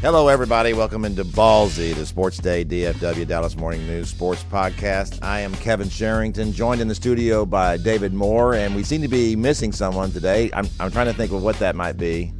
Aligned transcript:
Hello, 0.00 0.28
everybody. 0.28 0.74
Welcome 0.74 1.04
into 1.04 1.24
Ballzy, 1.24 1.92
the 1.92 2.06
Sports 2.06 2.38
Day 2.38 2.64
DFW 2.64 3.26
Dallas 3.26 3.56
Morning 3.56 3.84
News 3.88 4.08
Sports 4.08 4.44
Podcast. 4.44 5.18
I 5.24 5.40
am 5.40 5.52
Kevin 5.56 5.88
Sherrington, 5.88 6.52
joined 6.52 6.80
in 6.80 6.86
the 6.86 6.94
studio 6.94 7.44
by 7.44 7.78
David 7.78 8.14
Moore, 8.14 8.54
and 8.54 8.76
we 8.76 8.84
seem 8.84 9.02
to 9.02 9.08
be 9.08 9.34
missing 9.34 9.72
someone 9.72 10.12
today. 10.12 10.50
I'm, 10.52 10.68
I'm 10.78 10.92
trying 10.92 11.06
to 11.06 11.12
think 11.12 11.32
of 11.32 11.42
what 11.42 11.58
that 11.58 11.74
might 11.74 11.96
be. 11.96 12.32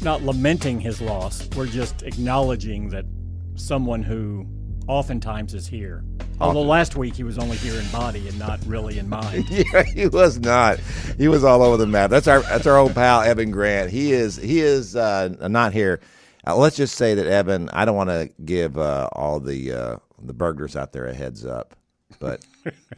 Not 0.00 0.22
lamenting 0.22 0.80
his 0.80 1.00
loss, 1.00 1.48
we're 1.54 1.66
just 1.66 2.02
acknowledging 2.02 2.88
that 2.88 3.04
someone 3.54 4.02
who 4.02 4.44
oftentimes 4.88 5.54
is 5.54 5.68
here. 5.68 6.02
Although 6.40 6.62
last 6.62 6.96
week 6.96 7.14
he 7.14 7.22
was 7.22 7.38
only 7.38 7.58
here 7.58 7.80
in 7.80 7.88
body 7.90 8.26
and 8.26 8.36
not 8.40 8.58
really 8.66 8.98
in 8.98 9.08
mind. 9.08 9.48
yeah, 9.50 9.84
he 9.84 10.08
was 10.08 10.40
not. 10.40 10.80
He 11.16 11.28
was 11.28 11.44
all 11.44 11.62
over 11.62 11.76
the 11.76 11.86
map. 11.86 12.10
That's 12.10 12.26
our 12.26 12.40
that's 12.40 12.66
our 12.66 12.76
old 12.76 12.92
pal 12.92 13.22
Evan 13.22 13.52
Grant. 13.52 13.90
He 13.90 14.12
is 14.12 14.36
he 14.36 14.60
is 14.60 14.96
uh, 14.96 15.28
not 15.48 15.72
here. 15.72 16.00
Uh, 16.46 16.56
let's 16.56 16.76
just 16.76 16.96
say 16.96 17.14
that 17.14 17.26
Evan. 17.26 17.68
I 17.70 17.84
don't 17.84 17.96
want 17.96 18.10
to 18.10 18.30
give 18.44 18.78
uh, 18.78 19.08
all 19.12 19.40
the 19.40 19.72
uh, 19.72 19.96
the 20.22 20.34
burglars 20.34 20.76
out 20.76 20.92
there 20.92 21.06
a 21.06 21.14
heads 21.14 21.44
up, 21.44 21.74
but 22.18 22.44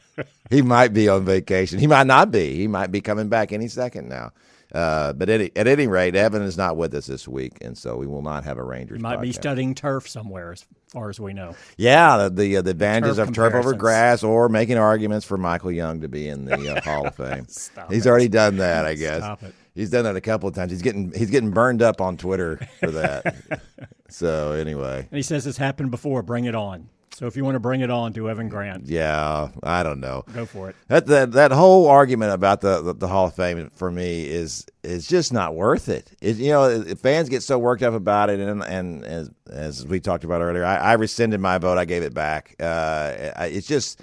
he 0.50 0.62
might 0.62 0.92
be 0.92 1.08
on 1.08 1.24
vacation. 1.24 1.78
He 1.78 1.86
might 1.86 2.06
not 2.06 2.30
be. 2.30 2.54
He 2.56 2.66
might 2.66 2.92
be 2.92 3.00
coming 3.00 3.28
back 3.28 3.52
any 3.52 3.68
second 3.68 4.08
now. 4.08 4.32
Uh, 4.74 5.14
but 5.14 5.30
at, 5.30 5.40
at 5.56 5.66
any 5.66 5.86
rate, 5.86 6.14
Evan 6.14 6.42
is 6.42 6.58
not 6.58 6.76
with 6.76 6.92
us 6.94 7.06
this 7.06 7.26
week, 7.26 7.56
and 7.62 7.76
so 7.76 7.96
we 7.96 8.06
will 8.06 8.20
not 8.20 8.44
have 8.44 8.58
a 8.58 8.62
Rangers. 8.62 8.98
He 8.98 9.02
might 9.02 9.20
be 9.22 9.32
studying 9.32 9.74
turf 9.74 10.06
somewhere, 10.06 10.52
as 10.52 10.66
far 10.88 11.08
as 11.08 11.18
we 11.18 11.32
know. 11.32 11.54
Yeah, 11.78 12.18
the 12.18 12.30
the, 12.30 12.56
uh, 12.58 12.62
the 12.62 12.72
advantages 12.72 13.16
Turf 13.16 13.28
of 13.28 13.34
turf 13.34 13.54
over 13.54 13.72
grass, 13.72 14.22
or 14.22 14.50
making 14.50 14.76
arguments 14.76 15.24
for 15.24 15.38
Michael 15.38 15.72
Young 15.72 16.02
to 16.02 16.08
be 16.08 16.28
in 16.28 16.44
the 16.44 16.76
uh, 16.76 16.82
Hall 16.82 17.06
of 17.06 17.14
Fame. 17.14 17.46
Stop 17.48 17.90
He's 17.90 18.04
it. 18.04 18.10
already 18.10 18.28
done 18.28 18.58
that, 18.58 18.84
I 18.84 18.94
guess. 18.94 19.38
He's 19.78 19.90
done 19.90 20.02
that 20.02 20.16
a 20.16 20.20
couple 20.20 20.48
of 20.48 20.56
times. 20.56 20.72
He's 20.72 20.82
getting 20.82 21.12
he's 21.12 21.30
getting 21.30 21.52
burned 21.52 21.82
up 21.82 22.00
on 22.00 22.16
Twitter 22.16 22.58
for 22.80 22.90
that. 22.90 23.62
so 24.08 24.50
anyway, 24.50 25.06
And 25.08 25.16
he 25.16 25.22
says 25.22 25.46
it's 25.46 25.56
happened 25.56 25.92
before. 25.92 26.20
Bring 26.24 26.46
it 26.46 26.56
on. 26.56 26.88
So 27.12 27.26
if 27.26 27.36
you 27.36 27.44
want 27.44 27.54
to 27.54 27.60
bring 27.60 27.80
it 27.80 27.90
on 27.90 28.12
to 28.14 28.28
Evan 28.28 28.48
Grant, 28.48 28.86
yeah, 28.86 29.50
I 29.62 29.84
don't 29.84 30.00
know. 30.00 30.24
go 30.34 30.46
for 30.46 30.68
it. 30.70 30.76
That 30.88 31.06
that 31.06 31.30
that 31.30 31.52
whole 31.52 31.86
argument 31.86 32.32
about 32.32 32.60
the, 32.60 32.82
the, 32.82 32.92
the 32.92 33.06
Hall 33.06 33.28
of 33.28 33.36
Fame 33.36 33.70
for 33.70 33.88
me 33.88 34.26
is 34.28 34.66
is 34.82 35.06
just 35.06 35.32
not 35.32 35.54
worth 35.54 35.88
it. 35.88 36.10
it 36.20 36.38
you 36.38 36.50
know, 36.50 36.82
fans 36.96 37.28
get 37.28 37.44
so 37.44 37.56
worked 37.56 37.84
up 37.84 37.94
about 37.94 38.30
it, 38.30 38.40
and 38.40 38.64
and 38.64 39.04
as, 39.04 39.30
as 39.48 39.86
we 39.86 40.00
talked 40.00 40.24
about 40.24 40.40
earlier, 40.40 40.64
I, 40.64 40.76
I 40.76 40.92
rescinded 40.94 41.38
my 41.38 41.58
vote. 41.58 41.78
I 41.78 41.84
gave 41.84 42.02
it 42.02 42.14
back. 42.14 42.56
Uh, 42.58 43.30
I, 43.36 43.46
it's 43.46 43.68
just. 43.68 44.00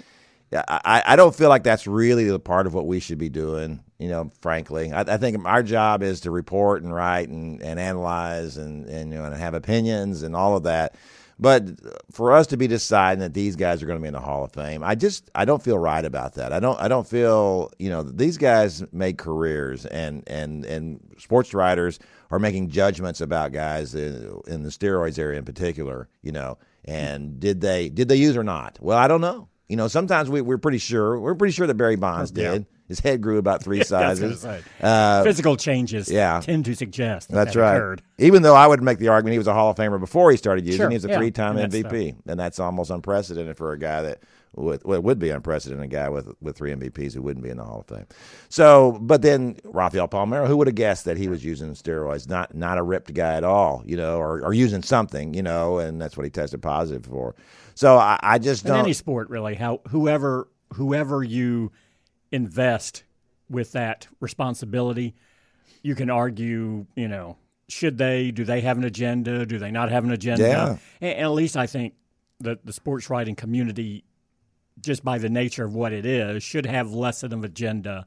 I, 0.52 1.02
I 1.04 1.16
don't 1.16 1.34
feel 1.34 1.48
like 1.48 1.64
that's 1.64 1.86
really 1.88 2.24
the 2.24 2.38
part 2.38 2.66
of 2.66 2.72
what 2.72 2.86
we 2.86 3.00
should 3.00 3.18
be 3.18 3.28
doing. 3.28 3.82
You 3.98 4.08
know, 4.08 4.30
frankly, 4.40 4.92
I, 4.92 5.00
I 5.00 5.16
think 5.16 5.44
our 5.46 5.62
job 5.62 6.02
is 6.02 6.20
to 6.20 6.30
report 6.30 6.82
and 6.82 6.94
write 6.94 7.28
and, 7.28 7.62
and 7.62 7.80
analyze 7.80 8.56
and, 8.58 8.86
and 8.86 9.12
you 9.12 9.18
know 9.18 9.24
and 9.24 9.34
have 9.34 9.54
opinions 9.54 10.22
and 10.22 10.36
all 10.36 10.56
of 10.56 10.64
that. 10.64 10.94
But 11.38 11.64
for 12.10 12.32
us 12.32 12.46
to 12.48 12.56
be 12.56 12.66
deciding 12.66 13.20
that 13.20 13.34
these 13.34 13.56
guys 13.56 13.82
are 13.82 13.86
going 13.86 13.98
to 13.98 14.02
be 14.02 14.08
in 14.08 14.14
the 14.14 14.20
Hall 14.20 14.44
of 14.44 14.52
Fame, 14.52 14.82
I 14.82 14.94
just 14.94 15.30
I 15.34 15.44
don't 15.44 15.62
feel 15.62 15.78
right 15.78 16.04
about 16.04 16.34
that. 16.34 16.52
I 16.52 16.60
don't 16.60 16.80
I 16.80 16.88
don't 16.88 17.06
feel 17.06 17.70
you 17.78 17.90
know 17.90 18.02
these 18.02 18.38
guys 18.38 18.82
make 18.92 19.18
careers 19.18 19.84
and 19.86 20.22
and 20.26 20.64
and 20.64 21.00
sports 21.18 21.52
writers 21.52 21.98
are 22.30 22.38
making 22.38 22.70
judgments 22.70 23.20
about 23.20 23.52
guys 23.52 23.94
in, 23.94 24.40
in 24.46 24.62
the 24.62 24.70
steroids 24.70 25.18
area 25.18 25.38
in 25.38 25.44
particular. 25.44 26.08
You 26.22 26.32
know, 26.32 26.58
and 26.86 27.38
did 27.38 27.60
they 27.60 27.90
did 27.90 28.08
they 28.08 28.16
use 28.16 28.36
or 28.36 28.44
not? 28.44 28.78
Well, 28.80 28.96
I 28.96 29.06
don't 29.08 29.20
know. 29.20 29.48
You 29.68 29.76
know, 29.76 29.88
sometimes 29.88 30.30
we, 30.30 30.40
we're 30.40 30.58
pretty 30.58 30.78
sure 30.78 31.18
we're 31.20 31.34
pretty 31.34 31.52
sure 31.52 31.66
that 31.66 31.74
Barry 31.74 31.96
Bonds 31.96 32.32
Yeah. 32.34 32.75
His 32.88 33.00
head 33.00 33.20
grew 33.20 33.38
about 33.38 33.62
three 33.62 33.76
I 33.92 34.08
was 34.08 34.20
gonna 34.20 34.36
sizes. 34.36 34.66
Uh, 34.80 35.22
Physical 35.24 35.56
changes 35.56 36.10
yeah. 36.10 36.40
tend 36.40 36.64
to 36.66 36.74
suggest 36.74 37.28
that 37.28 37.34
that's 37.34 37.54
that 37.54 37.60
right. 37.60 37.76
occurred. 37.76 38.02
Even 38.18 38.42
though 38.42 38.54
I 38.54 38.66
would 38.66 38.82
make 38.82 38.98
the 38.98 39.08
argument 39.08 39.32
he 39.32 39.38
was 39.38 39.46
a 39.46 39.54
Hall 39.54 39.70
of 39.70 39.76
Famer 39.76 39.98
before 39.98 40.30
he 40.30 40.36
started 40.36 40.64
using, 40.64 40.80
Sure, 40.80 40.90
he 40.90 40.94
was 40.96 41.04
a 41.04 41.08
yeah, 41.08 41.18
three-time 41.18 41.56
and 41.56 41.72
that's 41.72 41.84
MVP, 41.84 42.16
and 42.26 42.38
that's 42.38 42.58
almost 42.60 42.90
unprecedented 42.90 43.56
for 43.56 43.72
a 43.72 43.78
guy 43.78 44.02
that 44.02 44.20
would 44.56 44.82
well, 44.84 44.96
it 44.96 45.04
would 45.04 45.18
be 45.18 45.30
unprecedented 45.30 45.84
a 45.84 45.88
guy 45.88 46.08
with 46.08 46.32
with 46.40 46.56
three 46.56 46.72
MVPs 46.72 47.14
who 47.14 47.22
wouldn't 47.22 47.44
be 47.44 47.50
in 47.50 47.58
the 47.58 47.64
Hall 47.64 47.80
of 47.80 47.94
Fame. 47.94 48.06
So, 48.48 48.98
but 49.02 49.22
then 49.22 49.56
Rafael 49.64 50.08
Palmeiro, 50.08 50.46
who 50.46 50.56
would 50.56 50.66
have 50.66 50.76
guessed 50.76 51.04
that 51.04 51.16
he 51.16 51.28
was 51.28 51.44
using 51.44 51.72
steroids? 51.74 52.28
Not 52.28 52.54
not 52.54 52.78
a 52.78 52.82
ripped 52.82 53.12
guy 53.12 53.34
at 53.34 53.44
all, 53.44 53.82
you 53.84 53.96
know, 53.96 54.18
or, 54.18 54.42
or 54.42 54.54
using 54.54 54.82
something, 54.82 55.34
you 55.34 55.42
know, 55.42 55.78
and 55.78 56.00
that's 56.00 56.16
what 56.16 56.24
he 56.24 56.30
tested 56.30 56.62
positive 56.62 57.04
for. 57.04 57.34
So 57.74 57.98
I, 57.98 58.18
I 58.22 58.38
just 58.38 58.64
In 58.64 58.70
don't. 58.72 58.80
any 58.80 58.94
sport, 58.94 59.28
really, 59.28 59.54
how 59.54 59.82
whoever 59.88 60.48
whoever 60.72 61.22
you 61.22 61.70
invest 62.36 63.02
with 63.50 63.72
that 63.72 64.06
responsibility, 64.20 65.14
you 65.82 65.94
can 65.94 66.10
argue, 66.10 66.86
you 66.94 67.08
know, 67.08 67.36
should 67.68 67.98
they? 67.98 68.30
Do 68.30 68.44
they 68.44 68.60
have 68.60 68.78
an 68.78 68.84
agenda? 68.84 69.44
Do 69.44 69.58
they 69.58 69.70
not 69.70 69.90
have 69.90 70.04
an 70.04 70.12
agenda? 70.12 70.42
Yeah. 70.42 70.68
And, 71.00 71.12
and 71.16 71.20
at 71.20 71.30
least 71.30 71.56
I 71.56 71.66
think 71.66 71.94
that 72.40 72.64
the 72.64 72.72
sports 72.72 73.10
writing 73.10 73.34
community, 73.34 74.04
just 74.80 75.04
by 75.04 75.18
the 75.18 75.28
nature 75.28 75.64
of 75.64 75.74
what 75.74 75.92
it 75.92 76.06
is, 76.06 76.42
should 76.42 76.66
have 76.66 76.92
less 76.92 77.22
of 77.22 77.32
an 77.32 77.44
agenda 77.44 78.06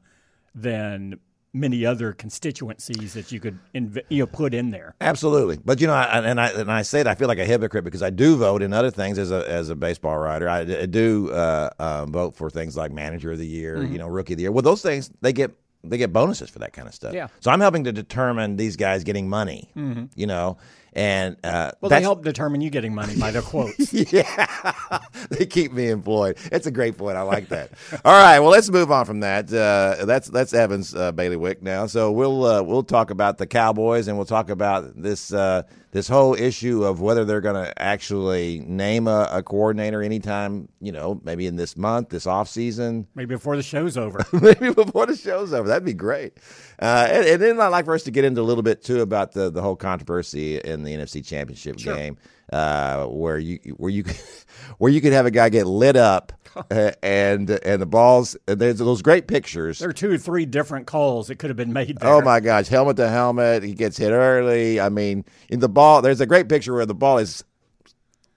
than 0.54 1.18
many 1.52 1.84
other 1.84 2.12
constituencies 2.12 3.14
that 3.14 3.32
you 3.32 3.40
could 3.40 3.58
inv- 3.74 4.02
you 4.08 4.20
know 4.20 4.26
put 4.26 4.54
in 4.54 4.70
there. 4.70 4.94
Absolutely, 5.00 5.58
but 5.64 5.80
you 5.80 5.86
know, 5.86 5.94
I, 5.94 6.20
and 6.20 6.40
I 6.40 6.48
and 6.48 6.70
I 6.70 6.82
say 6.82 7.00
it, 7.00 7.06
I 7.06 7.14
feel 7.14 7.28
like 7.28 7.38
a 7.38 7.44
hypocrite 7.44 7.84
because 7.84 8.02
I 8.02 8.10
do 8.10 8.36
vote 8.36 8.62
in 8.62 8.72
other 8.72 8.90
things 8.90 9.18
as 9.18 9.30
a 9.30 9.48
as 9.50 9.68
a 9.70 9.76
baseball 9.76 10.18
writer. 10.18 10.48
I, 10.48 10.60
I 10.60 10.86
do 10.86 11.30
uh, 11.32 11.70
uh, 11.78 12.06
vote 12.06 12.34
for 12.36 12.50
things 12.50 12.76
like 12.76 12.92
manager 12.92 13.32
of 13.32 13.38
the 13.38 13.46
year, 13.46 13.82
you 13.82 13.98
know, 13.98 14.08
rookie 14.08 14.34
of 14.34 14.36
the 14.36 14.42
year. 14.42 14.52
Well, 14.52 14.62
those 14.62 14.82
things 14.82 15.10
they 15.20 15.32
get 15.32 15.52
they 15.82 15.96
get 15.96 16.12
bonuses 16.12 16.50
for 16.50 16.58
that 16.60 16.72
kind 16.72 16.86
of 16.86 16.94
stuff. 16.94 17.14
Yeah. 17.14 17.28
So 17.40 17.50
I'm 17.50 17.60
helping 17.60 17.84
to 17.84 17.92
determine 17.92 18.56
these 18.56 18.76
guys 18.76 19.02
getting 19.04 19.28
money. 19.28 19.70
You 20.14 20.26
know, 20.26 20.58
and 20.92 21.36
uh, 21.44 21.72
Well, 21.80 21.90
they 21.90 22.00
help 22.00 22.24
determine 22.24 22.60
you 22.60 22.70
getting 22.70 22.94
money 22.94 23.16
by 23.16 23.30
their 23.30 23.42
quotes. 23.50 23.92
yeah, 24.12 25.00
they 25.30 25.46
keep 25.46 25.72
me 25.72 25.88
employed. 25.88 26.36
It's 26.50 26.66
a 26.66 26.70
great 26.70 26.96
point. 26.98 27.16
I 27.16 27.22
like 27.22 27.48
that. 27.48 27.70
All 28.04 28.12
right, 28.20 28.40
well, 28.40 28.50
let's 28.50 28.70
move 28.70 28.90
on 28.90 29.04
from 29.04 29.20
that. 29.20 29.52
Uh, 29.52 30.04
that's 30.04 30.28
that's 30.28 30.52
Evans 30.52 30.94
uh, 30.94 31.12
bailiwick 31.12 31.62
now. 31.62 31.86
So 31.86 32.10
we'll 32.10 32.44
uh, 32.44 32.62
we'll 32.62 32.82
talk 32.82 33.10
about 33.10 33.38
the 33.38 33.46
Cowboys 33.46 34.08
and 34.08 34.16
we'll 34.16 34.26
talk 34.26 34.50
about 34.50 35.00
this 35.00 35.32
uh, 35.32 35.62
this 35.92 36.06
whole 36.06 36.34
issue 36.34 36.84
of 36.84 37.00
whether 37.00 37.24
they're 37.24 37.40
going 37.40 37.64
to 37.64 37.82
actually 37.82 38.60
name 38.60 39.08
a, 39.08 39.28
a 39.30 39.42
coordinator 39.42 40.02
anytime. 40.02 40.68
You 40.80 40.92
know, 40.92 41.20
maybe 41.24 41.46
in 41.46 41.56
this 41.56 41.76
month, 41.76 42.10
this 42.10 42.26
off 42.26 42.48
season, 42.48 43.06
Maybe 43.14 43.34
before 43.34 43.56
the 43.56 43.62
show's 43.62 43.96
over. 43.96 44.24
maybe 44.32 44.72
before 44.72 45.06
the 45.06 45.16
show's 45.16 45.52
over. 45.52 45.68
That'd 45.68 45.84
be 45.84 45.92
great. 45.94 46.38
Uh, 46.80 47.08
and, 47.10 47.26
and 47.26 47.42
then 47.42 47.60
I'd 47.60 47.68
like 47.68 47.84
for 47.84 47.94
us 47.94 48.04
to 48.04 48.10
get 48.10 48.24
into 48.24 48.40
a 48.40 48.42
little 48.42 48.62
bit 48.62 48.82
too 48.82 49.00
about 49.00 49.32
the, 49.32 49.50
the 49.50 49.62
whole 49.62 49.76
controversy 49.76 50.58
in 50.58 50.82
the 50.84 50.94
NFC 50.94 51.26
Championship 51.26 51.76
game, 51.76 52.16
uh, 52.52 53.06
where 53.06 53.38
you 53.38 53.58
where 53.76 53.90
you 53.90 54.04
where 54.78 54.90
you 54.90 55.00
could 55.00 55.12
have 55.12 55.26
a 55.26 55.30
guy 55.30 55.48
get 55.48 55.66
lit 55.66 55.96
up 55.96 56.32
uh, 56.70 56.92
and 57.02 57.50
and 57.50 57.82
the 57.82 57.86
balls. 57.86 58.36
And 58.48 58.60
there's 58.60 58.78
those 58.78 59.02
great 59.02 59.26
pictures. 59.26 59.78
There 59.78 59.88
are 59.88 59.94
two 59.94 60.10
or 60.10 60.18
three 60.18 60.46
different 60.46 60.86
calls 60.86 61.28
that 61.28 61.36
could 61.36 61.50
have 61.50 61.56
been 61.56 61.72
made 61.72 61.98
there. 61.98 62.10
Oh 62.10 62.20
my 62.20 62.40
gosh, 62.40 62.68
helmet 62.68 62.96
to 62.96 63.08
helmet. 63.08 63.62
He 63.62 63.74
gets 63.74 63.96
hit 63.96 64.10
early. 64.10 64.80
I 64.80 64.88
mean, 64.88 65.24
in 65.48 65.60
the 65.60 65.68
ball, 65.68 66.02
there's 66.02 66.20
a 66.20 66.26
great 66.26 66.48
picture 66.48 66.74
where 66.74 66.86
the 66.86 66.94
ball 66.94 67.18
is 67.18 67.44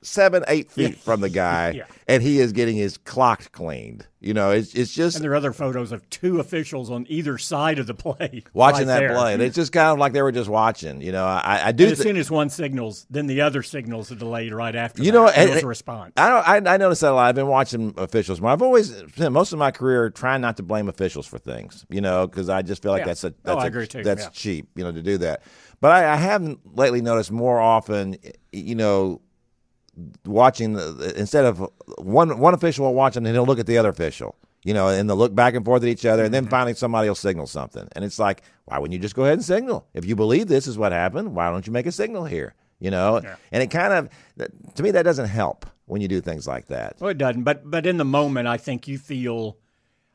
seven, 0.03 0.43
eight 0.47 0.71
feet 0.71 0.97
from 0.97 1.21
the 1.21 1.29
guy, 1.29 1.71
Yeah. 1.71 1.83
and 2.07 2.21
he 2.23 2.39
is 2.39 2.51
getting 2.51 2.75
his 2.75 2.97
clock 2.97 3.51
cleaned. 3.51 4.07
You 4.19 4.33
know, 4.33 4.51
it's 4.51 4.73
it's 4.73 4.93
just 4.93 5.17
And 5.17 5.23
there 5.25 5.31
are 5.33 5.35
other 5.35 5.51
photos 5.51 5.91
of 5.91 6.09
two 6.09 6.39
officials 6.39 6.89
on 6.89 7.05
either 7.09 7.37
side 7.37 7.77
of 7.77 7.87
the 7.87 7.93
play. 7.93 8.43
watching 8.53 8.87
right 8.87 8.93
that 8.93 8.99
there. 8.99 9.13
play. 9.15 9.33
And 9.33 9.41
it's 9.41 9.55
just 9.55 9.73
kind 9.73 9.89
of 9.89 9.97
like 9.99 10.13
they 10.13 10.21
were 10.21 10.31
just 10.31 10.49
watching. 10.49 11.01
You 11.01 11.11
know, 11.11 11.25
I, 11.25 11.67
I 11.67 11.71
do. 11.73 11.83
And 11.83 11.91
as 11.91 11.99
soon 11.99 12.15
as 12.15 12.31
one 12.31 12.49
signals, 12.49 13.05
then 13.09 13.27
the 13.27 13.41
other 13.41 13.61
signals 13.63 14.11
are 14.13 14.15
delayed 14.15 14.53
right 14.53 14.75
after. 14.75 15.03
You 15.03 15.11
that. 15.11 15.17
know, 15.17 15.27
and- 15.27 15.49
was 15.49 15.63
a 15.63 15.67
response. 15.67 16.13
I 16.15 16.29
don't. 16.29 16.67
I, 16.67 16.73
I 16.73 16.77
noticed 16.77 17.01
that 17.01 17.11
a 17.11 17.15
lot. 17.15 17.27
I've 17.27 17.35
been 17.35 17.47
watching 17.47 17.93
officials 17.97 18.39
more. 18.39 18.51
I've 18.51 18.61
always 18.61 18.95
spent 18.95 19.33
most 19.33 19.51
of 19.51 19.59
my 19.59 19.71
career 19.71 20.09
trying 20.09 20.39
not 20.39 20.55
to 20.57 20.63
blame 20.63 20.87
officials 20.87 21.27
for 21.27 21.37
things. 21.37 21.85
You 21.89 21.99
know, 21.99 22.25
because 22.25 22.47
I 22.47 22.61
just 22.61 22.81
feel 22.81 22.91
like 22.93 23.01
Yeah. 23.01 23.05
that's 23.07 23.25
a 23.25 23.27
Oh, 23.27 23.33
that's 23.55 23.63
a- 23.63 23.67
agree, 23.67 23.87
too. 23.87 24.03
that's 24.03 24.29
cheap. 24.29 24.69
You 24.75 24.85
know, 24.85 24.93
to 24.93 25.03
do 25.03 25.17
that. 25.17 25.43
But 25.81 25.91
I, 25.91 26.13
I 26.13 26.15
haven't 26.15 26.77
lately 26.77 27.01
noticed 27.01 27.29
more 27.29 27.59
often. 27.59 28.15
You 28.53 28.75
know, 28.75 29.19
watching 30.25 30.73
the, 30.73 31.13
instead 31.17 31.45
of 31.45 31.69
one 31.97 32.39
one 32.39 32.53
official 32.53 32.85
will 32.85 32.93
watch 32.93 33.13
them 33.13 33.21
and 33.21 33.27
then 33.27 33.33
he'll 33.35 33.45
look 33.45 33.59
at 33.59 33.67
the 33.67 33.77
other 33.77 33.89
official. 33.89 34.35
You 34.65 34.73
know, 34.73 34.87
and 34.87 35.09
they'll 35.09 35.17
look 35.17 35.35
back 35.35 35.55
and 35.55 35.65
forth 35.65 35.83
at 35.83 35.89
each 35.89 36.05
other, 36.05 36.23
and 36.23 36.33
Mm-hmm. 36.33 36.45
then 36.45 36.49
finally 36.49 36.73
somebody 36.73 37.09
will 37.09 37.15
signal 37.15 37.47
something, 37.47 37.85
and 37.97 38.05
it's 38.05 38.17
like, 38.17 38.43
why 38.63 38.77
wouldn't 38.79 38.93
you 38.93 38.99
just 38.99 39.13
go 39.13 39.23
ahead 39.23 39.33
and 39.33 39.43
signal? 39.43 39.85
If 39.93 40.05
you 40.05 40.15
believe 40.15 40.47
this 40.47 40.67
is 40.67 40.77
what 40.77 40.93
happened, 40.93 41.35
why 41.35 41.49
don't 41.49 41.67
you 41.67 41.73
make 41.73 41.85
a 41.85 41.91
signal 41.91 42.23
here? 42.23 42.55
You 42.79 42.89
know, 42.89 43.21
and 43.51 43.61
it 43.61 43.67
kind 43.71 43.91
of 43.93 44.09
to 44.75 44.83
me 44.83 44.91
that 44.91 45.03
doesn't 45.03 45.27
help 45.27 45.65
when 45.85 45.99
you 46.01 46.07
do 46.07 46.21
things 46.21 46.47
like 46.47 46.67
that. 46.67 46.95
Well, 47.01 47.09
it 47.09 47.17
doesn't. 47.17 47.43
But 47.43 47.69
but 47.69 47.85
in 47.85 47.97
the 47.97 48.05
moment, 48.05 48.47
I 48.47 48.55
think 48.57 48.87
you 48.87 48.97
feel. 48.97 49.57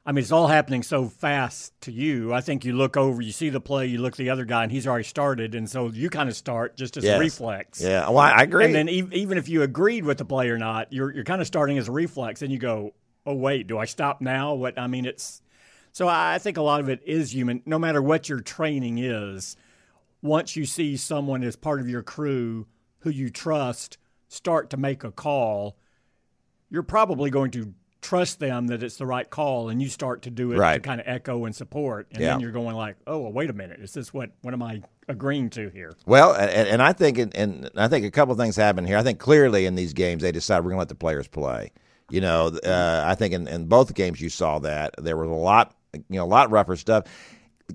I 0.08 0.12
mean, 0.12 0.22
it's 0.22 0.32
all 0.32 0.46
happening 0.46 0.82
so 0.82 1.04
fast 1.04 1.78
to 1.82 1.92
you. 1.92 2.32
I 2.32 2.40
think 2.40 2.64
you 2.64 2.72
look 2.72 2.96
over, 2.96 3.20
you 3.20 3.30
see 3.30 3.50
the 3.50 3.60
play, 3.60 3.84
you 3.88 3.98
look 3.98 4.14
at 4.14 4.16
the 4.16 4.30
other 4.30 4.46
guy, 4.46 4.62
and 4.62 4.72
he's 4.72 4.86
already 4.86 5.04
started, 5.04 5.54
and 5.54 5.68
so 5.68 5.88
you 5.88 6.08
kind 6.08 6.30
of 6.30 6.34
start 6.34 6.78
just 6.78 6.96
as 6.96 7.04
Yes. 7.04 7.18
a 7.18 7.20
reflex. 7.20 7.82
Yeah, 7.82 8.08
well, 8.08 8.16
I 8.20 8.44
agree. 8.44 8.64
And 8.64 8.74
then 8.74 8.88
e- 8.88 9.06
even 9.12 9.36
if 9.36 9.50
you 9.50 9.60
agreed 9.62 10.06
with 10.06 10.16
the 10.16 10.24
play 10.24 10.48
or 10.48 10.56
not, 10.56 10.90
you're 10.94 11.12
you're 11.14 11.24
kind 11.24 11.42
of 11.42 11.46
starting 11.46 11.76
as 11.76 11.88
a 11.88 11.92
reflex, 11.92 12.40
and 12.40 12.50
you 12.50 12.58
go, 12.58 12.94
"Oh 13.26 13.34
wait, 13.34 13.66
do 13.66 13.76
I 13.76 13.84
stop 13.84 14.22
now?" 14.22 14.54
What 14.54 14.78
I 14.78 14.86
mean, 14.86 15.04
it's 15.04 15.42
so 15.92 16.08
I 16.08 16.38
think 16.38 16.56
a 16.56 16.62
lot 16.62 16.80
of 16.80 16.88
it 16.88 17.02
is 17.04 17.34
human. 17.34 17.60
No 17.66 17.78
matter 17.78 18.00
what 18.00 18.30
your 18.30 18.40
training 18.40 18.96
is, 18.96 19.58
once 20.22 20.56
you 20.56 20.64
see 20.64 20.96
someone 20.96 21.44
as 21.44 21.54
part 21.54 21.80
of 21.80 21.88
your 21.90 22.02
crew 22.02 22.66
who 23.00 23.10
you 23.10 23.28
trust 23.28 23.98
start 24.28 24.70
to 24.70 24.78
make 24.78 25.04
a 25.04 25.10
call, 25.12 25.76
you're 26.70 26.82
probably 26.82 27.28
going 27.28 27.50
to 27.50 27.74
trust 28.00 28.38
them 28.40 28.68
that 28.68 28.82
it's 28.82 28.96
the 28.96 29.06
right 29.06 29.28
call, 29.28 29.68
and 29.68 29.82
you 29.82 29.88
start 29.88 30.22
to 30.22 30.30
do 30.30 30.52
it 30.52 30.56
to 30.74 30.80
kind 30.80 31.00
of 31.00 31.06
echo 31.08 31.44
and 31.44 31.54
support, 31.54 32.06
and 32.12 32.22
Yeah. 32.22 32.30
then 32.30 32.40
you're 32.40 32.52
going 32.52 32.76
like, 32.76 32.96
"Oh, 33.06 33.18
well, 33.20 33.32
wait 33.32 33.50
a 33.50 33.52
minute, 33.52 33.80
is 33.80 33.92
this 33.92 34.14
what 34.14 34.30
what 34.42 34.54
am 34.54 34.62
I 34.62 34.82
agreeing 35.08 35.50
to 35.50 35.68
here?" 35.70 35.92
Well, 36.06 36.32
and, 36.34 36.68
and 36.68 36.82
I 36.82 36.92
think 36.92 37.18
and, 37.18 37.34
and 37.34 37.70
I 37.76 37.88
think 37.88 38.04
a 38.06 38.10
couple 38.10 38.32
of 38.32 38.38
things 38.38 38.56
happen 38.56 38.84
here. 38.86 38.96
I 38.98 39.02
think 39.02 39.18
clearly 39.18 39.66
in 39.66 39.74
these 39.74 39.92
games 39.92 40.22
they 40.22 40.32
decide 40.32 40.58
we're 40.60 40.70
going 40.70 40.76
to 40.76 40.80
let 40.80 40.88
the 40.88 40.94
players 40.94 41.26
play. 41.28 41.72
You 42.10 42.20
know, 42.22 42.46
uh, 42.64 43.02
I 43.06 43.14
think 43.14 43.34
in, 43.34 43.46
in 43.48 43.66
both 43.66 43.94
games 43.94 44.20
you 44.20 44.28
saw 44.30 44.58
that 44.60 44.94
there 44.98 45.16
was 45.16 45.28
a 45.28 45.32
lot, 45.32 45.74
you 45.92 46.02
know, 46.18 46.24
a 46.24 46.26
lot 46.26 46.50
rougher 46.50 46.76
stuff. 46.76 47.04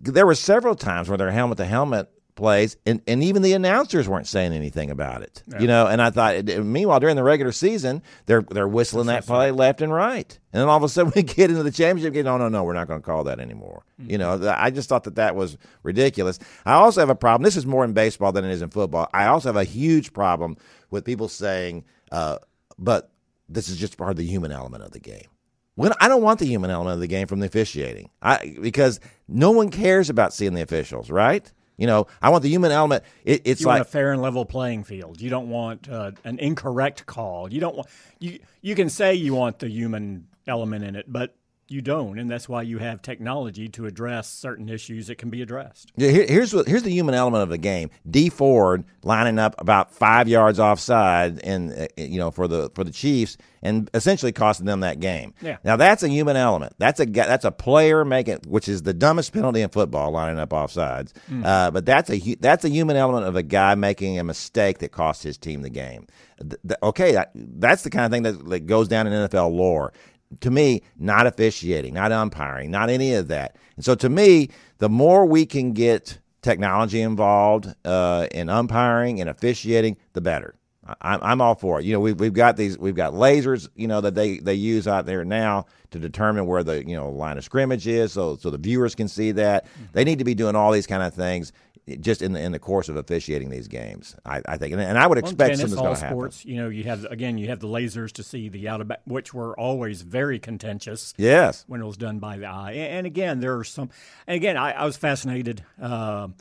There 0.02 0.26
were 0.26 0.34
several 0.36 0.74
times 0.74 1.08
where 1.08 1.18
their 1.20 1.30
helmet 1.32 1.58
to 1.60 1.66
helmet 1.66 2.10
plays, 2.36 2.78
and, 2.86 3.02
and 3.08 3.24
even 3.24 3.42
the 3.42 3.54
announcers 3.54 4.08
weren't 4.10 4.28
saying 4.28 4.54
anything 4.54 4.90
about 4.90 5.22
it. 5.22 5.44
You 5.60 5.68
know, 5.68 5.88
and 5.88 6.02
I 6.02 6.10
thought, 6.10 6.46
meanwhile 6.46 7.00
during 7.00 7.16
the 7.16 7.24
regular 7.24 7.52
season 7.52 8.02
they're 8.26 8.42
they're 8.42 8.68
whistling 8.68 9.08
that 9.08 9.26
play 9.26 9.52
left 9.52 9.82
and 9.82 9.94
right, 9.94 10.40
and 10.52 10.62
then 10.62 10.68
all 10.68 10.78
of 10.78 10.84
a 10.84 10.90
sudden 10.90 11.12
we 11.16 11.24
get 11.24 11.50
into 11.50 11.64
the 11.64 11.72
championship 11.72 12.14
game. 12.14 12.26
No, 12.26 12.38
no, 12.38 12.50
no, 12.50 12.64
we're 12.64 12.74
not 12.74 12.88
going 12.88 13.02
to 13.02 13.06
call 13.06 13.24
that 13.26 13.40
anymore. 13.40 13.86
You 14.00 14.18
know, 14.18 14.54
I 14.58 14.72
just 14.72 14.90
thought 14.90 15.04
that 15.06 15.16
that 15.16 15.36
was 15.36 15.58
ridiculous. 15.84 16.40
I 16.66 16.74
also 16.74 17.00
have 17.00 17.10
a 17.10 17.16
problem. 17.16 17.44
This 17.44 17.56
is 17.56 17.66
more 17.66 17.86
in 17.86 17.94
baseball 17.94 18.32
than 18.32 18.46
it 18.46 18.52
is 18.52 18.62
in 18.62 18.70
football. 18.70 19.10
I 19.14 19.28
also 19.28 19.50
have 19.50 19.56
a 19.56 19.64
huge 19.64 20.14
problem 20.14 20.58
with 20.90 21.06
people 21.06 21.28
saying, 21.28 21.86
uh, 22.12 22.40
"But 22.78 23.12
this 23.48 23.70
is 23.70 23.78
just 23.78 23.98
part 23.98 24.12
of 24.12 24.18
the 24.18 24.26
human 24.26 24.52
element 24.52 24.84
of 24.84 24.92
the 24.92 25.00
game." 25.00 25.28
When 25.76 25.92
I 26.00 26.08
don't 26.08 26.22
want 26.22 26.40
the 26.40 26.46
human 26.46 26.70
element 26.70 26.94
of 26.96 27.00
the 27.00 27.08
game 27.08 27.28
from 27.28 27.40
the 27.40 27.48
officiating, 27.48 28.10
I 28.22 28.56
because 28.62 29.00
no 29.28 29.52
one 29.52 29.70
cares 29.70 30.10
about 30.10 30.34
seeing 30.34 30.54
the 30.54 30.62
officials, 30.62 31.10
right? 31.10 31.52
You 31.84 31.88
know, 31.88 32.08
I 32.22 32.30
want 32.30 32.44
the 32.44 32.50
human 32.50 32.72
element. 32.72 33.04
It, 33.26 33.42
it's 33.44 33.60
you 33.60 33.68
like 33.68 33.80
want 33.80 33.82
a 33.90 33.92
fair 33.92 34.14
and 34.14 34.22
level 34.22 34.46
playing 34.46 34.86
field. 34.86 35.20
You 35.20 35.30
don't 35.30 35.50
want 35.50 35.90
uh, 35.90 36.12
an 36.24 36.40
incorrect 36.40 37.06
call. 37.06 37.52
You 37.52 37.60
don't 37.60 37.76
want 37.76 37.90
you. 38.20 38.40
You 38.62 38.74
can 38.74 38.88
say 38.88 39.16
you 39.16 39.34
want 39.34 39.60
the 39.60 39.68
human 39.68 40.28
element 40.48 40.86
in 40.86 40.96
it, 40.96 41.12
but 41.12 41.36
you 41.74 41.82
don't, 41.82 42.20
and 42.20 42.30
that's 42.30 42.48
why 42.48 42.62
you 42.62 42.78
have 42.78 43.02
technology 43.02 43.68
to 43.70 43.88
address 43.88 44.30
certain 44.30 44.70
issues 44.70 45.08
that 45.08 45.18
can 45.18 45.32
be 45.32 45.42
addressed. 45.42 45.92
Yeah, 45.98 46.10
here, 46.10 46.26
here's 46.28 46.54
what 46.54 46.68
here's 46.68 46.84
the 46.84 46.92
human 46.92 47.16
element 47.16 47.42
of 47.42 47.50
the 47.50 47.58
game. 47.58 47.90
Dee 48.10 48.30
Ford 48.30 48.84
lining 49.02 49.40
up 49.40 49.56
about 49.58 49.92
five 49.92 50.28
yards 50.28 50.60
offside, 50.60 51.40
and 51.44 51.74
uh, 51.74 51.88
you 51.98 52.20
know 52.20 52.30
for 52.30 52.48
the 52.48 52.70
for 52.76 52.84
the 52.84 52.92
Chiefs, 52.92 53.38
and 53.64 53.90
essentially 53.96 54.32
costing 54.32 54.68
them 54.68 54.82
that 54.82 55.00
game. 55.00 55.34
Yeah. 55.42 55.58
Now 55.64 55.76
that's 55.76 56.04
a 56.04 56.10
human 56.10 56.36
element. 56.36 56.74
That's 56.78 57.00
a 57.00 57.06
that's 57.06 57.46
a 57.46 57.52
player 57.52 58.06
making, 58.06 58.42
which 58.46 58.68
is 58.68 58.84
the 58.84 58.94
dumbest 58.94 59.34
penalty 59.34 59.62
in 59.62 59.70
football, 59.70 60.12
lining 60.12 60.40
up 60.40 60.52
offsides. 60.52 61.12
Uh, 61.44 61.72
but 61.72 61.86
that's 61.86 62.12
a 62.12 62.36
that's 62.36 62.64
a 62.64 62.70
human 62.70 62.98
element 62.98 63.26
of 63.26 63.36
a 63.36 63.44
guy 63.44 63.74
making 63.74 64.20
a 64.20 64.24
mistake 64.24 64.78
that 64.80 64.92
costs 64.92 65.24
his 65.24 65.40
team 65.40 65.64
the 65.64 65.70
game. 65.72 66.06
Th- 66.40 66.62
th- 66.68 66.80
okay, 66.84 67.14
that, 67.14 67.32
that's 67.36 67.84
the 67.84 67.90
kind 67.90 68.06
of 68.06 68.12
thing 68.12 68.24
that, 68.24 68.50
that 68.50 68.60
goes 68.62 68.88
down 68.88 69.08
in 69.08 69.14
NFL 69.14 69.54
lore 69.56 69.94
to 70.42 70.52
me, 70.52 70.82
not 70.98 71.28
officiating, 71.28 71.94
not 71.94 72.12
umpiring, 72.12 72.72
not 72.72 72.90
any 72.90 73.14
of 73.14 73.28
that. 73.30 73.56
And 73.76 73.86
so 73.86 73.96
to 73.96 74.10
me, 74.10 74.50
the 74.80 74.90
more 74.90 75.26
we 75.26 75.46
can 75.46 75.74
get 75.74 76.20
technology 76.42 77.02
involved 77.02 77.74
uh, 77.86 78.28
in 78.32 78.50
umpiring 78.50 79.22
and 79.22 79.30
officiating, 79.30 79.98
the 80.14 80.22
better. 80.22 80.56
I- 80.86 80.96
I'm, 81.02 81.20
I'm 81.24 81.42
all 81.42 81.56
for 81.56 81.80
it. 81.80 81.86
You 81.86 81.94
know, 81.94 82.00
we've, 82.02 82.20
we've 82.20 82.34
got 82.34 82.58
these, 82.58 82.78
we've 82.78 82.96
got 82.96 83.14
lasers, 83.14 83.70
you 83.76 83.88
know, 83.88 84.02
that 84.02 84.16
they, 84.16 84.40
they 84.40 84.54
use 84.54 84.88
out 84.88 85.06
there 85.06 85.24
now 85.24 85.66
to 85.92 86.00
determine 86.00 86.46
where 86.46 86.64
the, 86.64 86.86
you 86.86 86.96
know, 86.96 87.10
line 87.10 87.38
of 87.38 87.44
scrimmage 87.44 87.88
is 87.88 88.12
so, 88.12 88.36
so 88.36 88.50
the 88.50 88.58
viewers 88.58 88.96
can 88.96 89.08
see 89.08 89.32
that. 89.32 89.66
They 89.94 90.04
need 90.04 90.20
to 90.20 90.26
be 90.26 90.36
doing 90.36 90.56
all 90.56 90.72
these 90.72 90.88
kind 90.88 91.04
of 91.04 91.14
things 91.14 91.54
just 92.00 92.22
in 92.22 92.32
the, 92.34 92.42
in 92.42 92.52
the 92.54 92.60
course 92.60 92.88
of 92.88 92.96
officiating 92.96 93.50
these 93.50 93.68
games, 93.68 94.16
I, 94.26 94.42
I 94.48 94.58
think. 94.58 94.72
And, 94.74 94.82
and 94.82 94.98
I 94.98 95.06
would 95.06 95.18
Well, 95.22 95.30
expect 95.32 95.58
tennis, 95.58 95.60
something's 95.72 95.80
all 95.80 95.94
to 95.94 96.00
happen. 96.00 96.16
sports. 96.18 96.46
You 96.46 96.56
know, 96.58 96.70
you 96.70 96.84
have 96.86 97.04
again, 97.06 97.38
you 97.38 97.50
have 97.50 97.60
the 97.60 97.68
lasers 97.68 98.12
to 98.14 98.24
see 98.24 98.48
the 98.50 98.70
out 98.70 98.80
of 98.82 98.88
ba- 98.88 99.00
which 99.06 99.34
were 99.34 99.58
always 99.60 100.02
very 100.02 100.40
contentious. 100.40 101.14
Yes. 101.18 101.66
when 101.68 101.82
it 101.82 101.86
was 101.86 101.98
done 101.98 102.20
by 102.20 102.38
the 102.38 102.46
eye. 102.46 102.72
And, 102.72 102.98
and 103.00 103.08
again, 103.08 103.40
there 103.42 103.58
are 103.58 103.64
some. 103.66 103.90
And 104.28 104.36
again, 104.36 104.56
I, 104.58 104.72
I 104.72 104.86
was 104.86 104.96
fascinated 104.98 105.64
um, 105.82 106.36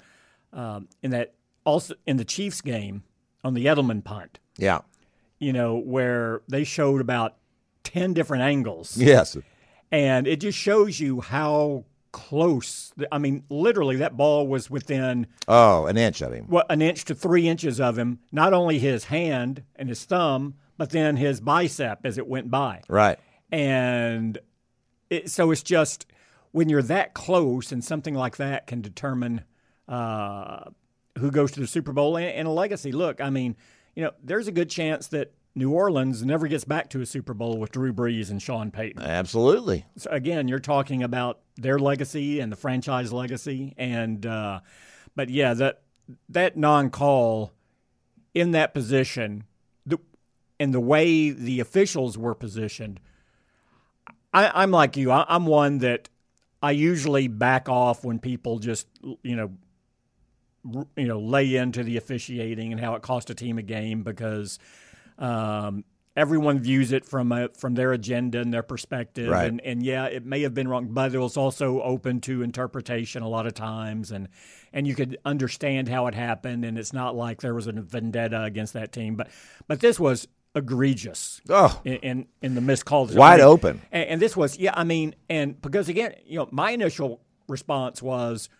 um, 0.52 0.88
in 1.02 1.10
that 1.10 1.34
also 1.64 1.94
in 2.06 2.16
the 2.18 2.24
Chiefs 2.24 2.60
game 2.60 3.02
on 3.42 3.54
the 3.54 3.66
Edelman 3.66 4.04
punt. 4.04 4.38
Yeah. 4.58 4.82
You 5.40 5.52
know, 5.52 5.76
where 5.76 6.42
they 6.48 6.62
showed 6.62 7.00
about 7.00 7.36
ten 7.82 8.12
different 8.14 8.44
angles, 8.44 8.96
Yes. 8.96 9.36
and 9.90 10.28
it 10.28 10.36
just 10.40 10.56
shows 10.56 11.00
you 11.00 11.20
how 11.20 11.84
close. 12.12 12.92
I 13.10 13.18
mean, 13.18 13.44
literally, 13.48 13.96
that 13.96 14.16
ball 14.16 14.46
was 14.46 14.70
within 14.70 15.26
Oh, 15.48 15.86
an 15.86 15.96
inch 15.96 16.20
of 16.22 16.32
him. 16.32 16.44
what 16.46 16.66
an 16.70 16.82
inch 16.82 17.04
to 17.06 17.14
three 17.14 17.48
inches 17.48 17.80
of 17.80 17.98
him. 17.98 18.20
Not 18.30 18.52
only 18.52 18.78
his 18.78 19.04
hand 19.04 19.62
and 19.76 19.88
his 19.88 20.04
thumb, 20.04 20.54
but 20.76 20.90
then 20.90 21.16
his 21.16 21.40
bicep 21.40 22.00
as 22.04 22.18
it 22.18 22.26
went 22.26 22.50
by. 22.50 22.82
Right. 22.88 23.18
And 23.50 24.38
it, 25.10 25.30
so 25.30 25.50
it's 25.50 25.62
just 25.62 26.06
when 26.52 26.68
you're 26.68 26.82
that 26.82 27.14
close 27.14 27.72
and 27.72 27.84
something 27.84 28.14
like 28.14 28.36
that 28.36 28.66
can 28.66 28.80
determine 28.80 29.42
uh, 29.88 30.64
who 31.18 31.30
goes 31.30 31.52
to 31.52 31.60
the 31.60 31.66
Super 31.66 31.92
Bowl 31.92 32.16
and, 32.16 32.26
and 32.26 32.48
a 32.48 32.50
legacy. 32.50 32.92
Look, 32.92 33.20
I 33.20 33.30
mean, 33.30 33.56
you 33.94 34.02
know, 34.04 34.12
there's 34.22 34.48
a 34.48 34.52
good 34.52 34.70
chance 34.70 35.08
that 35.08 35.32
New 35.54 35.70
Orleans 35.70 36.24
never 36.24 36.48
gets 36.48 36.64
back 36.64 36.88
to 36.90 37.00
a 37.00 37.06
Super 37.06 37.34
Bowl 37.34 37.58
with 37.58 37.72
Drew 37.72 37.92
Brees 37.92 38.30
and 38.30 38.40
Sean 38.40 38.70
Payton. 38.70 39.02
Absolutely. 39.02 39.84
So 39.96 40.10
again, 40.10 40.48
you're 40.48 40.58
talking 40.58 41.02
about 41.02 41.40
their 41.56 41.78
legacy 41.78 42.40
and 42.40 42.50
the 42.50 42.56
franchise 42.56 43.12
legacy, 43.12 43.74
and 43.76 44.24
uh, 44.24 44.60
but 45.14 45.28
yeah, 45.28 45.54
that 45.54 45.82
that 46.30 46.56
non-call 46.56 47.52
in 48.34 48.52
that 48.52 48.72
position, 48.72 49.44
the 49.84 49.98
and 50.58 50.72
the 50.72 50.80
way 50.80 51.30
the 51.30 51.60
officials 51.60 52.16
were 52.16 52.34
positioned, 52.34 52.98
I, 54.32 54.62
I'm 54.62 54.70
like 54.70 54.96
you. 54.96 55.10
I, 55.10 55.26
I'm 55.28 55.44
one 55.44 55.78
that 55.78 56.08
I 56.62 56.70
usually 56.70 57.28
back 57.28 57.68
off 57.68 58.04
when 58.04 58.18
people 58.18 58.58
just 58.58 58.86
you 59.22 59.36
know 59.36 59.52
r- 60.74 60.86
you 60.96 61.06
know 61.06 61.18
lay 61.18 61.56
into 61.56 61.82
the 61.82 61.98
officiating 61.98 62.72
and 62.72 62.80
how 62.80 62.94
it 62.94 63.02
cost 63.02 63.28
a 63.28 63.34
team 63.34 63.58
a 63.58 63.62
game 63.62 64.02
because 64.02 64.58
um, 65.22 65.84
everyone 66.16 66.58
views 66.58 66.92
it 66.92 67.06
from 67.06 67.32
a, 67.32 67.48
from 67.56 67.74
their 67.74 67.92
agenda 67.92 68.38
and 68.40 68.52
their 68.52 68.62
perspective 68.62 69.30
Right. 69.30 69.46
and 69.48 69.60
and 69.62 69.82
yeah 69.82 70.04
it 70.06 70.26
may 70.26 70.42
have 70.42 70.52
been 70.52 70.68
wrong 70.68 70.88
but 70.92 71.14
it 71.14 71.18
was 71.18 71.36
also 71.38 71.80
open 71.80 72.20
to 72.22 72.42
interpretation 72.42 73.22
a 73.22 73.28
lot 73.28 73.46
of 73.46 73.54
times 73.54 74.10
and 74.10 74.28
and 74.74 74.86
you 74.86 74.94
could 74.94 75.16
understand 75.24 75.88
how 75.88 76.06
it 76.08 76.14
happened 76.14 76.64
and 76.66 76.76
it's 76.78 76.92
not 76.92 77.16
like 77.16 77.40
there 77.40 77.54
was 77.54 77.66
a 77.66 77.72
vendetta 77.72 78.42
against 78.42 78.74
that 78.74 78.92
team 78.92 79.14
but 79.16 79.28
but 79.68 79.80
this 79.80 79.98
was 79.98 80.28
egregious 80.54 81.40
Oh. 81.48 81.80
in 81.84 81.94
in, 81.94 82.26
in 82.42 82.54
the 82.54 82.60
missed 82.60 82.84
calls 82.84 83.14
Wide 83.14 83.34
I 83.40 83.44
mean, 83.44 83.46
open. 83.46 83.82
and, 83.90 84.08
and 84.10 84.20
this 84.20 84.36
was, 84.36 84.58
yeah, 84.58 84.74
I 84.76 84.84
mean, 84.84 85.14
and 85.30 85.58
because 85.62 85.88
again, 85.88 86.14
you 86.26 86.36
know, 86.38 86.48
my 86.50 86.72
initial 86.72 87.22
response 87.48 88.02
was, 88.02 88.50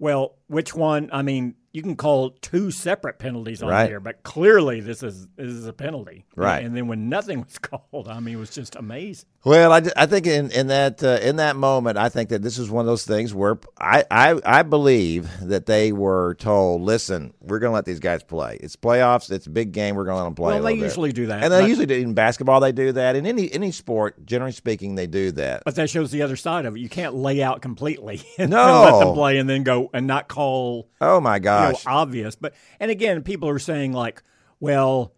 well, 0.00 0.34
which 0.48 0.74
one? 0.74 1.10
I 1.12 1.22
mean, 1.22 1.54
you 1.72 1.82
can 1.82 1.96
call 1.96 2.30
two 2.42 2.70
separate 2.70 3.18
penalties 3.18 3.62
on 3.62 3.70
Right. 3.70 3.88
here, 3.88 3.98
but 4.00 4.22
clearly 4.22 4.80
this 4.80 5.02
is 5.02 5.26
this 5.36 5.46
is 5.50 5.66
a 5.66 5.72
penalty. 5.72 6.24
Right. 6.36 6.64
And 6.64 6.76
then 6.76 6.86
when 6.86 7.08
nothing 7.08 7.40
was 7.40 7.58
called, 7.62 8.08
I 8.08 8.20
mean, 8.20 8.34
it 8.34 8.38
was 8.38 8.50
just 8.50 8.76
amazing. 8.76 9.26
Well, 9.44 9.72
I, 9.72 9.82
I 9.96 10.06
think 10.06 10.28
in, 10.28 10.52
in 10.52 10.68
that 10.68 11.02
uh, 11.02 11.18
in 11.20 11.36
that 11.36 11.56
moment, 11.56 11.98
I 11.98 12.08
think 12.08 12.28
that 12.28 12.42
this 12.42 12.58
is 12.58 12.70
one 12.70 12.82
of 12.82 12.86
those 12.86 13.04
things 13.04 13.34
where 13.34 13.58
I, 13.80 14.04
I, 14.08 14.40
I 14.44 14.62
believe 14.62 15.28
that 15.42 15.66
they 15.66 15.90
were 15.90 16.34
told, 16.34 16.82
"Listen, 16.82 17.34
we're 17.40 17.58
going 17.58 17.70
to 17.70 17.74
let 17.74 17.84
these 17.84 17.98
guys 17.98 18.22
play. 18.22 18.58
It's 18.60 18.76
playoffs. 18.76 19.32
It's 19.32 19.46
a 19.46 19.50
big 19.50 19.72
game. 19.72 19.96
We're 19.96 20.04
going 20.04 20.14
to 20.14 20.18
let 20.22 20.24
them 20.26 20.34
play." 20.36 20.52
Well, 20.52 20.62
they 20.62 20.70
little 20.70 20.76
bit." 20.82 20.84
usually 20.84 21.12
do 21.12 21.26
that, 21.26 21.42
and 21.42 21.52
they 21.52 21.66
usually 21.66 21.86
do 21.86 21.94
in 21.96 22.14
basketball. 22.14 22.60
They 22.60 22.70
do 22.70 22.92
that 22.92 23.16
in 23.16 23.26
any 23.26 23.52
any 23.52 23.72
sport. 23.72 24.24
Generally 24.24 24.52
speaking, 24.52 24.94
they 24.94 25.08
do 25.08 25.32
that. 25.32 25.62
But 25.64 25.74
that 25.74 25.90
shows 25.90 26.12
the 26.12 26.22
other 26.22 26.36
side 26.36 26.64
of 26.64 26.76
it. 26.76 26.78
You 26.80 26.88
can't 26.88 27.14
lay 27.14 27.42
out 27.42 27.62
completely 27.62 28.22
and 28.38 28.50
No. 28.50 28.82
let 28.98 29.04
them 29.04 29.14
play 29.14 29.38
and 29.38 29.50
then 29.50 29.64
go 29.64 29.90
and 29.92 30.06
not 30.06 30.28
call 30.28 30.88
oh 31.00 31.20
my 31.20 31.36
you 31.36 31.40
gosh! 31.70 31.84
obvious. 31.86 32.34
But 32.34 32.54
and 32.80 32.90
again, 32.90 33.22
people 33.22 33.48
are 33.48 33.58
saying 33.58 33.92
like, 33.92 34.22
well, 34.60 35.12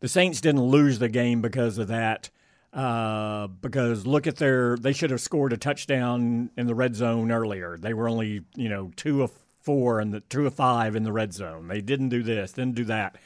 the 0.00 0.08
Saints 0.08 0.40
didn't 0.40 0.62
lose 0.62 0.98
the 0.98 1.08
game 1.08 1.42
because 1.42 1.78
of 1.78 1.88
that. 1.88 2.30
Uh, 2.72 3.48
because 3.48 4.06
look 4.06 4.28
at 4.28 4.36
their, 4.36 4.76
they 4.76 4.92
should 4.92 5.10
have 5.10 5.20
scored 5.20 5.52
a 5.52 5.56
touchdown 5.56 6.50
in 6.56 6.68
the 6.68 6.74
red 6.74 6.94
zone 6.94 7.32
earlier. 7.32 7.76
They 7.76 7.92
were 7.94 8.08
only 8.08 8.42
you 8.54 8.68
know 8.68 8.92
two 8.94 9.22
of 9.24 9.32
four 9.60 9.98
and 9.98 10.14
the 10.14 10.20
two 10.20 10.46
of 10.46 10.54
five 10.54 10.94
in 10.94 11.02
the 11.02 11.12
red 11.12 11.32
zone. 11.32 11.66
They 11.66 11.80
didn't 11.80 12.10
do 12.10 12.22
this, 12.22 12.52
didn't 12.52 12.76
do 12.76 12.84
that. 12.84 13.16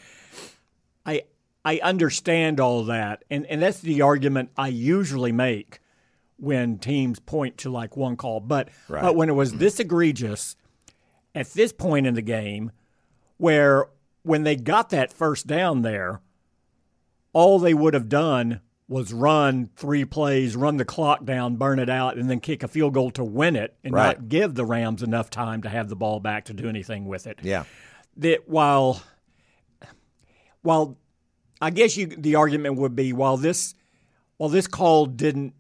I 1.04 1.23
I 1.64 1.78
understand 1.83 2.59
all 2.61 2.85
that, 2.85 3.25
and 3.30 3.47
and 3.47 3.62
that's 3.62 3.80
the 3.80 4.00
argument 4.02 4.50
I 4.56 4.68
usually 4.68 5.33
make 5.33 5.80
when 6.37 6.78
teams 6.78 7.21
point 7.21 7.59
to 7.59 7.71
like 7.71 7.97
one 7.97 8.16
call. 8.16 8.40
But 8.40 8.71
Right. 8.88 9.02
but 9.02 9.14
when 9.14 9.28
it 9.28 9.35
was 9.35 9.54
this 9.54 9.78
egregious 9.78 10.56
at 11.34 11.52
this 11.52 11.72
point 11.72 12.06
in 12.06 12.14
the 12.14 12.22
game, 12.22 12.70
where 13.36 13.86
when 14.22 14.44
they 14.44 14.56
got 14.56 14.90
that 14.90 15.12
first 15.12 15.46
down 15.46 15.82
there, 15.82 16.20
all 17.32 17.58
they 17.58 17.74
would 17.74 17.94
have 17.94 18.08
done 18.08 18.60
was 18.86 19.12
run 19.12 19.70
three 19.76 20.04
plays, 20.04 20.54
run 20.54 20.76
the 20.76 20.84
clock 20.84 21.24
down, 21.24 21.56
burn 21.56 21.78
it 21.78 21.88
out, 21.88 22.16
and 22.18 22.28
then 22.28 22.38
kick 22.38 22.62
a 22.62 22.68
field 22.68 22.92
goal 22.94 23.10
to 23.10 23.24
win 23.24 23.56
it, 23.56 23.76
and 23.82 23.94
Right. 23.94 24.18
not 24.18 24.28
give 24.28 24.54
the 24.54 24.64
Rams 24.64 25.02
enough 25.02 25.30
time 25.30 25.62
to 25.62 25.68
have 25.68 25.88
the 25.88 25.96
ball 25.96 26.20
back 26.20 26.44
to 26.46 26.52
do 26.52 26.68
anything 26.68 27.06
with 27.06 27.26
it 27.26 27.38
yeah, 27.42 27.64
that 28.18 28.48
while 28.48 29.02
while 30.62 30.96
I 31.60 31.70
guess 31.70 31.96
you 31.96 32.06
the 32.06 32.34
argument 32.36 32.76
would 32.76 32.94
be 32.94 33.12
while 33.12 33.36
this 33.36 33.74
while 34.36 34.50
this 34.50 34.66
call 34.66 35.06
didn't 35.06 35.54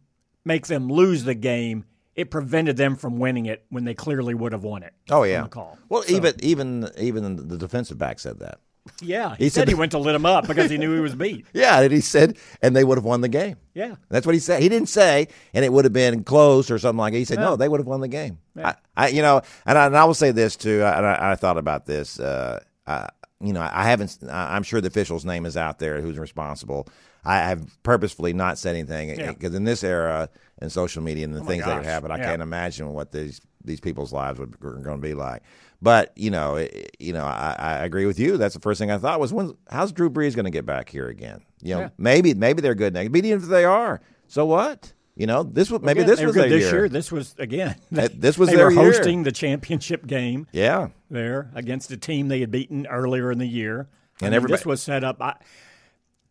make 0.44 0.66
them 0.66 0.88
lose 0.88 1.24
the 1.24 1.34
game, 1.34 1.84
it 2.16 2.30
prevented 2.30 2.76
them 2.76 2.96
from 2.96 3.18
winning 3.18 3.46
it 3.46 3.64
when 3.70 3.84
they 3.84 3.94
clearly 3.94 4.34
would 4.34 4.52
have 4.52 4.62
won 4.64 4.82
it. 4.82 4.92
oh 5.10 5.22
yeah. 5.24 5.46
call. 5.48 5.78
Well, 5.88 6.02
So- 6.02 6.14
even 6.14 6.34
even 6.40 6.90
even 6.98 7.48
the 7.48 7.56
defensive 7.58 7.98
back 7.98 8.18
said 8.20 8.38
that. 8.40 8.58
yeah, 9.00 9.34
he, 9.36 9.44
he 9.44 9.48
said, 9.48 9.62
said- 9.62 9.68
he 9.68 9.74
went 9.74 9.92
to 9.92 9.98
lit 9.98 10.14
him 10.14 10.26
up 10.26 10.46
because 10.46 10.70
he 10.70 10.76
knew 10.78 10.94
he 10.94 11.00
was 11.00 11.14
beat. 11.14 11.46
Yeah, 11.54 11.80
and 11.80 11.90
he 11.92 12.00
said, 12.02 12.36
and 12.60 12.76
they 12.76 12.84
would 12.84 12.98
have 12.98 13.04
won 13.04 13.20
the 13.22 13.28
game. 13.28 13.56
Yeah. 13.72 13.94
That's 14.10 14.26
what 14.26 14.34
he 14.34 14.38
said. 14.40 14.62
He 14.62 14.68
didn't 14.68 14.88
say, 14.90 15.28
and 15.54 15.64
it 15.64 15.72
would 15.72 15.84
have 15.86 15.92
been 15.94 16.22
close 16.22 16.70
or 16.70 16.78
something 16.78 16.98
like 16.98 17.12
that. 17.14 17.18
He 17.18 17.24
said, 17.24 17.38
no, 17.38 17.56
they 17.56 17.68
would 17.68 17.80
have 17.80 17.86
won 17.86 18.00
the 18.00 18.08
game. 18.08 18.38
I, 18.62 18.74
I, 18.96 19.08
you 19.08 19.22
know, 19.22 19.40
and 19.66 19.78
I, 19.78 19.86
and 19.86 19.96
I 19.96 20.04
will 20.04 20.12
say 20.14 20.30
this 20.32 20.54
too. 20.56 20.82
And 20.84 21.06
I, 21.06 21.32
I 21.32 21.34
thought 21.34 21.56
about 21.56 21.86
this. 21.86 22.20
Uh, 22.20 22.60
I, 22.86 23.08
you 23.40 23.52
know, 23.54 23.60
I 23.62 23.84
haven't. 23.84 24.18
I'm 24.30 24.62
sure 24.62 24.80
the 24.80 24.88
official's 24.88 25.24
name 25.24 25.44
is 25.46 25.56
out 25.56 25.78
there 25.78 26.00
who's 26.02 26.18
responsible. 26.18 26.86
I 27.24 27.38
have 27.38 27.66
purposefully 27.82 28.34
not 28.34 28.58
said 28.58 28.76
anything 28.76 29.08
Yeah. 29.18 29.32
because 29.32 29.54
in 29.54 29.64
this 29.64 29.82
era 29.82 30.28
and 30.64 30.72
social 30.72 31.02
media 31.02 31.24
and 31.24 31.34
the 31.34 31.40
oh 31.40 31.44
things 31.44 31.64
that 31.64 31.76
gosh. 31.76 31.84
have 31.84 31.92
happened, 31.92 32.12
I 32.12 32.18
Yeah. 32.18 32.24
can't 32.30 32.42
imagine 32.42 32.92
what 32.92 33.12
these 33.12 33.40
these 33.64 33.80
people's 33.80 34.12
lives 34.12 34.38
would, 34.38 34.54
are 34.62 34.72
going 34.74 34.96
to 35.00 35.02
be 35.08 35.14
like. 35.14 35.42
But 35.80 36.12
you 36.16 36.30
know, 36.30 36.56
it, 36.56 36.96
you 36.98 37.12
know, 37.12 37.24
I, 37.24 37.54
I 37.58 37.72
agree 37.84 38.06
with 38.06 38.18
you. 38.18 38.36
That's 38.36 38.54
the 38.54 38.60
first 38.60 38.78
thing 38.78 38.90
I 38.90 38.98
thought 38.98 39.20
was, 39.20 39.32
when 39.32 39.54
how's 39.70 39.92
Drew 39.92 40.10
Brees 40.10 40.34
going 40.34 40.44
to 40.46 40.50
get 40.50 40.66
back 40.66 40.88
here 40.88 41.08
again? 41.08 41.42
You 41.62 41.74
know, 41.74 41.80
Yeah. 41.82 41.88
maybe 41.98 42.34
maybe 42.34 42.60
they're 42.62 42.74
good 42.74 42.92
next. 42.94 43.10
But 43.10 43.18
even 43.24 43.40
if 43.42 43.48
they 43.48 43.64
are, 43.64 44.00
so 44.28 44.44
what? 44.46 44.92
You 45.16 45.26
know, 45.28 45.44
this 45.44 45.70
was 45.70 45.80
maybe 45.82 46.00
Again, 46.00 46.10
this 46.10 46.18
they 46.18 46.24
were 46.24 46.28
was 46.28 46.34
their 46.36 46.48
this 46.48 46.62
year. 46.62 46.72
year. 46.80 46.88
This 46.88 47.12
was 47.12 47.34
again. 47.38 47.76
That- 47.92 48.20
this 48.20 48.36
was 48.36 48.48
they 48.48 48.56
their 48.56 48.66
were 48.66 48.72
year. 48.72 48.82
hosting 48.92 49.22
the 49.22 49.30
championship 49.32 50.06
game 50.06 50.46
Yeah, 50.52 50.88
there 51.10 51.50
against 51.54 51.90
a 51.92 51.96
team 51.96 52.26
they 52.28 52.40
had 52.40 52.50
beaten 52.50 52.86
earlier 52.88 53.30
in 53.30 53.38
the 53.38 53.46
year. 53.46 53.88
I 54.20 54.26
And 54.26 54.32
mean, 54.32 54.34
everybody- 54.34 54.58
this 54.58 54.66
was 54.66 54.82
set 54.82 55.04
up. 55.04 55.22
I, 55.22 55.36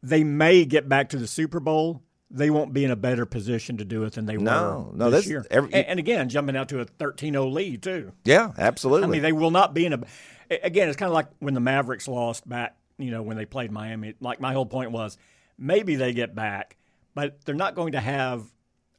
they 0.02 0.24
may 0.25 0.66
get 0.66 0.90
back 0.90 1.10
to 1.10 1.18
the 1.18 1.28
Super 1.28 1.60
Bowl. 1.62 2.02
They 2.36 2.50
won't 2.50 2.74
be 2.74 2.84
in 2.84 2.90
a 2.92 2.96
better 2.96 3.25
position 3.28 3.78
to 3.78 3.86
do 3.86 4.04
it 4.06 4.13
than 4.13 4.25
they 4.25 4.38
No, 4.38 4.90
were 4.92 4.98
no, 4.98 5.10
this 5.12 5.22
this- 5.22 5.30
year. 5.30 5.46
every- 5.52 5.72
and, 5.74 5.86
and 5.86 6.00
again, 6.00 6.30
jumping 6.30 6.58
out 6.58 6.70
to 6.70 6.80
a 6.82 6.86
13-0 6.86 7.54
lead 7.54 7.84
too. 7.84 8.12
yeah, 8.25 8.52
absolutely. 8.58 9.08
I 9.08 9.12
mean, 9.12 9.22
they 9.22 9.32
will 9.32 9.52
not 9.52 9.74
be 9.74 9.86
in 9.86 9.94
a. 9.94 10.00
Again, 10.63 10.88
it's 10.90 10.98
kind 10.98 11.08
of 11.10 11.13
like 11.13 11.28
when 11.40 11.54
the 11.54 11.60
Mavericks 11.60 12.08
lost 12.08 12.48
back. 12.50 12.75
You 13.00 13.10
know, 13.12 13.22
when 13.24 13.38
they 13.38 13.46
played 13.46 13.72
Miami. 13.72 14.13
Like 14.20 14.40
my 14.40 14.54
whole 14.54 14.66
point 14.68 14.92
was, 14.92 15.18
maybe 15.58 15.96
they 15.96 16.13
get 16.13 16.36
back, 16.36 16.78
but 17.16 17.44
they're 17.44 17.56
not 17.56 17.74
going 17.75 17.94
to 17.94 18.00
have 18.00 18.44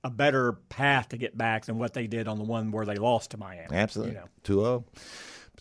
a 0.02 0.10
better 0.10 0.54
path 0.68 1.08
to 1.10 1.16
get 1.16 1.36
back 1.38 1.64
than 1.66 1.78
what 1.78 1.92
they 1.94 2.06
did 2.08 2.26
on 2.28 2.38
the 2.38 2.44
one 2.44 2.70
where 2.72 2.84
they 2.84 2.96
lost 2.96 3.30
to 3.30 3.36
Miami. 3.36 3.68
Absolutely. 3.74 4.14
You 4.14 4.20
know. 4.20 4.28
2 4.42 4.54
0. 4.60 4.84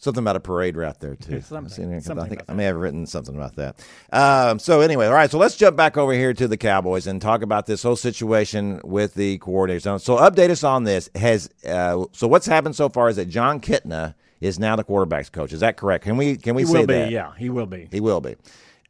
Something 0.03 0.21
about 0.23 0.35
a 0.35 0.41
parade 0.41 0.75
route 0.75 0.99
there, 0.99 1.15
too. 1.15 1.39
Something. 1.47 1.89
Here, 1.89 2.01
'cause 2.01 2.09
I 2.17 2.27
think 2.27 2.41
I 2.49 2.53
may 2.53 2.65
have 2.65 2.75
written 2.75 3.05
something 3.05 3.33
about 3.35 3.55
that. 3.55 3.79
Um, 4.11 4.59
so, 4.59 4.81
anyway, 4.81 5.07
all 5.07 5.13
right. 5.13 5.31
So, 5.31 5.37
let's 5.37 5.55
jump 5.55 5.77
back 5.77 5.95
over 5.95 6.11
here 6.11 6.33
to 6.33 6.47
the 6.47 6.57
Cowboys 6.57 7.07
and 7.07 7.21
talk 7.21 7.41
about 7.41 7.67
this 7.67 7.83
whole 7.83 7.95
situation 7.95 8.81
with 8.83 9.13
the 9.13 9.37
coordinators. 9.39 9.83
So, 9.83 9.97
so 9.97 10.17
update 10.17 10.49
us 10.49 10.61
on 10.63 10.83
this. 10.83 11.09
Has 11.15 11.49
uh, 11.65 12.03
So, 12.11 12.27
what's 12.27 12.45
happened 12.45 12.75
so 12.75 12.89
far 12.89 13.07
is 13.07 13.15
that 13.15 13.29
Jon 13.29 13.61
Kitna 13.61 14.15
is 14.41 14.59
now 14.59 14.75
the 14.75 14.83
quarterback's 14.83 15.29
coach. 15.29 15.53
Is 15.53 15.61
that 15.61 15.77
correct? 15.77 16.03
Can 16.03 16.17
we, 16.17 16.35
can 16.35 16.53
we 16.53 16.63
He 16.63 16.67
say 16.67 16.79
will 16.79 16.87
be. 16.87 16.93
that? 16.95 17.09
Yeah, 17.09 17.31
he 17.37 17.49
will 17.49 17.65
be. 17.65 17.87
He 17.89 18.01
will 18.01 18.19
be. 18.19 18.35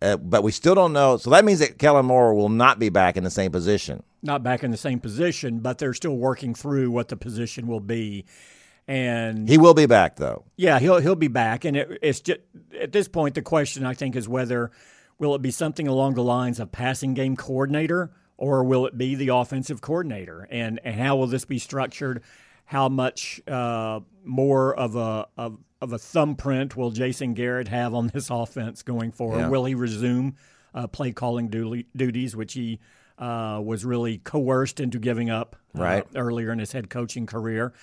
Uh, 0.01 0.17
but 0.17 0.41
we 0.43 0.51
still 0.51 0.74
don't 0.74 0.93
know. 0.93 1.17
So, 1.17 1.29
that 1.29 1.46
means 1.46 1.60
that 1.60 1.77
Kellen 1.77 2.08
Moore 2.08 2.34
will 2.34 2.50
not 2.50 2.79
be 2.79 2.89
back 2.89 3.17
in 3.17 3.24
the 3.24 3.29
same 3.29 3.51
position. 3.51 4.01
not 4.24 4.41
back 4.41 4.63
in 4.63 4.72
the 4.72 4.77
same 4.77 5.00
position, 5.00 5.60
but 5.60 5.77
they're 5.77 5.93
still 5.93 6.17
working 6.17 6.55
through 6.55 6.89
what 6.89 7.10
the 7.10 7.15
position 7.17 7.67
will 7.67 7.79
be. 7.82 8.25
And 8.88 9.48
He 9.48 9.58
will 9.58 9.74
be 9.74 9.86
back, 9.86 10.18
though. 10.18 10.44
yeah, 10.58 10.80
he'll 10.80 11.00
he'll 11.00 11.16
be 11.16 11.28
back. 11.30 11.63
And 11.66 11.78
it, 11.78 12.00
it's 12.02 12.20
just 12.20 12.42
at 12.80 12.92
this 12.92 13.08
point, 13.08 13.36
the 13.36 13.42
question 13.42 13.86
I 13.86 13.94
think 13.94 14.16
is 14.16 14.28
whether 14.28 14.72
will 15.20 15.36
it 15.36 15.42
be 15.42 15.52
something 15.52 15.88
along 15.88 16.16
the 16.16 16.24
lines 16.24 16.60
of 16.60 16.72
passing 16.72 17.13
game 17.13 17.36
coordinator 17.38 18.12
or 18.38 18.63
will 18.63 18.86
it 18.86 18.98
be 18.98 19.16
the 19.16 19.30
offensive 19.30 19.80
coordinator? 19.82 20.48
And 20.52 20.80
and 20.84 20.96
how 21.00 21.16
will 21.16 21.28
this 21.28 21.46
be 21.46 21.60
structured? 21.60 22.24
How 22.66 22.90
much 22.90 23.42
uh, 23.48 24.02
more 24.25 24.75
of 24.75 24.96
a 24.96 25.28
of, 25.38 25.58
of 25.82 25.94
a 25.94 25.98
thumbprint 26.00 26.75
will 26.75 26.92
Jason 26.92 27.34
Garrett 27.36 27.70
have 27.70 27.94
on 27.94 28.08
this 28.08 28.30
offense 28.32 28.84
going 28.84 29.12
forward? 29.12 29.40
Yeah. 29.40 29.50
Will 29.50 29.63
he 29.66 29.75
resume 29.75 30.36
uh, 30.74 30.88
play 30.88 31.12
calling 31.13 31.48
duties, 31.50 32.36
which 32.36 32.54
he 32.54 32.80
uh, 33.18 33.62
was 33.63 33.86
really 33.86 34.18
coerced 34.18 34.80
into 34.80 35.00
giving 35.00 35.30
up 35.30 35.56
uh, 35.78 35.82
Right. 35.82 36.08
earlier 36.16 36.52
in 36.52 36.60
his 36.60 36.72
head 36.74 36.90
coaching 36.90 37.25
career? 37.28 37.74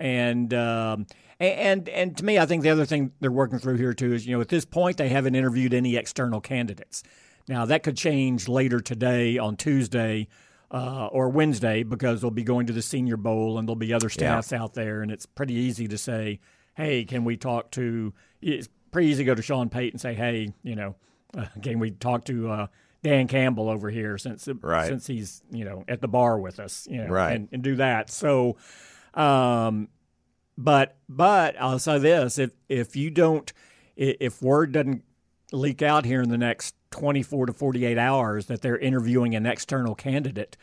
And 0.00 0.52
um, 0.54 1.06
and 1.38 1.88
and 1.90 2.16
to 2.16 2.24
me, 2.24 2.38
I 2.38 2.46
think 2.46 2.62
the 2.62 2.70
other 2.70 2.86
thing 2.86 3.12
they're 3.20 3.30
working 3.30 3.58
through 3.58 3.76
here 3.76 3.92
too 3.94 4.12
is 4.14 4.26
you 4.26 4.34
know 4.34 4.40
at 4.40 4.48
this 4.48 4.64
point 4.64 4.96
they 4.96 5.08
haven't 5.10 5.34
interviewed 5.34 5.74
any 5.74 5.96
external 5.96 6.40
candidates. 6.40 7.02
Now 7.48 7.66
that 7.66 7.82
could 7.82 7.96
change 7.96 8.48
later 8.48 8.80
today 8.80 9.36
on 9.36 9.56
Tuesday 9.56 10.26
uh, 10.70 11.06
or 11.08 11.28
Wednesday 11.28 11.82
because 11.82 12.20
they'll 12.22 12.30
be 12.30 12.42
going 12.44 12.66
to 12.66 12.72
the 12.72 12.80
Senior 12.82 13.18
Bowl 13.18 13.58
and 13.58 13.68
there'll 13.68 13.76
be 13.76 13.92
other 13.92 14.08
staffs 14.08 14.52
out 14.52 14.72
there, 14.74 15.02
and 15.02 15.10
it's 15.12 15.26
pretty 15.26 15.54
easy 15.54 15.86
to 15.88 15.98
say, 15.98 16.40
"Hey, 16.74 17.04
can 17.04 17.24
we 17.24 17.36
talk 17.36 17.70
to?" 17.72 18.14
It's 18.40 18.68
pretty 18.90 19.08
easy 19.08 19.24
to 19.24 19.26
go 19.26 19.34
to 19.34 19.42
Sean 19.42 19.68
Pate 19.68 19.92
and 19.92 20.00
say, 20.00 20.14
"Hey, 20.14 20.54
you 20.62 20.76
know, 20.76 20.96
uh, 21.36 21.44
can 21.62 21.78
we 21.78 21.90
talk 21.90 22.24
to?" 22.24 22.50
Uh, 22.50 22.66
Dan 23.02 23.28
Campbell 23.28 23.70
over 23.70 23.88
here, 23.88 24.18
since 24.18 24.46
Right. 24.60 24.86
since 24.86 25.06
he's 25.06 25.42
you 25.50 25.64
know 25.64 25.84
at 25.88 26.00
the 26.02 26.08
bar 26.08 26.38
with 26.38 26.60
us, 26.60 26.86
you 26.90 26.98
know, 26.98 27.08
Right. 27.08 27.34
and, 27.34 27.48
and 27.50 27.62
do 27.62 27.76
that. 27.76 28.10
So, 28.10 28.56
um, 29.14 29.88
but 30.56 30.96
but 31.08 31.60
I'll 31.60 31.78
say 31.78 31.98
this: 31.98 32.38
if 32.38 32.50
if 32.68 32.96
you 32.96 33.10
don't, 33.10 33.52
if 33.96 34.42
word 34.42 34.72
doesn't 34.72 35.04
leak 35.52 35.82
out 35.82 36.04
here 36.04 36.22
in 36.22 36.28
the 36.28 36.38
next 36.38 36.74
twenty 36.90 37.22
four 37.22 37.46
to 37.46 37.52
forty 37.52 37.84
eight 37.84 37.98
hours 37.98 38.46
that 38.46 38.62
they're 38.62 38.78
interviewing 38.78 39.34
an 39.34 39.46
external 39.46 39.94
candidate, 39.94 40.56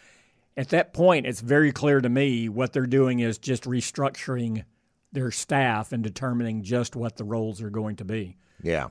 at 0.56 0.70
that 0.70 0.94
point 0.94 1.26
it's 1.26 1.42
very 1.42 1.72
clear 1.72 2.00
to 2.02 2.10
me 2.10 2.48
what 2.48 2.74
they're 2.74 2.86
doing 2.86 3.20
is 3.20 3.38
just 3.38 3.64
restructuring 3.64 4.64
their 5.12 5.32
staff 5.32 5.92
and 5.92 6.04
determining 6.04 6.64
just 6.64 6.96
what 6.96 7.16
the 7.18 7.24
roles 7.24 7.62
are 7.62 7.70
going 7.70 7.96
to 7.96 8.06
be. 8.06 8.38
Yeah. 8.62 8.90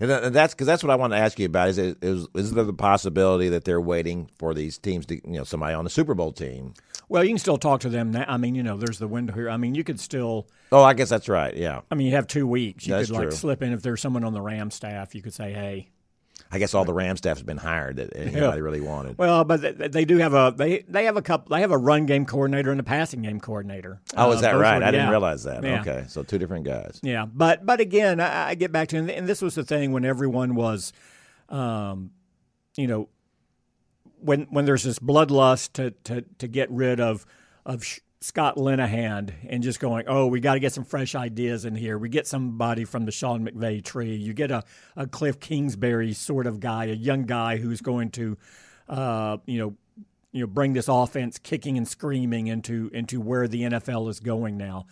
And 0.00 0.34
that's 0.34 0.54
because 0.54 0.66
that's 0.66 0.82
what 0.82 0.90
I 0.90 0.96
want 0.96 1.12
to 1.12 1.18
ask 1.18 1.38
you 1.38 1.46
about. 1.46 1.68
Is, 1.68 1.78
is 1.78 2.26
is 2.34 2.52
there 2.52 2.64
the 2.64 2.72
possibility 2.72 3.50
that 3.50 3.64
they're 3.64 3.80
waiting 3.80 4.30
for 4.38 4.54
these 4.54 4.78
teams 4.78 5.06
to, 5.06 5.14
you 5.16 5.38
know, 5.38 5.44
somebody 5.44 5.74
on 5.74 5.84
the 5.84 5.90
Super 5.90 6.14
Bowl 6.14 6.32
team? 6.32 6.74
Well, 7.08 7.24
you 7.24 7.30
can 7.30 7.38
still 7.38 7.58
talk 7.58 7.80
to 7.80 7.88
them 7.88 8.12
now. 8.12 8.24
I 8.28 8.36
mean, 8.36 8.54
you 8.54 8.62
know, 8.62 8.76
there's 8.76 8.98
the 8.98 9.08
window 9.08 9.34
here. 9.34 9.50
I 9.50 9.56
mean, 9.56 9.74
you 9.74 9.84
could 9.84 10.00
still. 10.00 10.48
Oh, 10.72 10.82
I 10.82 10.94
guess 10.94 11.08
that's 11.08 11.28
right. 11.28 11.54
Yeah. 11.54 11.80
I 11.90 11.94
mean, 11.96 12.06
you 12.06 12.14
have 12.14 12.26
two 12.26 12.46
weeks. 12.46 12.86
You 12.86 12.94
That's 12.94 13.08
could 13.08 13.16
like 13.16 13.28
true. 13.28 13.36
slip 13.36 13.62
in 13.62 13.72
if 13.72 13.82
there's 13.82 14.00
someone 14.00 14.24
on 14.24 14.32
the 14.32 14.40
Ram 14.40 14.70
staff. 14.70 15.14
You 15.14 15.22
could 15.22 15.34
say, 15.34 15.52
"Hey, 15.52 15.90
I 16.52 16.58
guess 16.58 16.74
all 16.74 16.84
the 16.84 16.92
Ram 16.94 17.16
staff 17.16 17.36
has 17.38 17.42
been 17.42 17.56
hired 17.56 17.96
that 17.96 18.16
anybody 18.16 18.60
really 18.60 18.80
wanted. 18.80 19.18
Well, 19.18 19.44
but 19.44 19.60
they, 19.60 19.88
they 19.88 20.04
do 20.04 20.18
have 20.18 20.34
a 20.34 20.52
they 20.56 20.80
they 20.88 21.04
have 21.04 21.16
a 21.16 21.22
couple 21.22 21.54
they 21.54 21.60
have 21.60 21.70
a 21.72 21.78
run 21.78 22.06
game 22.06 22.26
coordinator 22.26 22.70
and 22.70 22.80
a 22.80 22.84
passing 22.84 23.22
game 23.22 23.40
coordinator. 23.40 24.00
oh, 24.16 24.32
is 24.32 24.38
Uh, 24.38 24.40
that 24.42 24.52
right? 24.56 24.78
were- 24.80 24.84
I 24.84 24.90
didn't 24.90 25.10
realize 25.10 25.44
that. 25.44 25.62
Yeah. 25.62 25.80
Okay, 25.80 26.04
so 26.08 26.22
two 26.22 26.38
different 26.38 26.64
guys. 26.64 26.98
Yeah, 27.02 27.26
but 27.26 27.64
but 27.64 27.80
again, 27.80 28.20
I, 28.20 28.50
I 28.50 28.54
get 28.54 28.72
back 28.72 28.88
to 28.88 28.96
and 28.98 29.28
this 29.28 29.40
was 29.42 29.54
the 29.54 29.64
thing 29.64 29.92
when 29.92 30.04
everyone 30.04 30.54
was, 30.54 30.92
um, 31.48 32.10
you 32.76 32.86
know, 32.86 33.08
when 34.20 34.42
when 34.50 34.64
there's 34.64 34.84
this 34.84 34.98
bloodlust 34.98 35.72
to 35.74 35.90
to 36.04 36.22
to 36.38 36.48
get 36.48 36.70
rid 36.70 37.00
of 37.00 37.24
of 37.66 37.84
Sh- 37.84 38.00
Scott 38.22 38.56
Linehan 38.56 39.32
and 39.48 39.62
just 39.62 39.80
going, 39.80 40.04
oh, 40.06 40.26
we 40.26 40.40
got 40.40 40.54
to 40.54 40.60
get 40.60 40.74
some 40.74 40.84
fresh 40.84 41.14
ideas 41.14 41.64
in 41.64 41.74
here. 41.74 41.96
We 41.96 42.10
get 42.10 42.26
somebody 42.26 42.84
from 42.84 43.06
the 43.06 43.12
Sean 43.12 43.46
McVay 43.46 43.82
tree. 43.82 44.14
You 44.14 44.34
get 44.34 44.50
a, 44.50 44.62
a 44.94 45.06
Kliff 45.06 45.40
Kingsbury 45.40 46.12
sort 46.12 46.46
of 46.46 46.60
guy, 46.60 46.84
a 46.86 46.94
young 46.94 47.22
guy 47.22 47.56
who's 47.56 47.80
going 47.80 48.10
to, 48.10 48.36
uh, 48.88 49.38
you 49.46 49.58
know, 49.58 49.76
you 50.32 50.42
know, 50.42 50.46
bring 50.46 50.74
this 50.74 50.86
offense 50.86 51.38
kicking 51.38 51.76
and 51.76 51.88
screaming 51.88 52.46
into 52.46 52.90
into 52.92 53.20
where 53.20 53.48
the 53.48 53.62
NFL 53.62 54.08
is 54.08 54.20
going 54.20 54.56
now. 54.56 54.86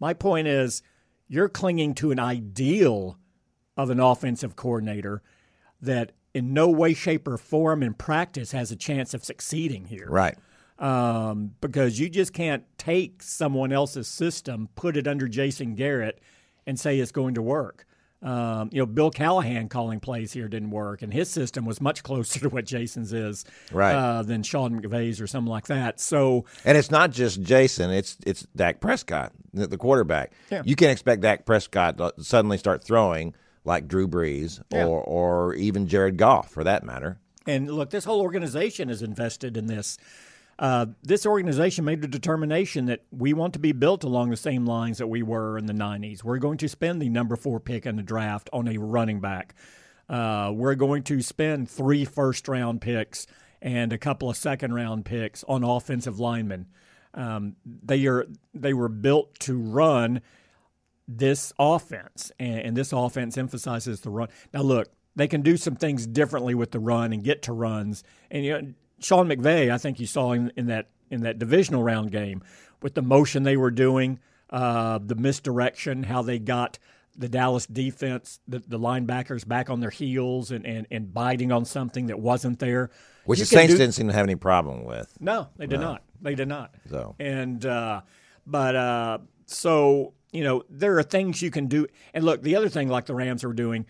My 0.00 0.14
point 0.14 0.48
is, 0.48 0.82
you're 1.26 1.48
clinging 1.48 1.94
to 1.96 2.10
an 2.10 2.18
ideal 2.18 3.18
of 3.76 3.90
an 3.90 4.00
offensive 4.00 4.56
coordinator 4.56 5.22
that 5.82 6.12
in 6.32 6.54
no 6.54 6.68
way, 6.68 6.94
shape, 6.94 7.26
or 7.26 7.36
form 7.36 7.82
in 7.82 7.94
practice 7.94 8.52
has 8.52 8.70
a 8.70 8.76
chance 8.76 9.12
of 9.12 9.24
succeeding 9.24 9.86
here. 9.86 10.08
Right. 10.08 10.38
Um, 10.78 11.54
because 11.60 11.98
you 11.98 12.08
just 12.08 12.32
can't 12.32 12.64
take 12.78 13.22
someone 13.22 13.72
else's 13.72 14.06
system, 14.06 14.68
put 14.76 14.96
it 14.96 15.08
under 15.08 15.26
Jason 15.26 15.74
Garrett, 15.74 16.20
and 16.66 16.78
say 16.78 16.98
it's 17.00 17.10
going 17.12 17.34
to 17.34 17.42
work. 17.42 17.84
Um, 18.20 18.70
you 18.72 18.80
know, 18.80 18.86
Bill 18.86 19.10
Callahan 19.10 19.68
calling 19.68 20.00
plays 20.00 20.32
here 20.32 20.48
didn't 20.48 20.70
work, 20.70 21.02
and 21.02 21.12
his 21.12 21.30
system 21.30 21.64
was 21.64 21.80
much 21.80 22.02
closer 22.04 22.40
to 22.40 22.48
what 22.48 22.64
Jason's 22.64 23.12
is 23.12 23.44
Right. 23.72 23.92
uh, 23.94 24.22
than 24.22 24.42
Sean 24.42 24.80
McVay's 24.80 25.20
or 25.20 25.26
something 25.26 25.50
like 25.50 25.66
that. 25.66 26.00
So, 26.00 26.44
And 26.64 26.76
it's 26.78 26.90
not 26.90 27.10
just 27.12 27.42
Jason; 27.42 27.90
it's 27.90 28.16
it's 28.26 28.46
Dak 28.56 28.80
Prescott, 28.80 29.32
the, 29.52 29.66
the 29.68 29.78
quarterback. 29.78 30.32
Yeah. 30.50 30.62
You 30.64 30.74
can't 30.76 30.90
expect 30.92 31.22
Dak 31.22 31.44
Prescott 31.46 31.98
to 31.98 32.12
suddenly 32.22 32.58
start 32.58 32.82
throwing 32.84 33.34
like 33.64 33.86
Drew 33.88 34.08
Brees 34.08 34.60
Yeah. 34.70 34.84
or 34.86 35.00
or 35.02 35.54
even 35.54 35.86
Jared 35.86 36.16
Goff, 36.16 36.50
for 36.50 36.64
that 36.64 36.82
matter. 36.84 37.18
And 37.46 37.70
look, 37.70 37.90
this 37.90 38.04
whole 38.04 38.20
organization 38.20 38.90
is 38.90 39.00
invested 39.02 39.56
in 39.56 39.66
this. 39.66 39.96
Uh, 40.58 40.86
this 41.02 41.24
organization 41.24 41.84
made 41.84 42.02
a 42.02 42.08
determination 42.08 42.86
that 42.86 43.04
we 43.12 43.32
want 43.32 43.52
to 43.52 43.60
be 43.60 43.72
built 43.72 44.02
along 44.02 44.30
the 44.30 44.36
same 44.36 44.66
lines 44.66 44.98
that 44.98 45.06
we 45.06 45.22
were 45.22 45.56
in 45.56 45.66
the 45.66 45.72
90s. 45.72 46.24
We're 46.24 46.38
going 46.38 46.58
to 46.58 46.68
spend 46.68 47.00
the 47.00 47.08
number 47.08 47.36
four 47.36 47.60
pick 47.60 47.86
in 47.86 47.96
the 47.96 48.02
draft 48.02 48.50
on 48.52 48.66
a 48.66 48.76
running 48.76 49.20
back. 49.20 49.54
Uh, 50.08 50.50
we're 50.52 50.74
going 50.74 51.04
to 51.04 51.22
spend 51.22 51.70
three 51.70 52.04
first 52.04 52.48
round 52.48 52.80
picks 52.80 53.26
and 53.62 53.92
a 53.92 53.98
couple 53.98 54.30
of 54.30 54.36
second 54.36 54.74
round 54.74 55.04
picks 55.04 55.44
on 55.44 55.62
offensive 55.62 56.18
linemen. 56.18 56.66
Um, 57.14 57.56
they 57.64 58.06
are 58.06 58.26
they 58.54 58.74
were 58.74 58.88
built 58.88 59.38
to 59.40 59.58
run 59.58 60.20
this 61.06 61.52
offense, 61.58 62.30
and, 62.38 62.60
and 62.60 62.76
this 62.76 62.92
offense 62.92 63.38
emphasizes 63.38 64.00
the 64.00 64.10
run. 64.10 64.28
Now, 64.52 64.62
look, 64.62 64.88
they 65.16 65.26
can 65.26 65.42
do 65.42 65.56
some 65.56 65.74
things 65.74 66.06
differently 66.06 66.54
with 66.54 66.70
the 66.70 66.78
run 66.78 67.12
and 67.12 67.24
get 67.24 67.42
to 67.42 67.52
runs. 67.52 68.04
And 68.30 68.44
you 68.44 68.52
know, 68.52 68.74
Sean 69.00 69.28
McVay, 69.28 69.70
I 69.70 69.78
think 69.78 70.00
you 70.00 70.06
saw 70.06 70.32
in, 70.32 70.52
in 70.56 70.66
that 70.66 70.88
in 71.10 71.22
that 71.22 71.38
divisional 71.38 71.82
round 71.82 72.10
game 72.10 72.42
with 72.82 72.94
the 72.94 73.02
motion 73.02 73.42
they 73.42 73.56
were 73.56 73.70
doing, 73.70 74.18
uh, 74.50 74.98
the 75.02 75.14
misdirection, 75.14 76.02
how 76.02 76.22
they 76.22 76.38
got 76.38 76.78
the 77.16 77.28
Dallas 77.28 77.66
defense, 77.66 78.38
the, 78.46 78.60
the 78.60 78.78
linebackers 78.78 79.46
back 79.46 79.70
on 79.70 79.80
their 79.80 79.90
heels 79.90 80.50
and, 80.52 80.64
and, 80.64 80.86
and 80.90 81.12
biting 81.12 81.50
on 81.50 81.64
something 81.64 82.06
that 82.06 82.20
wasn't 82.20 82.60
there. 82.60 82.90
Which 83.24 83.40
You 83.40 83.44
the 83.44 83.48
Saints 83.48 83.74
do- 83.74 83.78
didn't 83.78 83.94
seem 83.94 84.06
to 84.06 84.12
have 84.14 84.24
any 84.24 84.36
problem 84.36 84.84
with. 84.84 85.12
no, 85.20 85.48
they 85.56 85.66
did 85.66 85.80
not. 85.80 86.02
They 86.20 86.34
did 86.34 86.48
not. 86.48 86.74
So. 86.90 87.14
and 87.18 87.64
uh, 87.64 88.02
but 88.46 88.76
uh, 88.76 89.18
so 89.46 90.14
you 90.32 90.44
know 90.44 90.62
there 90.70 90.98
are 90.98 91.02
things 91.02 91.40
you 91.42 91.50
can 91.50 91.66
do. 91.66 91.86
And 92.14 92.24
look, 92.24 92.42
the 92.42 92.56
other 92.56 92.68
thing 92.68 92.88
like 92.88 93.06
the 93.06 93.14
Rams 93.14 93.44
were 93.44 93.52
doing, 93.52 93.86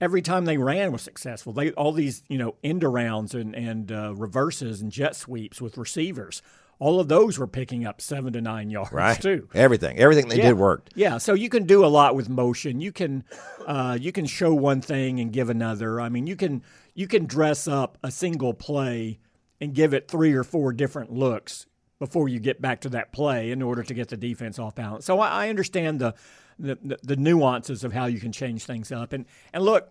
every 0.00 0.22
time 0.22 0.44
they 0.44 0.58
ran 0.58 0.92
was 0.92 1.02
successful. 1.02 1.52
They 1.52 1.70
all 1.72 1.92
these 1.92 2.22
you 2.28 2.38
know 2.38 2.54
end 2.64 2.82
arounds 2.82 3.34
and 3.34 3.54
and 3.54 3.90
uh, 3.92 4.14
reverses 4.14 4.80
and 4.80 4.90
jet 4.92 5.16
sweeps 5.16 5.60
with 5.60 5.76
receivers. 5.78 6.42
All 6.80 7.00
of 7.00 7.08
those 7.08 7.40
were 7.40 7.48
picking 7.48 7.84
up 7.84 8.00
seven 8.00 8.32
to 8.34 8.40
nine 8.40 8.70
yards 8.70 8.92
Right. 8.92 9.20
too. 9.20 9.48
Everything, 9.52 9.98
everything 9.98 10.28
they 10.28 10.36
Yeah. 10.36 10.50
did 10.50 10.58
worked. 10.58 10.92
Yeah, 10.94 11.18
so 11.18 11.34
you 11.34 11.48
can 11.48 11.64
do 11.64 11.84
a 11.84 11.88
lot 11.88 12.14
with 12.14 12.28
motion. 12.28 12.80
You 12.80 12.92
can 12.92 13.24
uh, 13.66 13.98
you 14.00 14.12
can 14.12 14.26
show 14.26 14.54
one 14.54 14.80
thing 14.80 15.18
and 15.18 15.32
give 15.32 15.50
another. 15.50 16.00
I 16.00 16.08
mean, 16.08 16.26
you 16.28 16.36
can 16.36 16.62
you 16.94 17.08
can 17.08 17.26
dress 17.26 17.66
up 17.66 17.98
a 18.04 18.10
single 18.12 18.54
play 18.54 19.18
and 19.60 19.74
give 19.74 19.92
it 19.92 20.06
three 20.08 20.32
or 20.34 20.44
four 20.44 20.72
different 20.72 21.12
looks 21.12 21.66
before 21.98 22.28
you 22.28 22.38
get 22.38 22.60
back 22.62 22.80
to 22.82 22.88
that 22.90 23.10
play 23.10 23.50
in 23.50 23.60
order 23.60 23.82
to 23.82 23.92
get 23.92 24.06
the 24.06 24.16
defense 24.16 24.56
off 24.56 24.76
balance. 24.76 25.04
So 25.04 25.18
I, 25.18 25.46
I 25.46 25.48
understand 25.48 25.98
the, 26.00 26.14
the 26.58 26.78
the 26.82 26.98
the 27.02 27.16
nuances 27.16 27.84
of 27.84 27.92
how 27.92 28.06
you 28.06 28.20
can 28.20 28.32
change 28.32 28.64
things 28.64 28.92
up. 28.92 29.12
And 29.12 29.26
and 29.52 29.64
look, 29.64 29.90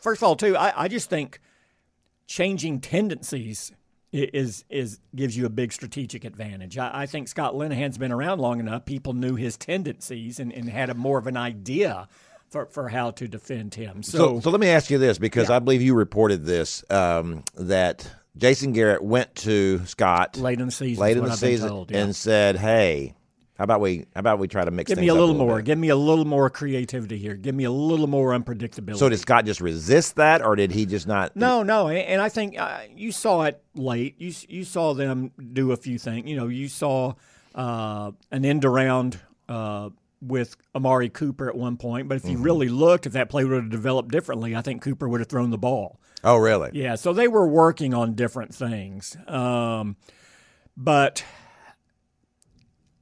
first 0.00 0.22
of 0.22 0.28
all, 0.28 0.36
too, 0.36 0.56
I, 0.56 0.84
I 0.84 0.88
just 0.88 1.10
think 1.10 1.40
changing 2.26 2.80
tendencies 2.80 3.72
is 4.12 4.64
is 4.70 5.00
gives 5.14 5.36
you 5.36 5.46
a 5.46 5.50
big 5.50 5.72
strategic 5.72 6.24
advantage. 6.24 6.78
I, 6.78 7.02
I 7.02 7.06
think 7.06 7.28
Scott 7.28 7.54
Linehan's 7.54 7.98
been 7.98 8.12
around 8.12 8.40
long 8.40 8.60
enough; 8.60 8.84
people 8.84 9.12
knew 9.12 9.34
his 9.34 9.56
tendencies 9.56 10.40
and, 10.40 10.52
and 10.52 10.68
had 10.68 10.90
a 10.90 10.94
more 10.94 11.18
of 11.18 11.26
an 11.26 11.36
idea 11.36 12.08
for, 12.48 12.66
for 12.66 12.88
how 12.88 13.10
to 13.12 13.28
defend 13.28 13.74
him. 13.74 14.02
So, 14.02 14.18
So, 14.18 14.40
so 14.40 14.50
let 14.50 14.60
me 14.60 14.68
ask 14.68 14.90
you 14.90 14.98
this 14.98 15.18
because 15.18 15.50
I 15.50 15.58
believe 15.58 15.82
you 15.82 15.94
reported 15.94 16.44
this 16.44 16.82
um, 16.90 17.44
that 17.56 18.10
Jason 18.36 18.72
Garrett 18.72 19.02
went 19.02 19.34
to 19.36 19.84
Scott 19.86 20.36
late 20.38 20.60
in 20.60 20.66
the 20.66 20.72
season, 20.72 21.02
late 21.02 21.16
in 21.16 21.24
the 21.24 21.36
season 21.36 21.68
told, 21.68 21.90
yeah. 21.90 21.98
and 21.98 22.16
said, 22.16 22.56
"Hey, 22.56 23.14
how 23.58 23.64
about 23.64 23.80
we 23.80 24.06
how 24.14 24.20
about 24.20 24.38
we 24.38 24.46
try 24.46 24.64
to 24.64 24.70
mix 24.70 24.88
give 24.88 24.98
me 24.98 25.08
a 25.08 25.12
up 25.12 25.18
little 25.18 25.34
more. 25.34 25.56
bit?" 25.56 25.64
Give 25.64 25.78
me 25.78 25.88
a 25.88 25.96
little 25.96 26.24
more 26.24 26.48
creativity 26.48 27.18
here. 27.18 27.34
Give 27.34 27.54
me 27.54 27.64
a 27.64 27.70
little 27.70 28.06
more 28.06 28.30
unpredictability. 28.30 28.96
So 28.98 29.08
did 29.08 29.18
Scott 29.18 29.44
just 29.46 29.60
resist 29.60 30.16
that, 30.16 30.42
or 30.42 30.54
did 30.54 30.70
he 30.70 30.86
just 30.86 31.06
not? 31.08 31.34
No, 31.34 31.62
no, 31.62 31.88
and 31.88 32.22
I 32.22 32.28
think 32.28 32.58
uh, 32.58 32.82
you 32.94 33.10
saw 33.12 33.42
it 33.42 33.60
late. 33.74 34.14
You 34.18 34.32
you 34.48 34.64
saw 34.64 34.94
them 34.94 35.32
do 35.52 35.72
a 35.72 35.76
few 35.76 35.98
things. 35.98 36.28
You 36.28 36.36
know, 36.36 36.46
you 36.46 36.68
saw 36.68 37.14
uh, 37.54 38.12
an 38.30 38.44
end 38.44 38.64
around 38.64 39.18
uh, 39.48 39.90
with 40.22 40.56
Amari 40.74 41.08
Cooper 41.08 41.48
at 41.48 41.56
one 41.56 41.76
point, 41.76 42.08
but 42.08 42.16
if 42.16 42.28
you 42.28 42.38
really 42.38 42.68
looked, 42.68 43.06
if 43.06 43.12
that 43.14 43.28
play 43.28 43.44
would 43.44 43.54
have 43.62 43.70
developed 43.70 44.10
differently, 44.10 44.54
I 44.54 44.62
think 44.62 44.82
Cooper 44.82 45.08
would 45.08 45.20
have 45.20 45.28
thrown 45.28 45.50
the 45.50 45.58
ball. 45.58 46.00
Oh, 46.24 46.36
really? 46.36 46.70
Yeah, 46.74 46.96
so 46.96 47.12
they 47.12 47.28
were 47.28 47.46
working 47.46 47.94
on 47.94 48.14
different 48.14 48.54
things. 48.54 49.16
Um, 49.28 49.96
but 50.76 51.24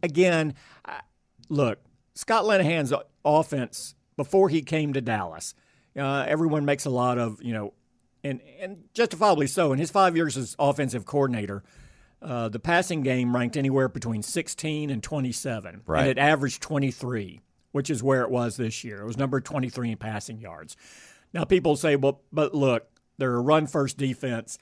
again, 0.06 0.54
I- 0.84 1.02
look, 1.48 1.78
Scott 2.14 2.46
Linehan's 2.46 2.92
offense 3.24 3.94
before 4.16 4.48
he 4.48 4.62
came 4.62 4.94
to 4.94 5.00
Dallas, 5.00 5.54
uh, 5.96 6.24
everyone 6.26 6.64
makes 6.64 6.86
a 6.86 6.90
lot 6.90 7.18
of, 7.18 7.42
you 7.42 7.52
know, 7.52 7.74
and, 8.24 8.40
and 8.60 8.84
justifiably 8.94 9.46
so. 9.46 9.72
In 9.72 9.78
his 9.78 9.90
five 9.90 10.16
years 10.16 10.36
as 10.36 10.56
offensive 10.58 11.04
coordinator, 11.04 11.62
uh, 12.22 12.48
the 12.48 12.58
passing 12.58 13.02
game 13.02 13.34
ranked 13.34 13.56
anywhere 13.56 13.88
between 13.88 14.22
16 14.22 14.90
and 14.90 15.02
27. 15.02 15.82
Right. 15.86 16.00
And 16.00 16.10
it 16.10 16.18
averaged 16.18 16.62
23, 16.62 17.40
which 17.72 17.90
is 17.90 18.02
where 18.02 18.22
it 18.22 18.30
was 18.30 18.56
this 18.56 18.82
year. 18.82 19.02
It 19.02 19.06
was 19.06 19.18
number 19.18 19.40
23 19.40 19.92
in 19.92 19.96
passing 19.98 20.40
yards. 20.40 20.76
Now, 21.32 21.44
people 21.44 21.76
say, 21.76 21.96
well, 21.96 22.22
but 22.32 22.54
look, 22.54 22.88
they're 23.18 23.34
a 23.34 23.40
run 23.40 23.66
first 23.66 23.98
defense. 23.98 24.58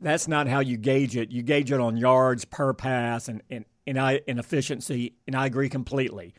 That's 0.00 0.28
not 0.28 0.48
how 0.48 0.60
you 0.60 0.76
gauge 0.76 1.16
it. 1.16 1.30
You 1.30 1.42
gauge 1.42 1.70
it 1.72 1.80
on 1.80 1.96
yards 1.96 2.44
per 2.44 2.72
pass 2.72 3.28
and, 3.28 3.42
and, 3.50 3.64
and, 3.86 3.98
I, 3.98 4.20
and 4.28 4.38
efficiency, 4.38 5.14
and 5.26 5.36
I 5.36 5.46
agree 5.46 5.68
completely. 5.68 6.34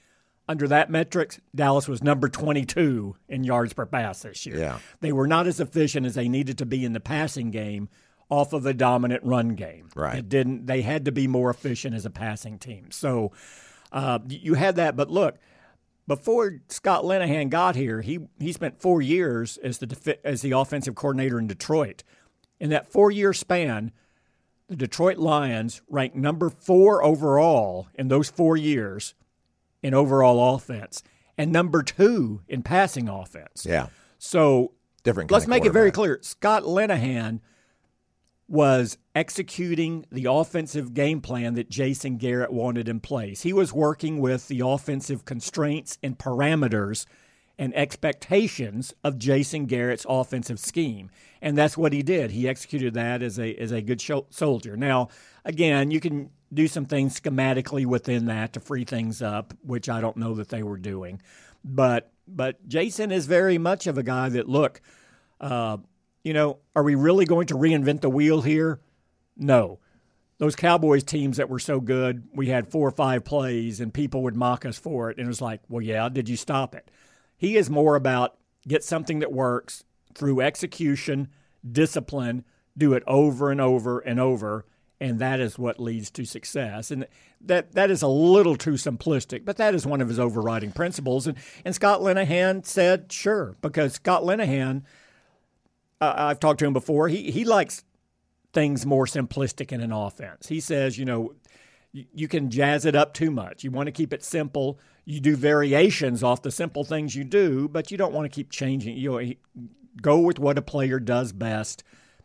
Under 0.47 0.67
that 0.67 0.89
metric, 0.89 1.39
Dallas 1.55 1.87
was 1.87 2.03
number 2.03 2.27
22 2.27 3.15
in 3.29 3.43
yards 3.43 3.73
per 3.73 3.85
pass 3.85 4.23
this 4.23 4.45
year. 4.45 4.57
Yeah. 4.57 4.79
They 4.99 5.13
were 5.13 5.27
not 5.27 5.47
as 5.47 5.59
efficient 5.59 6.05
as 6.05 6.15
they 6.15 6.27
needed 6.27 6.57
to 6.57 6.65
be 6.65 6.83
in 6.83 6.93
the 6.93 6.99
passing 6.99 7.49
game 7.49 7.87
off 8.29 8.51
of 8.51 8.65
a 8.65 8.73
dominant 8.73 9.23
run 9.23 9.55
game. 9.55 9.89
Right. 9.95 10.17
It 10.17 10.27
didn't. 10.27 10.65
They 10.65 10.81
had 10.81 11.05
to 11.05 11.11
be 11.11 11.27
more 11.27 11.49
efficient 11.49 11.95
as 11.95 12.05
a 12.05 12.09
passing 12.09 12.59
team. 12.59 12.91
So 12.91 13.31
uh, 13.91 14.19
you 14.27 14.55
had 14.55 14.75
that. 14.75 14.95
But 14.95 15.09
look, 15.09 15.37
before 16.07 16.59
Scott 16.67 17.03
Linehan 17.03 17.49
got 17.49 17.75
here, 17.75 18.01
he 18.01 18.19
he 18.39 18.51
spent 18.51 18.81
four 18.81 19.01
years 19.01 19.57
as 19.57 19.77
the 19.77 20.17
as 20.25 20.41
the 20.41 20.51
offensive 20.51 20.95
coordinator 20.95 21.39
in 21.39 21.47
Detroit. 21.47 22.03
In 22.59 22.69
that 22.69 22.91
four 22.91 23.11
year 23.11 23.33
span, 23.33 23.91
the 24.73 24.77
Detroit 24.87 25.17
Lions 25.17 25.81
ranked 25.87 26.15
number 26.15 26.49
four 26.49 27.03
overall 27.03 27.87
in 27.93 28.07
those 28.07 28.27
four 28.29 28.57
years 28.57 29.13
in 29.83 29.93
overall 29.93 30.55
offense 30.55 31.03
and 31.37 31.51
number 31.51 31.83
two 31.83 32.41
in 32.47 32.63
passing 32.63 33.07
offense. 33.07 33.67
Yeah, 33.69 33.87
So 34.17 34.71
different. 35.03 35.29
let's 35.29 35.45
make 35.47 35.63
it 35.65 35.71
very 35.71 35.91
clear. 35.91 36.17
Scott 36.23 36.63
Linehan 36.63 37.39
was 38.47 38.97
executing 39.13 40.05
the 40.11 40.25
offensive 40.25 40.93
game 40.95 41.21
plan 41.21 41.53
that 41.53 41.69
Jason 41.69 42.17
Garrett 42.17 42.51
wanted 42.51 42.89
in 42.89 42.99
place. 42.99 43.43
He 43.43 43.53
was 43.53 43.71
working 43.71 44.19
with 44.19 44.47
the 44.47 44.61
offensive 44.65 45.23
constraints 45.25 45.97
and 46.01 46.17
parameters 46.17 47.05
and 47.57 47.75
expectations 47.75 48.93
of 49.03 49.19
Jason 49.19 49.65
Garrett's 49.65 50.05
offensive 50.09 50.59
scheme. 50.59 51.09
And 51.41 51.57
that's 51.57 51.77
what 51.77 51.93
he 51.93 52.01
did. 52.01 52.31
He 52.31 52.47
executed 52.47 52.93
that 52.95 53.21
as 53.21 53.37
a 53.37 53.53
as 53.55 53.71
a 53.71 53.81
good 53.81 54.01
soldier. 54.29 54.77
Now, 54.77 55.09
again, 55.45 55.91
you 55.91 55.99
can 55.99 56.29
do 56.53 56.67
some 56.67 56.85
things 56.85 57.19
schematically 57.19 57.85
within 57.85 58.25
that 58.25 58.53
to 58.53 58.59
free 58.59 58.85
things 58.85 59.21
up, 59.21 59.53
which 59.63 59.89
I 59.89 60.01
don't 60.01 60.17
know 60.17 60.35
that 60.35 60.49
they 60.49 60.63
were 60.63 60.77
doing. 60.77 61.21
But 61.63 62.11
but 62.27 62.67
Jason 62.67 63.11
is 63.11 63.25
very 63.25 63.57
much 63.57 63.87
of 63.87 63.97
a 63.97 64.03
guy 64.03 64.29
that 64.29 64.47
look, 64.47 64.81
uh, 65.41 65.77
you 66.23 66.33
know, 66.33 66.59
are 66.75 66.83
we 66.83 66.95
really 66.95 67.25
going 67.25 67.47
to 67.47 67.55
reinvent 67.55 68.01
the 68.01 68.09
wheel 68.09 68.41
here? 68.41 68.79
No. 69.35 69.79
Those 70.39 70.55
Cowboys 70.55 71.03
teams 71.03 71.37
that 71.37 71.49
were 71.49 71.59
so 71.59 71.79
good, 71.79 72.23
we 72.33 72.47
had 72.47 72.67
four 72.67 72.87
or 72.87 72.91
five 72.91 73.23
plays 73.23 73.79
and 73.79 73.93
people 73.93 74.23
would 74.23 74.35
mock 74.35 74.65
us 74.65 74.77
for 74.77 75.09
it. 75.09 75.17
And 75.17 75.25
it 75.25 75.27
was 75.27 75.41
like, 75.41 75.61
well, 75.69 75.81
yeah, 75.81 76.09
did 76.09 76.27
you 76.27 76.35
stop 76.35 76.75
it? 76.75 76.89
He 77.43 77.57
is 77.57 77.69
more 77.69 77.97
about 77.97 78.37
get 78.65 78.85
something 78.85 79.19
that 79.19 79.33
works 79.33 79.83
through 80.15 80.39
execution, 80.39 81.27
discipline, 81.69 82.45
do 82.77 82.93
it 82.93 83.03
over 83.05 83.51
and 83.51 83.59
over 83.59 83.99
and 83.99 84.17
over, 84.17 84.65
and 85.01 85.19
that 85.19 85.41
is 85.41 85.59
what 85.59 85.77
leads 85.77 86.09
to 86.11 86.23
success. 86.23 86.89
And 86.89 87.05
that 87.41 87.73
that 87.73 87.91
is 87.91 88.01
a 88.01 88.07
little 88.07 88.55
too 88.55 88.75
simplistic, 88.75 89.43
but 89.43 89.57
that 89.57 89.75
is 89.75 89.85
one 89.85 89.99
of 89.99 90.07
his 90.07 90.19
overriding 90.19 90.71
principles. 90.71 91.27
And 91.27 91.37
and 91.65 91.75
Scott 91.75 91.99
Linehan 91.99 92.65
said, 92.65 93.11
sure, 93.11 93.57
because 93.61 93.95
Scott 93.95 94.23
Linehan, 94.23 94.83
uh, 95.99 96.13
I've 96.15 96.39
talked 96.39 96.59
to 96.59 96.65
him 96.65 96.71
before. 96.71 97.09
He 97.09 97.29
he 97.29 97.43
likes 97.43 97.83
things 98.53 98.85
more 98.85 99.05
simplistic 99.05 99.73
in 99.73 99.81
an 99.81 99.91
offense. 99.91 100.47
He 100.47 100.61
says, 100.61 100.97
you 100.97 101.03
know, 101.03 101.33
you, 101.93 102.27
can 102.27 102.49
jazz 102.49 102.85
it 102.85 102.95
up 102.95 103.13
too 103.13 103.31
much. 103.31 103.63
You 103.63 103.71
want 103.71 103.87
to 103.87 103.91
keep 103.91 104.13
it 104.13 104.23
simple. 104.23 104.79
You 105.05 105.19
do 105.19 105.35
variations 105.35 106.23
off 106.23 106.41
the 106.41 106.51
simple 106.51 106.83
things 106.83 107.15
you 107.15 107.23
do, 107.23 107.67
but 107.67 107.91
you 107.91 107.97
don't 107.97 108.13
want 108.13 108.25
to 108.25 108.35
keep 108.35 108.49
changing. 108.49 108.97
You 108.97 109.11
know, 109.21 109.33
go 110.01 110.19
with 110.19 110.39
what 110.39 110.57
a 110.57 110.61
player 110.61 110.99
does 110.99 111.31
best 111.31 111.83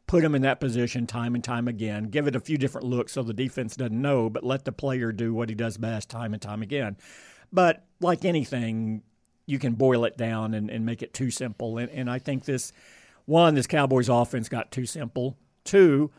put 0.09 0.25
him 0.25 0.35
in 0.35 0.43
that 0.43 0.59
position 0.59 1.07
time 1.07 1.37
and 1.37 1.45
time 1.45 1.69
again. 1.69 2.05
Give 2.05 2.27
it 2.27 2.35
a 2.35 2.41
few 2.41 2.59
different 2.59 2.89
looks 2.89 3.13
so 3.13 3.23
the 3.23 3.35
defense 3.35 3.77
doesn't 3.77 4.01
know, 4.01 4.29
but 4.29 4.43
let 4.43 4.65
the 4.65 4.73
player 4.73 5.13
do 5.13 5.33
what 5.33 5.51
he 5.51 5.55
does 5.55 5.77
best 5.77 6.09
time 6.09 6.33
and 6.33 6.43
time 6.43 6.63
again. 6.63 6.97
But 7.53 7.85
like 8.01 8.25
anything, 8.25 9.03
you 9.47 9.59
can 9.59 9.75
boil 9.75 10.05
it 10.05 10.17
down 10.17 10.55
and, 10.55 10.71
and 10.71 10.85
make 10.85 11.03
it 11.03 11.15
too 11.15 11.31
simple. 11.31 11.79
And, 11.79 11.91
and 11.91 12.11
I 12.11 12.19
think 12.19 12.45
this 12.45 12.73
one, 13.27 13.55
this 13.55 13.67
Cowboys 13.67 14.09
offense 14.09 14.49
got 14.49 14.73
too 14.73 14.87
simple. 14.87 15.37
Two, 15.63 16.11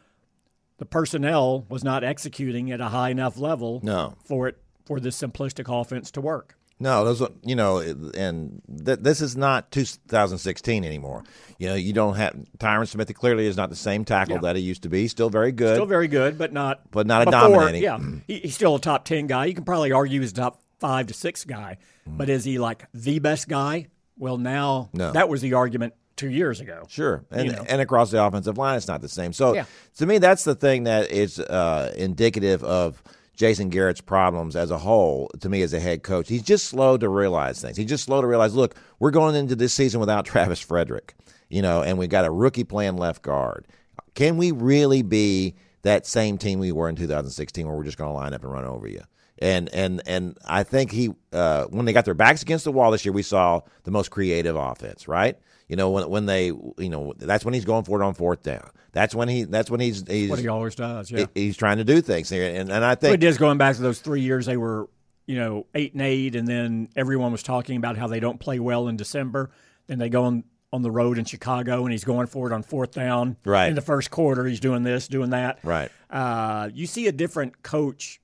the 0.80 0.86
personnel 0.86 1.65
was 1.70 1.84
not 1.84 2.04
executing 2.04 2.72
at 2.72 2.82
a 2.82 2.88
high 2.88 3.10
enough 3.10 3.38
level 3.38 3.82
no. 3.84 4.15
for 4.26 4.48
it 4.48 4.58
for 4.86 5.00
this 5.00 5.22
simplistic 5.22 5.70
offense 5.70 6.10
to 6.12 6.22
work. 6.22 6.56
No, 6.82 7.04
those 7.04 7.22
you 7.44 7.56
know, 7.56 7.80
and 7.80 8.62
th- 8.86 9.00
this 9.00 9.20
is 9.20 9.36
not 9.36 9.70
2016 9.72 10.86
anymore. 10.86 11.24
You 11.58 11.68
know, 11.68 11.76
you 11.76 11.92
don't 11.92 12.15
have 12.15 12.34
Tyron 12.58 12.88
Smith. 12.88 13.13
Clearly, 13.13 13.48
is 13.48 13.58
not 13.58 13.70
the 13.70 13.76
same 13.76 14.06
tackle 14.06 14.36
yeah. 14.36 14.42
that 14.42 14.56
he 14.56 14.62
used 14.62 14.84
to 14.84 14.89
be. 14.89 15.10
Still 15.10 15.30
very 15.30 15.52
good. 15.52 15.76
Still 15.76 15.86
very 15.86 16.08
good, 16.08 16.38
but 16.38 16.54
not. 16.54 16.89
But 16.89 17.06
not 17.06 17.24
a 17.24 17.26
before, 17.26 17.50
dominating. 17.50 17.84
Yeah, 17.84 18.00
he, 18.28 18.39
he's 18.39 18.56
still 18.56 18.76
a 18.76 18.80
top 18.80 19.04
ten 19.04 19.28
guy. 19.28 19.46
You 19.46 19.54
can 19.54 19.65
probably 19.65 19.92
argue 19.92 20.22
he's 20.22 20.32
a 20.32 20.36
top 20.36 20.62
five 20.80 21.08
to 21.08 21.13
six 21.13 21.44
guy, 21.44 21.80
mm. 22.08 22.18
but 22.18 22.30
is 22.30 22.46
he 22.46 22.60
like 22.60 22.86
the 22.94 23.20
best 23.20 23.50
guy? 23.50 23.88
Well, 24.18 24.38
now 24.38 24.89
no. 24.94 25.12
that 25.12 25.28
was 25.28 25.42
the 25.42 25.56
argument 25.56 25.96
two 26.19 26.29
years 26.29 26.60
ago. 26.60 26.84
Sure, 26.89 27.23
and 27.32 27.45
you 27.45 27.51
know. 27.53 27.65
and 27.67 27.82
across 27.82 28.12
the 28.12 28.23
offensive 28.23 28.58
line, 28.58 28.75
it's 28.75 28.88
not 28.88 29.01
the 29.01 29.08
same. 29.08 29.32
So 29.32 29.53
yeah. 29.53 29.65
to 29.97 30.05
me, 30.05 30.17
that's 30.17 30.43
the 30.43 30.53
thing 30.53 30.84
that 30.84 31.12
is 31.12 31.39
uh, 31.39 31.93
indicative 31.95 32.62
of 32.63 33.01
Jason 33.36 33.69
Garrett's 33.69 34.01
problems 34.01 34.58
as 34.58 34.69
a 34.69 34.77
whole 34.77 35.32
to 35.39 35.47
me 35.47 35.62
as 35.62 35.71
a 35.71 35.79
head 35.79 36.03
coach. 36.03 36.27
He's 36.27 36.43
just 36.43 36.65
slow 36.65 36.97
to 36.97 37.08
realize 37.08 37.62
things. 37.62 37.77
He's 37.77 37.88
just 37.88 38.03
slow 38.03 38.19
to 38.19 38.27
realize, 38.27 38.53
look, 38.53 38.75
we're 38.99 39.12
going 39.12 39.34
into 39.36 39.55
this 39.55 39.73
season 39.73 40.01
without 40.01 40.25
Travis 40.25 40.60
Frederick, 40.60 41.15
you 41.49 41.62
know, 41.62 41.82
and 41.82 41.97
we 41.97 42.08
got 42.08 42.25
a 42.25 42.32
rookie 42.32 42.65
playing 42.65 42.97
left 42.97 43.21
guard. 43.21 43.65
Can 44.13 44.36
we 44.36 44.51
really 44.51 45.03
be 45.03 45.55
that 45.84 46.05
same 46.05 46.38
team 46.38 46.60
we 46.60 46.73
were 46.73 46.89
in 46.89 46.97
2016 46.97 47.65
where 47.65 47.77
we're 47.77 47.86
just 47.86 47.97
going 47.97 48.10
to 48.10 48.13
line 48.13 48.34
up 48.34 48.43
and 48.43 48.51
run 48.51 48.65
over 48.65 48.88
you? 48.88 49.01
And 49.41 49.73
and 49.73 50.01
and 50.05 50.38
I 50.45 50.63
think 50.63 50.91
he 50.91 51.12
uh, 51.32 51.63
when 51.67 51.86
they 51.86 51.93
got 51.93 52.03
their 52.03 52.13
backs 52.13 52.41
against 52.41 52.65
the 52.65 52.73
wall 52.73 52.91
this 52.91 53.05
year, 53.05 53.13
we 53.13 53.23
saw 53.23 53.62
the 53.84 53.91
most 53.91 54.12
creative 54.12 54.58
offense, 54.58 55.08
right? 55.08 55.38
You 55.69 55.75
know, 55.75 55.91
when 55.91 56.10
when 56.10 56.25
they, 56.25 56.47
you 56.47 56.89
know, 56.89 57.13
that's 57.15 57.45
when 57.45 57.53
he's 57.53 57.63
going 57.63 57.86
for 57.86 58.01
it 58.01 58.03
on 58.03 58.15
fourth 58.15 58.41
down. 58.41 58.71
That's 58.91 59.13
when 59.13 59.29
he. 59.29 59.43
That's 59.43 59.69
when 59.69 59.79
he's. 59.79 60.03
he's 60.05 60.29
what 60.29 60.39
he 60.39 60.47
always 60.47 60.73
does. 60.73 61.12
Yeah, 61.12 61.27
he's 61.36 61.55
trying 61.55 61.77
to 61.77 61.84
do 61.84 62.01
things 62.01 62.27
here, 62.27 62.55
and 62.55 62.71
and 62.71 62.84
I 62.84 62.95
think 62.95 63.13
it 63.13 63.23
is 63.23 63.38
going 63.38 63.60
back 63.60 63.75
to 63.75 63.84
those 63.84 63.99
three 63.99 64.21
years 64.21 64.47
they 64.47 64.58
were, 64.58 64.89
you 65.27 65.36
know, 65.36 65.67
eight 65.75 65.93
and 65.93 66.01
eight, 66.01 66.36
and 66.36 66.47
then 66.47 66.89
everyone 66.95 67.32
was 67.32 67.43
talking 67.43 67.77
about 67.77 67.97
how 67.97 68.08
they 68.08 68.19
don't 68.19 68.39
play 68.39 68.60
well 68.60 68.88
in 68.88 68.97
December. 68.97 69.51
Then 69.86 69.99
they 69.99 70.10
go 70.10 70.23
on 70.23 70.43
on 70.73 70.82
the 70.82 70.89
road 70.89 71.19
in 71.19 71.25
Chicago, 71.25 71.84
and 71.84 71.91
he's 71.91 72.03
going 72.03 72.25
for 72.25 72.47
it 72.47 72.53
on 72.53 72.63
fourth 72.63 72.91
down. 72.91 73.38
Right 73.45 73.69
in 73.69 73.75
the 73.75 73.82
first 73.82 74.10
quarter, 74.10 74.45
he's 74.45 74.60
doing 74.60 74.82
this, 74.82 75.08
doing 75.08 75.29
that. 75.29 75.60
Right. 75.62 75.91
Uh, 76.10 76.69
you 76.73 76.88
see 76.88 77.05
a 77.08 77.12
different 77.12 77.62
coach 77.62 78.19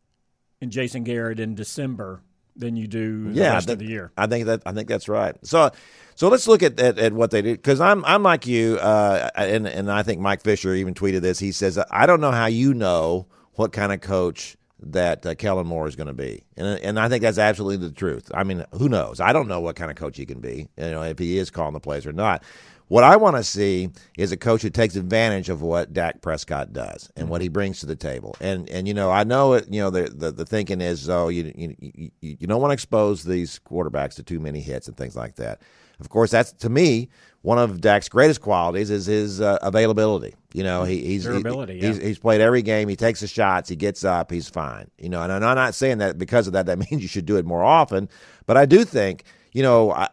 in 0.61 0.71
Jason 0.71 1.03
Garrett 1.03 1.39
in 1.39 1.53
December 1.53 2.21
than 2.55 2.75
you 2.75 2.87
do 2.87 3.31
the 3.31 3.41
yeah, 3.41 3.53
rest 3.53 3.67
that, 3.67 3.73
of 3.73 3.79
the 3.79 3.85
year. 3.85 4.11
I 4.17 4.27
think 4.27 4.45
that 4.45 4.61
I 4.65 4.71
think 4.71 4.87
that's 4.87 5.09
right. 5.09 5.35
So 5.45 5.71
so 6.15 6.29
let's 6.29 6.47
look 6.47 6.63
at, 6.63 6.79
at, 6.79 6.97
at 6.97 7.13
what 7.13 7.31
they 7.31 7.41
did 7.41 7.57
because 7.57 7.81
I'm 7.81 8.03
I'm 8.05 8.23
like 8.23 8.47
you, 8.47 8.77
uh, 8.77 9.29
and 9.35 9.67
and 9.67 9.91
I 9.91 10.01
think 10.03 10.21
Mike 10.21 10.41
Fisher 10.41 10.73
even 10.73 10.93
tweeted 10.93 11.21
this. 11.21 11.39
He 11.39 11.51
says, 11.51 11.77
"I 11.91 12.05
don't 12.05 12.21
know 12.21 12.31
how 12.31 12.45
you 12.45 12.73
know 12.73 13.27
what 13.53 13.73
kind 13.73 13.91
of 13.91 13.99
coach 13.99 14.55
that 14.79 15.25
uh, 15.25 15.35
Kellen 15.35 15.67
Moore 15.67 15.87
is 15.87 15.97
going 15.97 16.07
to 16.07 16.13
be," 16.13 16.43
and 16.55 16.79
and 16.79 16.99
I 16.99 17.09
think 17.09 17.21
that's 17.21 17.37
absolutely 17.37 17.87
the 17.87 17.93
truth. 17.93 18.31
I 18.33 18.45
mean, 18.45 18.63
who 18.71 18.87
knows? 18.87 19.19
I 19.19 19.33
don't 19.33 19.49
know 19.49 19.59
what 19.59 19.75
kind 19.75 19.91
of 19.91 19.97
coach 19.97 20.15
he 20.15 20.25
can 20.25 20.39
be. 20.39 20.69
You 20.77 20.91
know, 20.91 21.01
if 21.03 21.19
he 21.19 21.37
is 21.37 21.49
calling 21.49 21.73
the 21.73 21.81
plays 21.81 22.05
or 22.05 22.13
not. 22.13 22.43
What 22.87 23.03
I 23.03 23.15
want 23.15 23.35
to 23.35 23.43
see 23.43 23.89
is 24.17 24.31
a 24.31 24.37
coach 24.37 24.61
who 24.61 24.69
takes 24.69 24.95
advantage 24.95 25.49
of 25.49 25.61
what 25.61 25.91
Dak 25.91 26.21
Prescott 26.21 26.71
does 26.71 27.09
and 27.15 27.29
what 27.29 27.41
he 27.41 27.47
brings 27.47 27.79
to 27.79 27.87
the 27.87 27.95
table. 27.95 28.35
And 28.39 28.69
and 28.69 28.87
you 28.87 28.93
know, 28.93 29.09
I 29.09 29.23
know 29.23 29.53
it. 29.53 29.67
You 29.69 29.81
know, 29.81 29.89
the 29.89 30.03
the, 30.03 30.31
the 30.31 30.45
thinking 30.45 30.81
is, 30.81 31.09
oh, 31.09 31.29
you, 31.29 31.51
you 31.55 32.11
you 32.21 32.47
don't 32.47 32.61
want 32.61 32.69
to 32.69 32.75
expose 32.75 33.23
these 33.23 33.59
quarterbacks 33.59 34.15
to 34.15 34.23
too 34.23 34.39
many 34.39 34.61
hits 34.61 34.87
and 34.87 34.95
things 34.95 35.15
like 35.15 35.35
that. 35.37 35.61
Of 35.99 36.09
course, 36.09 36.29
that's 36.29 36.51
to 36.53 36.69
me 36.69 37.09
one 37.41 37.57
of 37.57 37.81
Dak's 37.81 38.09
greatest 38.09 38.41
qualities 38.41 38.89
is 38.89 39.05
his 39.05 39.41
uh, 39.41 39.57
availability. 39.61 40.35
You 40.53 40.63
know, 40.63 40.83
he, 40.83 41.03
he's 41.03 41.25
he, 41.25 41.31
yeah. 41.39 41.87
he's 41.87 41.97
he's 41.97 42.19
played 42.19 42.41
every 42.41 42.61
game. 42.61 42.87
He 42.87 42.95
takes 42.95 43.21
the 43.21 43.27
shots. 43.27 43.69
He 43.69 43.75
gets 43.75 44.03
up. 44.03 44.31
He's 44.31 44.49
fine. 44.49 44.91
You 44.99 45.09
know, 45.09 45.21
and 45.23 45.31
I'm 45.31 45.41
not 45.41 45.73
saying 45.73 45.99
that 45.99 46.17
because 46.17 46.47
of 46.47 46.53
that. 46.53 46.65
That 46.67 46.77
means 46.91 47.01
you 47.01 47.07
should 47.07 47.25
do 47.25 47.37
it 47.37 47.45
more 47.45 47.63
often. 47.63 48.09
But 48.45 48.57
I 48.57 48.65
do 48.65 48.85
think 48.85 49.23
you 49.53 49.63
know. 49.63 49.91
I, 49.91 50.09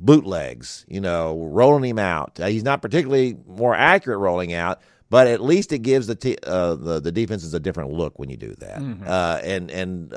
bootlegs, 0.00 0.84
you 0.88 1.00
know, 1.00 1.48
rolling 1.50 1.90
him 1.90 1.98
out. 1.98 2.38
Uh, 2.40 2.46
he's 2.46 2.64
not 2.64 2.82
particularly 2.82 3.36
more 3.46 3.74
accurate 3.74 4.18
rolling 4.18 4.52
out, 4.52 4.80
but 5.10 5.26
at 5.26 5.40
least 5.40 5.72
it 5.72 5.80
gives 5.80 6.06
the 6.06 6.14
t- 6.14 6.38
uh, 6.44 6.74
the 6.74 7.00
the 7.00 7.12
defenses 7.12 7.54
a 7.54 7.60
different 7.60 7.92
look 7.92 8.18
when 8.18 8.30
you 8.30 8.36
do 8.36 8.54
that. 8.56 8.78
Mm-hmm. 8.78 9.04
Uh, 9.06 9.40
and 9.42 9.70
and 9.70 10.14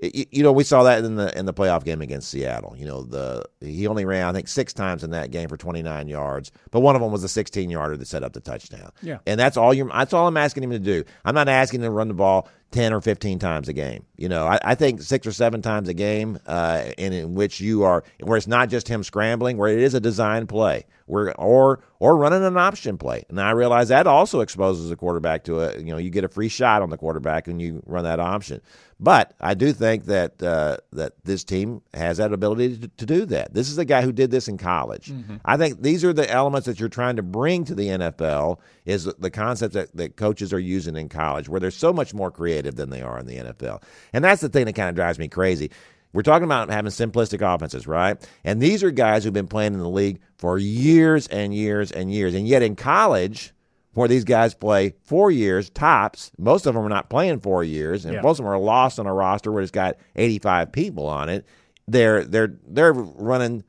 you 0.00 0.42
know 0.42 0.52
we 0.52 0.64
saw 0.64 0.82
that 0.82 1.04
in 1.04 1.16
the 1.16 1.36
in 1.38 1.46
the 1.46 1.54
playoff 1.54 1.84
game 1.84 2.00
against 2.00 2.30
Seattle. 2.30 2.74
You 2.76 2.86
know 2.86 3.02
the 3.02 3.44
he 3.60 3.86
only 3.86 4.04
ran 4.04 4.26
I 4.26 4.32
think 4.32 4.48
six 4.48 4.72
times 4.72 5.04
in 5.04 5.10
that 5.10 5.30
game 5.30 5.48
for 5.48 5.56
29 5.56 6.08
yards, 6.08 6.52
but 6.70 6.80
one 6.80 6.96
of 6.96 7.02
them 7.02 7.12
was 7.12 7.24
a 7.24 7.28
16 7.28 7.70
yarder 7.70 7.96
that 7.96 8.06
set 8.06 8.24
up 8.24 8.32
the 8.32 8.40
touchdown. 8.40 8.90
Yeah, 9.02 9.18
and 9.26 9.38
that's 9.38 9.56
all 9.56 9.74
you 9.74 9.88
that's 9.92 10.12
all 10.12 10.26
I'm 10.26 10.36
asking 10.36 10.64
him 10.64 10.70
to 10.70 10.78
do. 10.78 11.04
I'm 11.24 11.34
not 11.34 11.48
asking 11.48 11.80
him 11.80 11.86
to 11.86 11.90
run 11.90 12.08
the 12.08 12.14
ball 12.14 12.48
10 12.72 12.92
or 12.92 13.00
15 13.00 13.38
times 13.38 13.68
a 13.68 13.72
game. 13.72 14.04
You 14.16 14.28
know, 14.28 14.46
I, 14.46 14.58
I 14.64 14.74
think 14.74 15.02
six 15.02 15.26
or 15.26 15.32
seven 15.32 15.62
times 15.62 15.88
a 15.88 15.94
game, 15.94 16.38
uh, 16.46 16.84
in, 16.98 17.12
in 17.12 17.34
which 17.34 17.60
you 17.60 17.84
are, 17.84 18.02
where 18.20 18.36
it's 18.36 18.46
not 18.46 18.70
just 18.70 18.88
him 18.88 19.04
scrambling, 19.04 19.58
where 19.58 19.68
it 19.68 19.78
is 19.78 19.94
a 19.94 20.00
design 20.00 20.46
play, 20.46 20.86
where 21.06 21.38
or 21.38 21.84
or 21.98 22.16
running 22.16 22.44
an 22.44 22.56
option 22.56 22.98
play. 22.98 23.24
And 23.28 23.40
I 23.40 23.50
realize 23.50 23.88
that 23.88 24.06
also 24.06 24.40
exposes 24.40 24.88
the 24.88 24.96
quarterback 24.96 25.44
to 25.44 25.60
a, 25.60 25.78
you 25.78 25.92
know, 25.92 25.98
you 25.98 26.10
get 26.10 26.24
a 26.24 26.28
free 26.28 26.48
shot 26.48 26.82
on 26.82 26.90
the 26.90 26.96
quarterback 26.96 27.46
when 27.46 27.60
you 27.60 27.82
run 27.86 28.04
that 28.04 28.18
option. 28.18 28.60
But 28.98 29.34
I 29.40 29.54
do 29.54 29.72
think 29.82 30.04
that 30.04 30.40
uh, 30.40 30.76
that 30.92 31.12
this 31.24 31.42
team 31.42 31.82
has 31.92 32.18
that 32.18 32.32
ability 32.32 32.78
to, 32.78 32.88
to, 32.88 33.06
do 33.06 33.26
that. 33.26 33.52
This 33.52 33.68
is 33.68 33.78
a 33.78 33.84
guy 33.84 34.02
who 34.02 34.12
did 34.12 34.30
this 34.30 34.46
in 34.46 34.56
college. 34.56 35.08
Mm-hmm. 35.08 35.36
I 35.44 35.56
think 35.56 35.82
these 35.82 36.04
are 36.04 36.12
the 36.12 36.30
elements 36.30 36.66
that 36.66 36.78
you're 36.78 36.88
trying 36.88 37.16
to 37.16 37.22
bring 37.22 37.64
to 37.64 37.74
the 37.74 37.88
NFL 37.88 38.60
is 38.84 39.04
the 39.04 39.30
concepts 39.30 39.74
that, 39.74 39.94
that 39.96 40.16
coaches 40.16 40.52
are 40.52 40.60
using 40.60 40.94
in 40.94 41.08
college, 41.08 41.48
where 41.48 41.58
they're 41.58 41.72
so 41.72 41.92
much 41.92 42.14
more 42.14 42.30
creative 42.30 42.76
than 42.76 42.90
they 42.90 43.02
are 43.02 43.18
in 43.18 43.26
the 43.26 43.38
NFL. 43.38 43.82
And 44.12 44.22
that's 44.22 44.40
the 44.40 44.48
thing 44.48 44.66
that 44.66 44.74
kind 44.74 44.88
of 44.88 44.94
drives 44.94 45.18
me 45.18 45.26
crazy. 45.26 45.72
We're 46.12 46.22
talking 46.22 46.44
about 46.44 46.70
having 46.70 46.92
simplistic 46.92 47.42
offenses, 47.42 47.88
right? 47.88 48.16
And 48.44 48.60
these 48.60 48.84
are 48.84 48.92
guys 48.92 49.24
who've 49.24 49.32
been 49.32 49.48
playing 49.48 49.74
in 49.74 49.80
the 49.80 49.88
league 49.88 50.20
for 50.38 50.58
years 50.58 51.26
and 51.26 51.52
years 51.52 51.90
and 51.90 52.12
years. 52.12 52.34
And 52.34 52.46
yet 52.46 52.62
in 52.62 52.76
college, 52.76 53.52
where 53.94 54.08
these 54.08 54.24
guys 54.24 54.54
play 54.54 54.94
four 55.04 55.30
years 55.30 55.70
tops. 55.70 56.30
Most 56.38 56.66
of 56.66 56.74
them 56.74 56.84
are 56.84 56.88
not 56.88 57.10
playing 57.10 57.40
four 57.40 57.62
years, 57.62 58.04
and 58.04 58.14
yeah. 58.14 58.20
most 58.20 58.38
of 58.38 58.44
them 58.44 58.52
are 58.52 58.58
lost 58.58 58.98
on 58.98 59.06
a 59.06 59.12
roster 59.12 59.52
where 59.52 59.62
it's 59.62 59.70
got 59.70 59.96
85 60.16 60.72
people 60.72 61.06
on 61.06 61.28
it. 61.28 61.46
They're 61.86 62.24
they're 62.24 62.54
they're 62.66 62.92
running. 62.92 63.64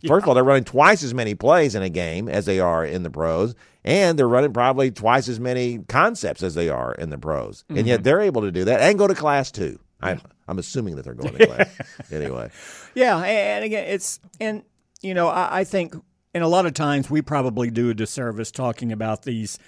Yeah. 0.00 0.08
First 0.08 0.24
of 0.24 0.28
all, 0.28 0.34
they're 0.34 0.44
running 0.44 0.64
twice 0.64 1.02
as 1.02 1.14
many 1.14 1.34
plays 1.34 1.74
in 1.74 1.82
a 1.82 1.88
game 1.88 2.28
as 2.28 2.44
they 2.44 2.58
are 2.58 2.84
in 2.84 3.02
the 3.02 3.10
pros, 3.10 3.54
and 3.84 4.18
they're 4.18 4.28
running 4.28 4.52
probably 4.52 4.90
twice 4.90 5.28
as 5.28 5.40
many 5.40 5.78
concepts 5.88 6.42
as 6.42 6.54
they 6.54 6.68
are 6.68 6.92
in 6.94 7.10
the 7.10 7.18
pros. 7.18 7.62
Mm-hmm. 7.62 7.78
And 7.78 7.86
yet 7.86 7.96
mm-hmm. 7.96 8.02
they're 8.04 8.20
able 8.20 8.42
to 8.42 8.52
do 8.52 8.64
that 8.64 8.80
and 8.80 8.98
go 8.98 9.06
to 9.06 9.14
class 9.14 9.50
two. 9.50 9.78
I'm 10.00 10.20
I'm 10.48 10.58
assuming 10.58 10.96
that 10.96 11.04
they're 11.04 11.14
going 11.14 11.36
to 11.36 11.46
class 11.46 11.80
anyway. 12.12 12.50
Yeah, 12.94 13.18
and 13.18 13.64
again, 13.64 13.86
it's 13.88 14.20
and 14.40 14.62
you 15.02 15.14
know 15.14 15.28
I, 15.28 15.60
I 15.60 15.64
think 15.64 15.94
and 16.36 16.44
a 16.44 16.48
lot 16.48 16.66
of 16.66 16.74
times 16.74 17.10
we 17.10 17.22
probably 17.22 17.70
do 17.70 17.90
a 17.90 17.94
disservice 17.94 18.50
talking 18.50 18.92
about 18.92 19.22
these. 19.22 19.58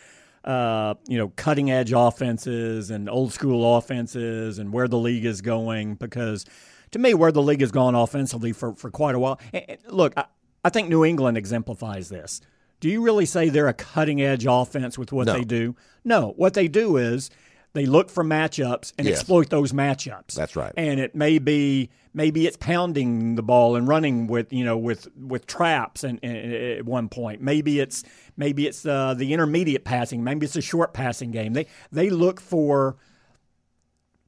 Uh, 0.45 0.95
you 1.09 1.19
know, 1.19 1.29
cutting 1.37 1.71
edge 1.71 1.93
offenses 1.95 2.91
and 2.91 3.11
old 3.11 3.33
school 3.33 3.77
offenses 3.77 4.59
and 4.59 4.73
where 4.73 4.87
the 4.89 4.97
league 4.97 5.25
is 5.27 5.41
going 5.43 5.95
because 5.97 6.47
to 6.93 6.99
me, 6.99 7.13
where 7.13 7.33
the 7.33 7.43
league 7.43 7.61
has 7.61 7.73
gone 7.73 7.95
offensively 7.95 8.53
for, 8.53 8.73
for 8.73 8.91
quite 8.91 9.15
a 9.15 9.19
while. 9.19 9.39
Look, 9.89 10.15
I, 10.17 10.25
I 10.65 10.71
think 10.71 10.89
New 10.89 11.05
England 11.05 11.37
exemplifies 11.37 12.09
this. 12.09 12.41
Do 12.81 12.89
you 12.89 13.03
really 13.03 13.27
say 13.27 13.49
they're 13.49 13.69
a 13.69 13.75
cutting 13.75 14.23
edge 14.23 14.47
offense 14.49 14.97
with 14.97 15.13
what 15.13 15.27
No. 15.27 15.35
they 15.35 15.45
do? 15.45 15.75
No. 16.05 16.33
What 16.37 16.55
they 16.55 16.69
do 16.69 16.97
is 16.97 17.31
they 17.75 17.87
look 17.87 18.11
for 18.11 18.25
matchups 18.25 18.93
and 18.99 19.07
Yes. 19.07 19.19
exploit 19.21 19.51
those 19.51 19.73
matchups. 19.73 20.35
That's 20.35 20.57
right. 20.57 20.73
And 20.77 20.99
it 20.99 21.15
may 21.15 21.39
be 21.39 21.91
maybe 22.15 22.47
it's 22.47 22.57
pounding 22.57 23.35
the 23.37 23.43
ball 23.43 23.77
and 23.77 23.87
running 23.87 24.27
with 24.27 24.53
you 24.53 24.65
know 24.65 24.77
with 24.79 25.07
with 25.17 25.47
traps 25.47 26.03
and, 26.05 26.19
and 26.23 26.53
at 26.53 26.85
one 26.85 27.09
point. 27.09 27.41
Maybe 27.43 27.79
it's 27.81 28.03
maybe 28.37 28.67
it's 28.67 28.85
uh, 28.87 29.15
the 29.15 29.33
intermediate 29.33 29.85
passing. 29.85 30.25
Maybe 30.25 30.47
it's 30.47 30.57
a 30.57 30.63
short 30.63 30.93
passing 30.95 31.31
game. 31.31 31.53
They 31.53 31.67
they 31.93 32.11
look 32.11 32.41
for 32.41 32.97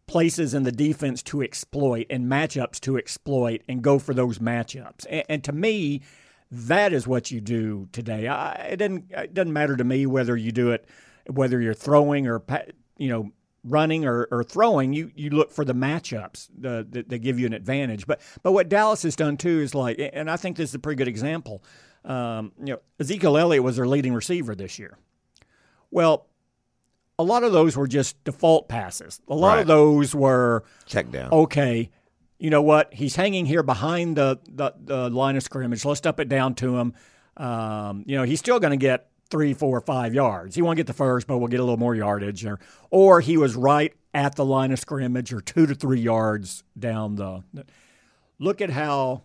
places 0.07 0.55
in 0.55 0.64
the 0.64 0.72
defense 0.72 1.22
to 1.22 1.40
exploit 1.42 2.07
and 2.11 2.26
matchups 2.26 2.81
to 2.81 2.96
exploit 2.98 3.62
and 3.68 3.81
go 3.83 3.98
for 3.98 4.12
those 4.12 4.38
matchups. 4.40 5.07
And, 5.09 5.24
and 5.29 5.44
to 5.44 5.53
me, 5.53 6.03
that 6.50 6.92
is 6.92 7.07
what 7.07 7.31
you 7.31 7.40
do 7.40 7.88
today. 7.92 8.26
I, 8.26 8.53
it 8.72 8.76
doesn't 8.76 9.11
it 9.12 9.35
doesn't 9.35 9.53
matter 9.53 9.76
to 9.76 9.85
me 9.85 10.07
whether 10.07 10.37
you 10.37 10.53
do 10.53 10.72
it 10.72 10.85
whether 11.29 11.61
you're 11.61 11.74
throwing 11.74 12.26
or 12.26 12.40
pa- 12.40 12.62
you 13.01 13.09
know 13.09 13.33
running 13.65 14.05
or, 14.07 14.29
or 14.31 14.45
throwing. 14.45 14.93
You 14.93 15.11
you 15.17 15.31
look 15.31 15.51
for 15.51 15.65
the 15.65 15.75
matchups 15.75 16.49
the, 16.57 16.87
that, 16.91 17.09
that 17.09 17.19
give 17.19 17.41
you 17.41 17.47
an 17.47 17.53
advantage. 17.53 18.07
But 18.07 18.21
but 18.45 18.53
what 18.53 18.69
Dallas 18.69 19.03
has 19.03 19.17
done 19.17 19.37
too 19.37 19.61
is 19.61 19.75
like, 19.75 19.99
and 20.13 20.31
I 20.31 20.37
think 20.37 20.57
this 20.57 20.71
is 20.71 20.75
a 20.77 20.79
pretty 20.79 20.97
good 20.97 21.09
example. 21.09 21.65
Um, 22.05 22.53
you 22.59 22.73
know, 22.75 22.79
Ezekiel 23.01 23.37
Elliott 23.37 23.63
was 23.65 23.77
their 23.77 23.87
leading 23.89 24.15
receiver 24.15 24.55
this 24.55 24.79
year. 24.79 24.97
Well, 25.91 26.27
a 27.19 27.25
lot 27.25 27.43
of 27.45 27.53
those 27.53 27.77
were 27.77 27.87
just 27.89 28.23
default 28.25 28.69
passes. 28.69 29.21
A 29.29 29.35
lot 29.35 29.55
Right. 29.55 29.61
of 29.61 29.67
those 29.67 30.15
were 30.15 30.65
Check 30.87 31.11
down. 31.11 31.31
okay, 31.31 31.91
you 32.39 32.49
know 32.49 32.63
what? 32.63 32.95
He's 32.95 33.17
hanging 33.17 33.45
here 33.45 33.63
behind 33.63 34.17
the, 34.17 34.39
the, 34.49 34.73
the 34.83 35.11
line 35.11 35.37
of 35.37 35.43
scrimmage. 35.43 35.85
Let's 35.85 35.99
step 35.99 36.19
it 36.21 36.31
down 36.31 36.55
to 36.55 36.79
him. 36.79 36.95
Um, 37.37 38.05
you 38.07 38.17
know, 38.17 38.23
he's 38.23 38.39
still 38.39 38.59
going 38.61 38.71
to 38.71 38.79
get 38.79 39.10
three, 39.31 39.55
four, 39.55 39.81
five 39.81 40.14
yards. 40.14 40.55
He 40.55 40.62
won't 40.62 40.77
get 40.77 40.87
the 40.87 40.93
first, 40.93 41.27
but 41.27 41.38
we'll 41.38 41.49
get 41.49 41.61
a 41.61 41.62
little 41.62 41.77
more 41.79 41.95
yardage. 41.95 42.45
Or, 42.45 42.59
or 42.90 43.21
he 43.21 43.37
was 43.37 43.55
right 43.57 43.93
at 44.12 44.35
the 44.37 44.45
line 44.45 44.73
of 44.73 44.79
scrimmage 44.81 45.33
or 45.33 45.40
two 45.40 45.66
to 45.66 45.75
three 45.75 46.01
yards 46.01 46.64
down 46.79 47.16
the. 47.16 47.43
Look 48.38 48.61
at 48.61 48.71
how 48.71 49.23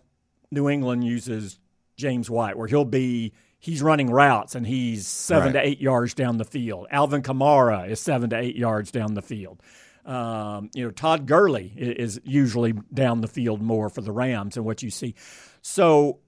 New 0.50 0.68
England 0.68 1.04
uses 1.04 1.58
James 1.96 2.30
White, 2.30 2.56
where 2.56 2.68
he'll 2.68 2.84
be. 2.84 3.32
He's 3.58 3.82
running 3.82 4.10
routes 4.10 4.54
and 4.54 4.66
he's 4.66 5.06
seven 5.06 5.54
Right. 5.54 5.62
to 5.62 5.66
eight 5.68 5.80
yards 5.80 6.12
down 6.14 6.36
the 6.36 6.44
field. 6.44 6.86
Alvin 6.90 7.22
Kamara 7.22 7.88
is 7.88 7.98
seven 8.00 8.30
to 8.30 8.36
eight 8.38 8.54
yards 8.54 8.92
down 8.92 9.14
the 9.14 9.22
field. 9.22 9.60
Um, 10.04 10.70
you 10.74 10.84
know, 10.84 10.90
Todd 10.92 11.26
Gurley 11.26 11.72
is 11.74 12.20
usually 12.22 12.74
down 12.94 13.22
the 13.22 13.26
field 13.28 13.60
more 13.62 13.88
for 13.88 14.02
the 14.02 14.12
Rams 14.12 14.56
and 14.56 14.64
what 14.64 14.82
you 14.82 14.90
see. 14.90 15.14
So, 15.62 16.20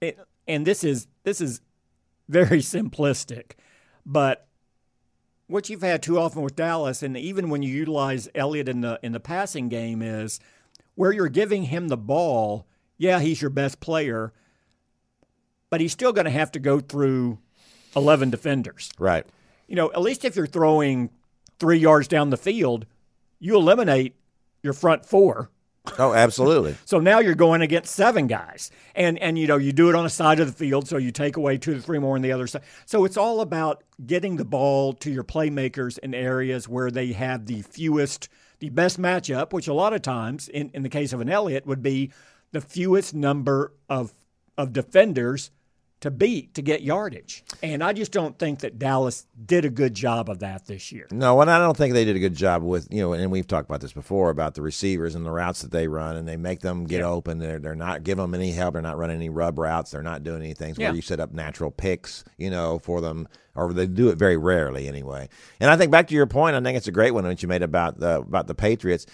it, 0.00 0.18
and 0.46 0.66
this 0.66 0.84
is 0.84 1.06
this 1.24 1.40
is 1.42 1.60
very 2.30 2.58
simplistic, 2.60 3.52
but 4.06 4.46
what 5.46 5.68
you've 5.68 5.82
had 5.82 6.02
too 6.02 6.18
often 6.18 6.42
with 6.42 6.54
Dallas, 6.54 7.02
and 7.02 7.16
even 7.16 7.50
when 7.50 7.62
you 7.62 7.74
utilize 7.74 8.28
Elliott 8.34 8.68
in 8.68 8.80
the 8.82 9.00
in 9.02 9.12
the 9.12 9.20
passing 9.20 9.68
game, 9.68 10.00
is 10.00 10.38
where 10.94 11.12
you're 11.12 11.28
giving 11.28 11.64
him 11.64 11.88
the 11.88 11.96
ball. 11.96 12.66
Yeah, 12.96 13.18
he's 13.20 13.40
your 13.42 13.50
best 13.50 13.80
player, 13.80 14.32
but 15.70 15.80
he's 15.80 15.92
still 15.92 16.12
going 16.12 16.26
to 16.26 16.30
have 16.30 16.52
to 16.52 16.60
go 16.60 16.78
through 16.80 17.38
eleven 17.96 18.30
defenders 18.30 18.90
Right. 18.98 19.26
you 19.66 19.74
know, 19.74 19.90
at 19.92 20.00
least 20.00 20.24
if 20.24 20.36
you're 20.36 20.46
throwing 20.46 21.10
three 21.58 21.78
yards 21.78 22.06
down 22.06 22.30
the 22.30 22.36
field, 22.36 22.86
you 23.40 23.56
eliminate 23.56 24.14
your 24.62 24.72
front 24.72 25.04
four. 25.04 25.50
Oh, 25.98 26.12
absolutely. 26.12 26.76
So 26.84 26.98
now 26.98 27.20
you're 27.20 27.34
going 27.34 27.62
against 27.62 27.94
seven 27.94 28.26
guys, 28.26 28.70
and 28.94 29.18
and 29.18 29.38
you 29.38 29.46
know 29.46 29.56
you 29.56 29.72
do 29.72 29.88
it 29.90 29.94
on 29.94 30.04
a 30.04 30.10
side 30.10 30.40
of 30.40 30.46
the 30.46 30.52
field, 30.52 30.88
so 30.88 30.96
you 30.96 31.10
take 31.12 31.36
away 31.36 31.56
two 31.56 31.74
to 31.74 31.80
three 31.80 31.98
more 31.98 32.16
on 32.16 32.22
the 32.22 32.32
other 32.32 32.46
side. 32.46 32.62
So 32.84 33.04
it's 33.04 33.16
all 33.16 33.40
about 33.40 33.84
getting 34.04 34.36
the 34.36 34.44
ball 34.44 34.92
to 34.94 35.10
your 35.10 35.24
playmakers 35.24 35.98
in 35.98 36.14
areas 36.14 36.68
where 36.68 36.90
they 36.90 37.12
have 37.12 37.46
the 37.46 37.62
fewest, 37.62 38.28
the 38.58 38.70
best 38.70 39.00
matchup, 39.00 39.52
which 39.52 39.68
a 39.68 39.74
lot 39.74 39.92
of 39.92 40.02
times, 40.02 40.48
in, 40.48 40.70
in 40.74 40.82
the 40.82 40.88
case 40.88 41.12
of 41.12 41.20
an 41.20 41.28
Elliott, 41.28 41.66
would 41.66 41.82
be 41.82 42.10
the 42.52 42.60
fewest 42.60 43.14
number 43.14 43.72
of 43.88 44.12
of 44.58 44.72
defenders 44.72 45.50
to 46.00 46.10
beat 46.10 46.54
to 46.54 46.62
get 46.62 46.82
yardage. 46.82 47.44
And 47.62 47.84
I 47.84 47.92
just 47.92 48.10
don't 48.10 48.38
think 48.38 48.60
that 48.60 48.78
Dallas 48.78 49.26
did 49.46 49.64
a 49.64 49.70
good 49.70 49.94
job 49.94 50.30
of 50.30 50.38
that 50.38 50.66
this 50.66 50.90
year. 50.92 51.06
No, 51.10 51.40
and 51.40 51.50
I 51.50 51.58
don't 51.58 51.76
think 51.76 51.92
they 51.94 52.04
did 52.04 52.16
a 52.16 52.20
good 52.20 52.34
job 52.34 52.62
with 52.62 52.88
you 52.90 53.00
know, 53.02 53.12
and 53.12 53.30
we've 53.30 53.46
talked 53.46 53.68
about 53.68 53.80
this 53.80 53.92
before 53.92 54.30
about 54.30 54.54
the 54.54 54.62
receivers 54.62 55.14
and 55.14 55.24
the 55.26 55.30
routes 55.30 55.62
that 55.62 55.70
they 55.70 55.88
run, 55.88 56.16
and 56.16 56.26
they 56.26 56.36
make 56.36 56.60
them 56.60 56.84
get 56.84 57.02
open. 57.02 57.38
They're 57.38 57.58
they're 57.58 57.74
not 57.74 58.02
giving 58.02 58.22
them 58.22 58.34
any 58.34 58.52
help. 58.52 58.72
They're 58.74 58.82
not 58.82 58.98
running 58.98 59.16
any 59.16 59.28
rub 59.28 59.58
routes. 59.58 59.90
They're 59.90 60.02
not 60.02 60.24
doing 60.24 60.42
anything 60.42 60.74
Yeah. 60.78 60.88
where 60.88 60.96
you 60.96 61.02
set 61.02 61.20
up 61.20 61.32
natural 61.32 61.70
picks, 61.70 62.24
you 62.38 62.50
know, 62.50 62.78
for 62.78 63.00
them, 63.00 63.28
or 63.54 63.72
they 63.72 63.86
do 63.86 64.08
it 64.08 64.16
very 64.16 64.36
rarely 64.36 64.88
anyway. 64.88 65.28
And 65.60 65.70
I 65.70 65.76
think 65.76 65.90
back 65.90 66.08
to 66.08 66.14
your 66.14 66.26
point, 66.26 66.56
I 66.56 66.60
think 66.60 66.76
it's 66.78 66.88
a 66.88 66.92
great 66.92 67.12
one 67.12 67.24
that 67.24 67.42
you 67.42 67.48
made 67.48 67.62
about 67.62 68.00
the 68.00 68.20
about 68.20 68.46
the 68.46 68.54
Patriots. 68.54 69.06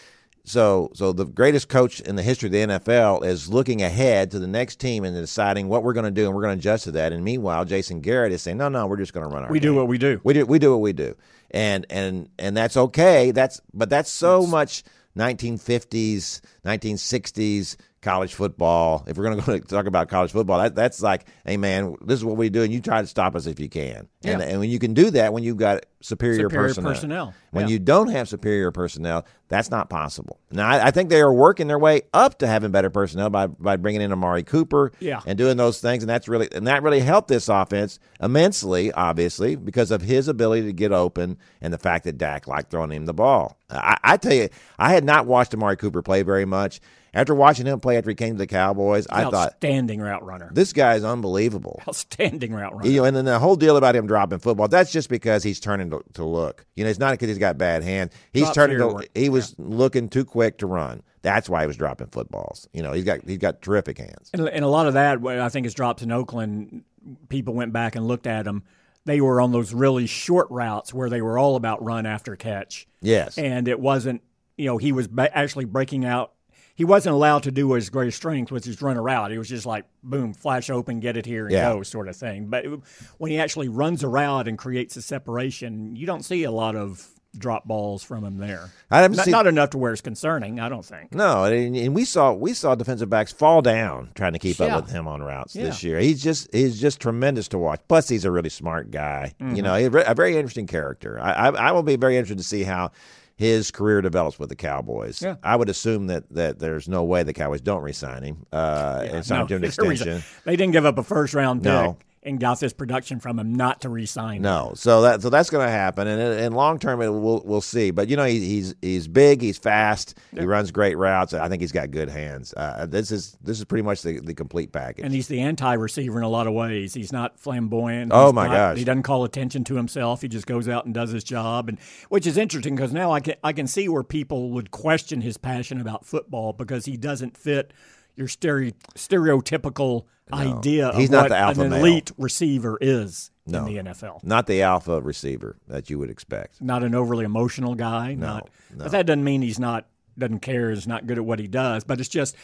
So, 0.48 0.92
so 0.94 1.12
the 1.12 1.24
greatest 1.26 1.68
coach 1.68 1.98
in 2.00 2.14
the 2.14 2.22
history 2.22 2.46
of 2.46 2.52
the 2.52 2.58
NFL 2.78 3.26
is 3.26 3.48
looking 3.48 3.82
ahead 3.82 4.30
to 4.30 4.38
the 4.38 4.46
next 4.46 4.78
team 4.78 5.04
and 5.04 5.14
deciding 5.14 5.66
what 5.68 5.82
we're 5.82 5.92
going 5.92 6.04
to 6.04 6.10
do, 6.12 6.26
and 6.26 6.34
we're 6.36 6.42
going 6.42 6.56
to 6.56 6.60
adjust 6.60 6.84
to 6.84 6.92
that. 6.92 7.12
And 7.12 7.24
meanwhile, 7.24 7.64
Jason 7.64 8.00
Garrett 8.00 8.30
is 8.32 8.42
saying, 8.42 8.56
"No, 8.56 8.68
no, 8.68 8.86
we're 8.86 8.96
just 8.96 9.12
going 9.12 9.28
to 9.28 9.34
run 9.34 9.42
our. 9.44 9.50
We 9.50 9.58
do 9.58 9.74
what 9.74 9.88
we 9.88 9.98
do. 9.98 10.20
We 10.22 10.34
do 10.34 10.46
we 10.46 10.60
do 10.60 10.70
what 10.70 10.80
we 10.80 10.92
do, 10.92 11.16
and 11.50 11.84
and 11.90 12.28
and 12.38 12.56
that's 12.56 12.76
okay. 12.76 13.32
That's 13.32 13.60
but 13.74 13.90
that's 13.90 14.08
so 14.10 14.46
much 14.46 14.84
1950s, 15.18 16.40
1960s 16.64 17.76
college 18.02 18.34
football. 18.34 19.04
If 19.06 19.16
we're 19.18 19.34
going 19.34 19.60
to 19.62 19.66
talk 19.66 19.86
about 19.86 20.08
college 20.08 20.30
football, 20.30 20.58
that, 20.60 20.74
that's 20.74 21.02
like, 21.02 21.26
hey 21.44 21.56
man, 21.56 21.96
this 22.04 22.18
is 22.18 22.24
what 22.24 22.36
we 22.36 22.50
do, 22.50 22.62
and 22.62 22.72
you 22.72 22.80
try 22.80 23.00
to 23.00 23.06
stop 23.06 23.34
us 23.34 23.46
if 23.46 23.58
you 23.58 23.68
can. 23.68 24.08
And 24.24 24.40
Yeah. 24.40 24.46
and 24.46 24.60
when 24.60 24.70
you 24.70 24.78
can 24.78 24.94
do 24.94 25.10
that, 25.10 25.32
when 25.32 25.42
you've 25.42 25.56
got 25.56 25.84
superior, 26.06 26.42
Superior 26.48 26.68
personnel, 26.68 26.92
personnel. 26.92 27.34
when 27.50 27.66
Yeah. 27.66 27.72
you 27.72 27.78
don't 27.78 28.08
have 28.08 28.28
superior 28.28 28.70
personnel, 28.70 29.26
that's 29.48 29.70
not 29.70 29.90
possible. 29.90 30.38
Now 30.50 30.68
I, 30.68 30.86
I 30.86 30.90
think 30.90 31.10
they 31.10 31.20
are 31.20 31.32
working 31.32 31.66
their 31.66 31.78
way 31.78 32.02
up 32.14 32.38
to 32.38 32.46
having 32.46 32.70
better 32.70 32.90
personnel 32.90 33.28
by 33.30 33.46
by 33.48 33.76
bringing 33.76 34.00
in 34.02 34.12
Amari 34.12 34.42
Cooper, 34.42 34.92
Yeah. 35.00 35.20
and 35.26 35.36
doing 35.36 35.56
those 35.56 35.80
things, 35.80 36.02
and 36.02 36.10
that's 36.10 36.28
really 36.28 36.48
and 36.52 36.66
that 36.66 36.82
really 36.82 37.00
helped 37.00 37.28
this 37.28 37.48
offense 37.48 37.98
immensely, 38.20 38.92
obviously, 38.92 39.56
because 39.56 39.90
of 39.90 40.02
his 40.02 40.28
ability 40.28 40.62
to 40.66 40.72
get 40.72 40.92
open 40.92 41.38
and 41.60 41.72
the 41.72 41.78
fact 41.78 42.04
that 42.04 42.18
Dak 42.18 42.46
liked 42.46 42.70
throwing 42.70 42.90
him 42.92 43.06
the 43.06 43.14
ball. 43.14 43.58
I, 43.70 43.96
I 44.04 44.16
tell 44.16 44.32
you, 44.34 44.48
I 44.78 44.92
had 44.92 45.04
not 45.04 45.26
watched 45.26 45.54
Amari 45.54 45.76
Cooper 45.76 46.02
play 46.02 46.22
very 46.22 46.44
much. 46.44 46.80
After 47.14 47.34
watching 47.34 47.64
him 47.64 47.80
play 47.80 47.96
after 47.96 48.10
he 48.10 48.14
came 48.14 48.34
to 48.34 48.38
the 48.38 48.46
Cowboys, 48.46 49.06
I 49.08 49.22
thought 49.22 49.34
outstanding 49.54 50.00
route 50.00 50.22
runner. 50.22 50.50
this 50.52 50.74
guy 50.74 50.96
is 50.96 51.04
unbelievable. 51.04 51.80
Outstanding 51.88 52.52
route 52.52 52.74
runner. 52.76 52.90
You 52.90 52.98
know, 53.00 53.04
and 53.06 53.16
then 53.16 53.24
the 53.24 53.38
whole 53.38 53.56
deal 53.56 53.78
about 53.78 53.96
him 53.96 54.06
dropping 54.06 54.38
football, 54.40 54.68
that's 54.68 54.92
just 54.92 55.08
because 55.08 55.42
he's 55.42 55.58
turning 55.58 55.88
to, 55.90 55.95
to 56.14 56.24
look. 56.24 56.64
You 56.74 56.84
know, 56.84 56.90
it's 56.90 56.98
not 56.98 57.12
because 57.12 57.28
he's 57.28 57.38
got 57.38 57.58
bad 57.58 57.82
hands. 57.82 58.12
He's 58.32 58.42
Drops 58.44 58.54
turning 58.54 58.78
to, 58.78 58.88
work. 58.88 59.08
he 59.14 59.28
was 59.28 59.54
looking 59.58 60.08
too 60.08 60.24
quick 60.24 60.58
to 60.58 60.66
run. 60.66 61.02
That's 61.22 61.48
why 61.48 61.62
he 61.62 61.66
was 61.66 61.76
dropping 61.76 62.08
footballs. 62.08 62.68
You 62.72 62.82
know, 62.82 62.92
he's 62.92 63.04
got 63.04 63.20
he's 63.26 63.38
got 63.38 63.62
terrific 63.62 63.98
hands. 63.98 64.30
And, 64.32 64.48
and 64.48 64.64
a 64.64 64.68
lot 64.68 64.86
of 64.86 64.94
that, 64.94 65.24
I 65.26 65.48
think, 65.48 65.66
is 65.66 65.74
drops 65.74 66.02
in 66.02 66.12
Oakland. 66.12 66.84
People 67.28 67.54
went 67.54 67.72
back 67.72 67.96
and 67.96 68.06
looked 68.06 68.26
at 68.26 68.44
them. 68.44 68.62
They 69.04 69.20
were 69.20 69.40
on 69.40 69.52
those 69.52 69.72
really 69.72 70.06
short 70.06 70.48
routes 70.50 70.92
where 70.92 71.08
they 71.08 71.22
were 71.22 71.38
all 71.38 71.56
about 71.56 71.84
run 71.84 72.06
after 72.06 72.34
catch. 72.36 72.88
Yes. 73.00 73.38
And 73.38 73.68
it 73.68 73.78
wasn't, 73.78 74.22
you 74.56 74.66
know, 74.66 74.78
he 74.78 74.90
was 74.90 75.06
ba- 75.06 75.36
actually 75.36 75.64
breaking 75.64 76.04
out. 76.04 76.32
He 76.76 76.84
wasn't 76.84 77.14
allowed 77.14 77.42
to 77.44 77.50
do 77.50 77.72
his 77.72 77.90
greatest 77.90 78.18
strength, 78.18 78.52
which 78.52 78.66
is 78.66 78.80
run 78.80 78.96
a 78.96 79.02
route. 79.02 79.30
He 79.32 79.38
was 79.38 79.48
just 79.48 79.66
like, 79.66 79.84
boom, 80.04 80.32
flash 80.34 80.70
open, 80.70 81.00
get 81.00 81.16
it 81.16 81.26
here 81.26 81.46
and 81.46 81.52
Yeah. 81.52 81.72
go 81.72 81.82
sort 81.82 82.06
of 82.08 82.14
thing. 82.16 82.46
But 82.46 82.64
it- 82.66 82.80
when 83.18 83.30
he 83.32 83.38
actually 83.40 83.68
runs 83.68 84.04
a 84.04 84.08
route 84.08 84.46
and 84.46 84.56
creates 84.58 84.94
a 84.96 85.02
separation, 85.02 85.96
you 85.96 86.06
don't 86.06 86.24
see 86.24 86.44
a 86.44 86.50
lot 86.50 86.76
of 86.76 87.08
drop 87.38 87.64
balls 87.66 88.02
from 88.02 88.24
him 88.24 88.38
there. 88.38 88.70
I 88.90 89.02
haven't 89.02 89.16
Not, 89.18 89.24
seen- 89.26 89.32
not 89.32 89.46
enough 89.46 89.70
to 89.70 89.78
where 89.78 89.92
it's 89.92 90.00
concerning, 90.00 90.58
I 90.58 90.70
don't 90.70 90.84
think. 90.84 91.14
No, 91.14 91.44
and, 91.44 91.76
and 91.76 91.94
we 91.94 92.06
saw 92.06 92.32
we 92.32 92.54
saw 92.54 92.74
defensive 92.74 93.10
backs 93.10 93.30
fall 93.30 93.60
down 93.60 94.10
trying 94.14 94.32
to 94.32 94.38
keep 94.38 94.58
Yeah. 94.58 94.76
up 94.76 94.84
with 94.86 94.92
him 94.94 95.06
on 95.06 95.22
routes 95.22 95.52
this 95.52 95.82
year. 95.82 95.98
He's 95.98 96.22
just 96.22 96.48
he's 96.54 96.80
just 96.80 96.98
tremendous 96.98 97.48
to 97.48 97.58
watch. 97.58 97.80
Plus, 97.88 98.08
he's 98.08 98.24
a 98.24 98.30
really 98.30 98.48
smart 98.48 98.90
guy. 98.90 99.34
Mm-hmm. 99.38 99.54
You 99.54 99.62
know, 99.62 99.74
a 99.74 99.88
very- 99.88 100.04
a 100.06 100.14
very 100.14 100.34
interesting 100.36 100.66
character. 100.66 101.18
I, 101.20 101.32
I 101.32 101.48
I 101.68 101.72
will 101.72 101.82
be 101.82 101.96
very 101.96 102.16
interested 102.16 102.38
to 102.38 102.44
see 102.44 102.62
how 102.62 102.90
his 103.36 103.70
career 103.70 104.00
develops 104.00 104.38
with 104.38 104.48
the 104.48 104.56
Cowboys. 104.56 105.20
Yeah. 105.22 105.36
I 105.42 105.56
would 105.56 105.68
assume 105.68 106.06
that 106.08 106.24
that 106.30 106.58
there's 106.58 106.88
no 106.88 107.04
way 107.04 107.22
the 107.22 107.32
Cowboys 107.32 107.60
don't 107.60 107.82
resign 107.82 108.22
him 108.22 108.46
uh, 108.52 109.06
and 109.10 109.24
sign 109.24 109.42
him 109.42 109.46
to 109.48 109.54
an 109.56 109.62
No, 109.62 109.68
extension. 109.68 110.22
They 110.44 110.56
didn't 110.56 110.72
give 110.72 110.86
up 110.86 110.98
a 110.98 111.02
first 111.02 111.34
round 111.34 111.62
pick. 111.62 111.72
No. 111.72 111.96
And 112.26 112.40
got 112.40 112.60
this 112.60 112.72
production 112.72 113.20
from 113.20 113.38
him 113.38 113.54
not 113.54 113.80
to 113.82 113.88
resign. 113.88 114.42
No, 114.42 114.72
so 114.74 115.02
that 115.02 115.22
so 115.22 115.30
that's 115.30 115.48
going 115.48 115.66
to 115.66 115.70
happen, 115.70 116.06
and 116.08 116.40
in 116.40 116.52
long 116.52 116.78
term, 116.78 116.98
we'll 116.98 117.42
we'll 117.44 117.60
see. 117.60 117.90
But 117.90 118.08
you 118.08 118.16
know, 118.16 118.24
he, 118.24 118.40
he's 118.40 118.74
he's 118.82 119.08
big, 119.08 119.40
he's 119.40 119.58
fast, 119.58 120.18
he 120.34 120.44
runs 120.44 120.70
great 120.70 120.96
routes. 120.96 121.32
I 121.32 121.48
think 121.48 121.62
he's 121.62 121.72
got 121.72 121.90
good 121.90 122.08
hands. 122.08 122.52
Uh, 122.54 122.86
this 122.86 123.10
is 123.10 123.38
this 123.40 123.58
is 123.58 123.64
pretty 123.64 123.82
much 123.82 124.02
the, 124.02 124.18
the 124.18 124.34
complete 124.34 124.72
package. 124.72 125.04
And 125.04 125.14
he's 125.14 125.28
the 125.28 125.40
anti-receiver 125.40 126.18
in 126.18 126.24
a 126.24 126.28
lot 126.28 126.46
of 126.46 126.52
ways. 126.52 126.92
He's 126.92 127.12
not 127.12 127.38
flamboyant. 127.38 128.10
Oh 128.12 128.32
my 128.32 128.46
not- 128.46 128.54
gosh. 128.54 128.78
he 128.78 128.84
doesn't 128.84 129.04
call 129.04 129.24
attention 129.24 129.64
to 129.64 129.76
himself. 129.76 130.22
He 130.22 130.28
just 130.28 130.46
goes 130.46 130.68
out 130.68 130.84
and 130.84 130.92
does 130.92 131.12
his 131.12 131.24
job, 131.24 131.68
and 131.68 131.78
which 132.08 132.26
is 132.26 132.36
interesting 132.36 132.74
because 132.74 132.92
now 132.92 133.12
I 133.12 133.20
can 133.20 133.36
I 133.44 133.52
can 133.52 133.66
see 133.66 133.88
where 133.88 134.02
people 134.02 134.50
would 134.50 134.70
question 134.70 135.20
his 135.20 135.36
passion 135.36 135.80
about 135.80 136.04
football 136.04 136.52
because 136.52 136.84
he 136.84 136.96
doesn't 136.96 137.36
fit 137.36 137.72
your 138.16 138.28
stereo, 138.28 138.72
stereotypical 138.94 140.04
idea 140.32 140.92
He's 140.94 141.08
of 141.08 141.12
not 141.12 141.22
what 141.24 141.28
the 141.28 141.36
alpha 141.36 141.60
an 141.62 141.70
male. 141.70 141.80
elite 141.84 142.10
receiver 142.18 142.78
is 142.80 143.30
No. 143.46 143.64
in 143.66 143.74
the 143.84 143.90
NFL. 143.90 144.24
Not 144.24 144.46
the 144.46 144.62
alpha 144.62 145.00
receiver 145.00 145.56
that 145.68 145.88
you 145.88 145.98
would 145.98 146.10
expect. 146.10 146.60
Not 146.60 146.82
an 146.82 146.94
overly 146.94 147.24
emotional 147.24 147.74
guy. 147.74 148.14
not, 148.14 148.50
But 148.76 148.90
that 148.90 149.06
doesn't 149.06 149.22
mean 149.24 149.42
he's 149.42 149.58
not 149.60 149.86
doesn't 150.18 150.40
care. 150.40 150.70
Is 150.70 150.86
not 150.86 151.06
good 151.06 151.18
at 151.18 151.24
what 151.24 151.38
he 151.38 151.46
does. 151.46 151.84
But 151.84 152.00
it's 152.00 152.08
just 152.08 152.34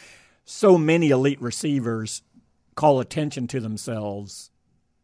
so 0.44 0.76
many 0.78 1.08
elite 1.10 1.40
receivers 1.40 2.22
call 2.74 3.00
attention 3.00 3.46
to 3.48 3.60
themselves. 3.60 4.50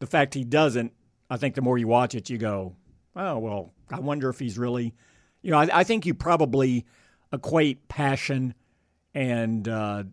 The 0.00 0.07
fact 0.07 0.35
he 0.35 0.44
doesn't, 0.44 0.92
I 1.31 1.37
think, 1.38 1.54
the 1.54 1.62
more 1.62 1.78
you 1.78 1.88
watch 1.88 2.14
it, 2.14 2.28
you 2.31 2.38
go, 2.38 2.76
oh 3.16 3.38
well. 3.38 3.72
I 3.90 4.00
wonder 4.00 4.28
if 4.28 4.38
he's 4.38 4.59
really, 4.59 4.94
you 5.42 5.50
know, 5.50 5.59
I, 5.59 5.68
I 5.81 5.85
think 5.85 6.04
you 6.04 6.12
probably 6.12 6.85
equate 7.33 7.88
passion 7.88 8.52
and 9.14 9.66
uh, 9.66 10.04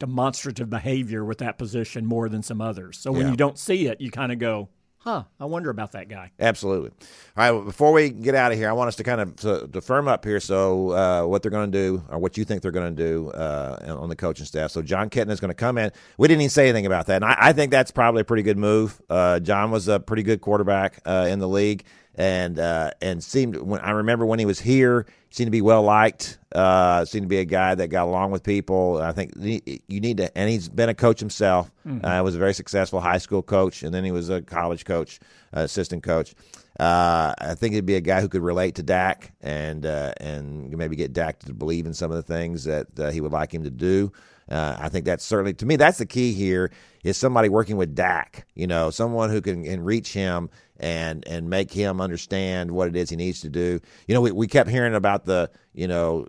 demonstrative 0.00 0.68
behavior 0.68 1.24
with 1.24 1.38
that 1.38 1.58
position 1.58 2.04
more 2.04 2.28
than 2.28 2.42
some 2.42 2.60
others. 2.60 2.98
So 2.98 3.12
when 3.12 3.22
Yeah. 3.26 3.30
you 3.30 3.36
don't 3.36 3.58
see 3.58 3.86
it, 3.86 4.00
you 4.00 4.10
kind 4.10 4.32
of 4.32 4.38
go, 4.40 4.68
huh, 4.98 5.22
I 5.38 5.44
wonder 5.44 5.70
about 5.70 5.92
that 5.92 6.08
guy. 6.08 6.30
Absolutely. 6.40 6.90
All 6.90 6.96
right. 7.36 7.50
Well, 7.52 7.62
before 7.62 7.92
we 7.92 8.10
get 8.10 8.34
out 8.34 8.50
of 8.52 8.58
here, 8.58 8.68
I 8.68 8.72
want 8.72 8.88
us 8.88 8.96
to 8.96 9.02
kind 9.04 9.20
of 9.20 9.36
to, 9.36 9.68
to 9.72 9.80
firm 9.80 10.08
up 10.08 10.24
here. 10.24 10.40
So, 10.40 10.90
uh, 10.90 11.26
what 11.26 11.42
they're 11.42 11.50
going 11.50 11.70
to 11.70 11.78
do, 11.78 12.02
or 12.10 12.18
what 12.18 12.36
you 12.36 12.44
think 12.44 12.62
they're 12.62 12.70
going 12.72 12.94
to 12.96 13.02
do 13.02 13.30
uh, 13.30 13.96
on 13.98 14.08
the 14.08 14.16
coaching 14.16 14.44
staff. 14.46 14.70
So, 14.72 14.82
Jon 14.82 15.08
Kitna 15.08 15.30
is 15.30 15.40
going 15.40 15.50
to 15.50 15.54
come 15.54 15.78
in. 15.78 15.90
We 16.18 16.28
didn't 16.28 16.42
even 16.42 16.50
say 16.50 16.64
anything 16.68 16.86
about 16.86 17.06
that, 17.06 17.16
and 17.22 17.24
I, 17.24 17.36
I 17.38 17.52
think 17.52 17.70
that's 17.70 17.90
probably 17.92 18.22
a 18.22 18.24
pretty 18.24 18.42
good 18.42 18.58
move. 18.58 19.00
Uh, 19.08 19.38
Jon 19.40 19.70
was 19.70 19.88
a 19.88 20.00
pretty 20.00 20.22
good 20.22 20.40
quarterback 20.40 21.00
uh, 21.06 21.28
in 21.30 21.38
the 21.38 21.48
league, 21.48 21.84
and 22.20 22.58
uh, 22.58 22.90
and 23.00 23.24
seemed 23.24 23.56
when 23.56 23.80
I 23.80 23.92
remember 23.92 24.26
when 24.26 24.38
he 24.38 24.44
was 24.44 24.60
here, 24.60 25.06
seemed 25.30 25.46
to 25.46 25.50
be 25.50 25.62
well 25.62 25.82
liked. 25.82 26.38
Uh, 26.54 27.02
seemed 27.06 27.24
to 27.24 27.28
be 27.28 27.38
a 27.38 27.46
guy 27.46 27.74
that 27.74 27.88
got 27.88 28.04
along 28.04 28.30
with 28.30 28.42
people. 28.42 29.00
I 29.00 29.12
think 29.12 29.32
you 29.36 30.00
need 30.00 30.18
to, 30.18 30.36
and 30.36 30.50
he's 30.50 30.68
been 30.68 30.90
a 30.90 30.94
coach 30.94 31.18
himself. 31.18 31.70
Uh, 32.04 32.20
was 32.22 32.34
a 32.34 32.38
very 32.38 32.52
successful 32.52 33.00
high 33.00 33.16
school 33.16 33.42
coach, 33.42 33.82
and 33.82 33.94
then 33.94 34.04
he 34.04 34.12
was 34.12 34.28
a 34.28 34.42
college 34.42 34.84
coach, 34.84 35.18
uh, 35.56 35.60
assistant 35.60 36.02
coach. 36.02 36.34
Uh, 36.78 37.32
I 37.38 37.54
think 37.54 37.72
it'd 37.72 37.86
be 37.86 37.96
a 37.96 38.02
guy 38.02 38.20
who 38.20 38.28
could 38.28 38.42
relate 38.42 38.74
to 38.74 38.82
Dak 38.82 39.32
and 39.40 39.86
uh, 39.86 40.12
and 40.18 40.76
maybe 40.76 40.96
get 40.96 41.14
Dak 41.14 41.38
to 41.40 41.54
believe 41.54 41.86
in 41.86 41.94
some 41.94 42.10
of 42.10 42.18
the 42.18 42.22
things 42.22 42.64
that 42.64 42.86
uh, 42.98 43.10
he 43.10 43.22
would 43.22 43.32
like 43.32 43.54
him 43.54 43.64
to 43.64 43.70
do. 43.70 44.12
Uh, 44.50 44.76
I 44.78 44.88
think 44.88 45.04
that's 45.04 45.24
certainly 45.24 45.54
to 45.54 45.66
me 45.66 45.76
that's 45.76 45.98
the 45.98 46.06
key 46.06 46.32
here 46.32 46.70
is 47.04 47.16
somebody 47.16 47.48
working 47.48 47.76
with 47.76 47.94
Dak. 47.94 48.46
You 48.54 48.66
know, 48.66 48.90
someone 48.90 49.30
who 49.30 49.40
can, 49.40 49.64
can 49.64 49.82
reach 49.84 50.12
him 50.12 50.50
and 50.78 51.26
and 51.28 51.48
make 51.48 51.70
him 51.72 52.00
understand 52.00 52.70
what 52.70 52.88
it 52.88 52.96
is 52.96 53.10
he 53.10 53.16
needs 53.16 53.40
to 53.42 53.48
do. 53.48 53.80
You 54.06 54.14
know, 54.14 54.20
we, 54.20 54.32
we 54.32 54.46
kept 54.48 54.68
hearing 54.70 54.94
about 54.94 55.24
the 55.24 55.50
you 55.72 55.86
know 55.88 56.26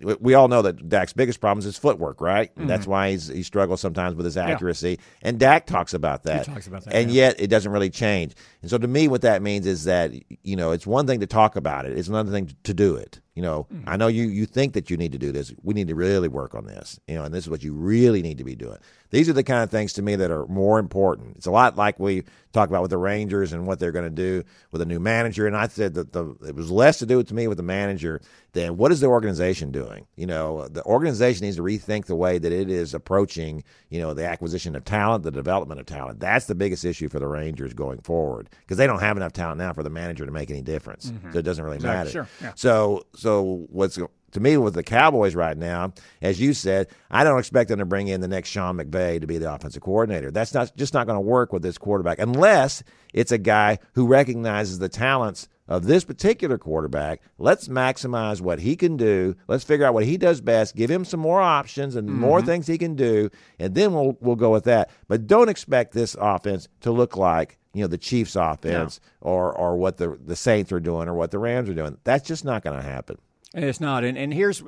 we- 0.00 0.16
we 0.20 0.34
all 0.34 0.46
know 0.46 0.62
that 0.62 0.88
Dak's 0.88 1.12
biggest 1.12 1.40
problem 1.40 1.58
is 1.58 1.64
his 1.64 1.76
footwork, 1.76 2.20
right? 2.20 2.52
That's 2.56 2.86
why 2.86 3.10
he's 3.10 3.26
he 3.28 3.42
struggles 3.42 3.80
sometimes 3.80 4.14
with 4.14 4.24
his 4.24 4.36
accuracy. 4.36 4.98
And 5.22 5.38
Dak 5.40 5.66
talks 5.66 5.92
about 5.92 6.22
that. 6.22 6.46
talks 6.46 6.68
about 6.68 6.84
that, 6.84 6.94
And 6.94 7.10
yeah. 7.10 7.26
yet 7.28 7.40
it 7.40 7.48
doesn't 7.48 7.72
really 7.72 7.90
change. 7.90 8.34
And 8.62 8.70
so 8.70 8.78
to 8.78 8.86
me, 8.86 9.08
what 9.08 9.22
that 9.22 9.42
means 9.42 9.66
is 9.66 9.84
that 9.84 10.12
you 10.44 10.56
know 10.56 10.70
it's 10.70 10.86
one 10.86 11.06
thing 11.06 11.20
to 11.20 11.26
talk 11.26 11.56
about 11.56 11.84
it; 11.84 11.98
it's 11.98 12.08
another 12.08 12.30
thing 12.30 12.50
to 12.62 12.72
do 12.74 12.94
it. 12.96 13.20
You 13.38 13.42
know, 13.42 13.68
mm. 13.72 13.84
I 13.86 13.96
know 13.96 14.08
you 14.08 14.24
you 14.24 14.46
think 14.46 14.72
that 14.72 14.90
you 14.90 14.96
need 14.96 15.12
to 15.12 15.18
do 15.18 15.30
this. 15.30 15.54
We 15.62 15.72
need 15.72 15.86
to 15.86 15.94
really 15.94 16.26
work 16.26 16.56
on 16.56 16.66
this. 16.66 16.98
You 17.06 17.14
know, 17.14 17.22
and 17.22 17.32
this 17.32 17.44
is 17.44 17.48
what 17.48 17.62
you 17.62 17.72
really 17.72 18.20
need 18.20 18.38
to 18.38 18.44
be 18.44 18.56
doing. 18.56 18.78
These 19.10 19.28
are 19.28 19.32
the 19.32 19.44
kind 19.44 19.62
of 19.62 19.70
things 19.70 19.92
to 19.92 20.02
me 20.02 20.16
that 20.16 20.32
are 20.32 20.44
more 20.48 20.80
important. 20.80 21.36
It's 21.36 21.46
a 21.46 21.52
lot 21.52 21.76
like 21.76 22.00
we 22.00 22.24
talk 22.52 22.68
about 22.68 22.82
with 22.82 22.90
the 22.90 22.98
Rangers 22.98 23.52
and 23.52 23.64
what 23.64 23.78
they're 23.78 23.92
going 23.92 24.04
to 24.04 24.10
do 24.10 24.42
with 24.72 24.82
a 24.82 24.84
new 24.84 24.98
manager. 24.98 25.46
And 25.46 25.56
I 25.56 25.68
said 25.68 25.94
that 25.94 26.12
the 26.12 26.34
it 26.48 26.56
was 26.56 26.70
less 26.70 26.98
to 26.98 27.06
do 27.06 27.22
to 27.22 27.34
me 27.34 27.46
with 27.46 27.58
the 27.58 27.62
manager 27.62 28.20
than 28.54 28.76
what 28.76 28.90
is 28.90 29.00
the 29.00 29.06
organization 29.06 29.70
doing. 29.70 30.06
You 30.16 30.26
know, 30.26 30.66
the 30.66 30.82
organization 30.84 31.44
needs 31.44 31.56
to 31.56 31.62
rethink 31.62 32.06
the 32.06 32.16
way 32.16 32.38
that 32.38 32.52
it 32.52 32.70
is 32.70 32.92
approaching. 32.92 33.62
You 33.88 34.00
know, 34.00 34.14
the 34.14 34.26
acquisition 34.26 34.74
of 34.74 34.84
talent, 34.84 35.22
the 35.22 35.30
development 35.30 35.80
of 35.80 35.86
talent. 35.86 36.18
That's 36.20 36.46
the 36.46 36.56
biggest 36.56 36.84
issue 36.84 37.08
for 37.08 37.20
the 37.20 37.28
Rangers 37.28 37.72
going 37.72 38.00
forward 38.00 38.50
because 38.62 38.78
they 38.78 38.86
don't 38.88 39.00
have 39.00 39.16
enough 39.16 39.32
talent 39.32 39.58
now 39.58 39.72
for 39.72 39.84
the 39.84 39.90
manager 39.90 40.26
to 40.26 40.32
make 40.32 40.50
any 40.50 40.62
difference. 40.62 41.10
Mm-hmm. 41.10 41.32
So 41.32 41.38
it 41.38 41.42
doesn't 41.42 41.64
really 41.64 41.78
matter. 41.78 42.10
Sure, 42.10 42.28
yeah. 42.42 42.52
So 42.56 43.04
so 43.14 43.27
what's 43.70 43.98
to 44.32 44.40
me 44.40 44.56
with 44.56 44.74
the 44.74 44.82
Cowboys 44.82 45.34
right 45.34 45.56
now, 45.56 45.92
as 46.20 46.40
you 46.40 46.52
said, 46.52 46.88
I 47.10 47.24
don't 47.24 47.38
expect 47.38 47.70
them 47.70 47.78
to 47.78 47.86
bring 47.86 48.08
in 48.08 48.20
the 48.20 48.28
next 48.28 48.50
Sean 48.50 48.76
McVay 48.76 49.20
to 49.20 49.26
be 49.26 49.38
the 49.38 49.52
offensive 49.52 49.82
coordinator. 49.82 50.30
That's 50.30 50.54
not 50.54 50.76
just 50.76 50.94
not 50.94 51.06
going 51.06 51.16
to 51.16 51.20
work 51.20 51.52
with 51.52 51.62
this 51.62 51.78
quarterback 51.78 52.18
unless 52.18 52.82
it's 53.14 53.32
a 53.32 53.38
guy 53.38 53.78
who 53.94 54.06
recognizes 54.06 54.78
the 54.78 54.88
talents 54.88 55.48
of 55.66 55.86
this 55.86 56.04
particular 56.04 56.58
quarterback. 56.58 57.20
Let's 57.38 57.68
maximize 57.68 58.40
what 58.40 58.58
he 58.58 58.74
can 58.74 58.96
do. 58.96 59.36
Let's 59.48 59.64
figure 59.64 59.86
out 59.86 59.94
what 59.94 60.04
he 60.04 60.16
does 60.16 60.40
best. 60.40 60.74
Give 60.74 60.90
him 60.90 61.04
some 61.04 61.20
more 61.20 61.40
options 61.40 61.94
and 61.94 62.08
more 62.08 62.38
mm-hmm. 62.38 62.46
things 62.46 62.66
he 62.66 62.78
can 62.78 62.94
do, 62.94 63.30
and 63.58 63.74
then 63.74 63.92
we'll 63.92 64.16
we'll 64.20 64.36
go 64.36 64.50
with 64.50 64.64
that. 64.64 64.90
But 65.08 65.26
don't 65.26 65.48
expect 65.48 65.92
this 65.92 66.16
offense 66.18 66.68
to 66.80 66.90
look 66.90 67.16
like 67.16 67.58
you 67.78 67.84
know 67.84 67.88
the 67.88 67.98
Chiefs' 67.98 68.36
offense 68.36 69.00
or 69.20 69.52
or 69.52 69.76
what 69.76 69.96
the 69.96 70.18
the 70.24 70.36
Saints 70.36 70.70
are 70.72 70.80
doing 70.80 71.08
or 71.08 71.14
what 71.14 71.30
the 71.30 71.38
Rams 71.38 71.68
are 71.70 71.74
doing. 71.74 71.96
That's 72.04 72.26
just 72.26 72.44
not 72.44 72.62
going 72.62 72.76
to 72.76 72.82
happen. 72.82 73.18
And 73.54 73.64
it's 73.64 73.80
not. 73.80 74.04
And, 74.04 74.18
and 74.18 74.32
here's, 74.34 74.62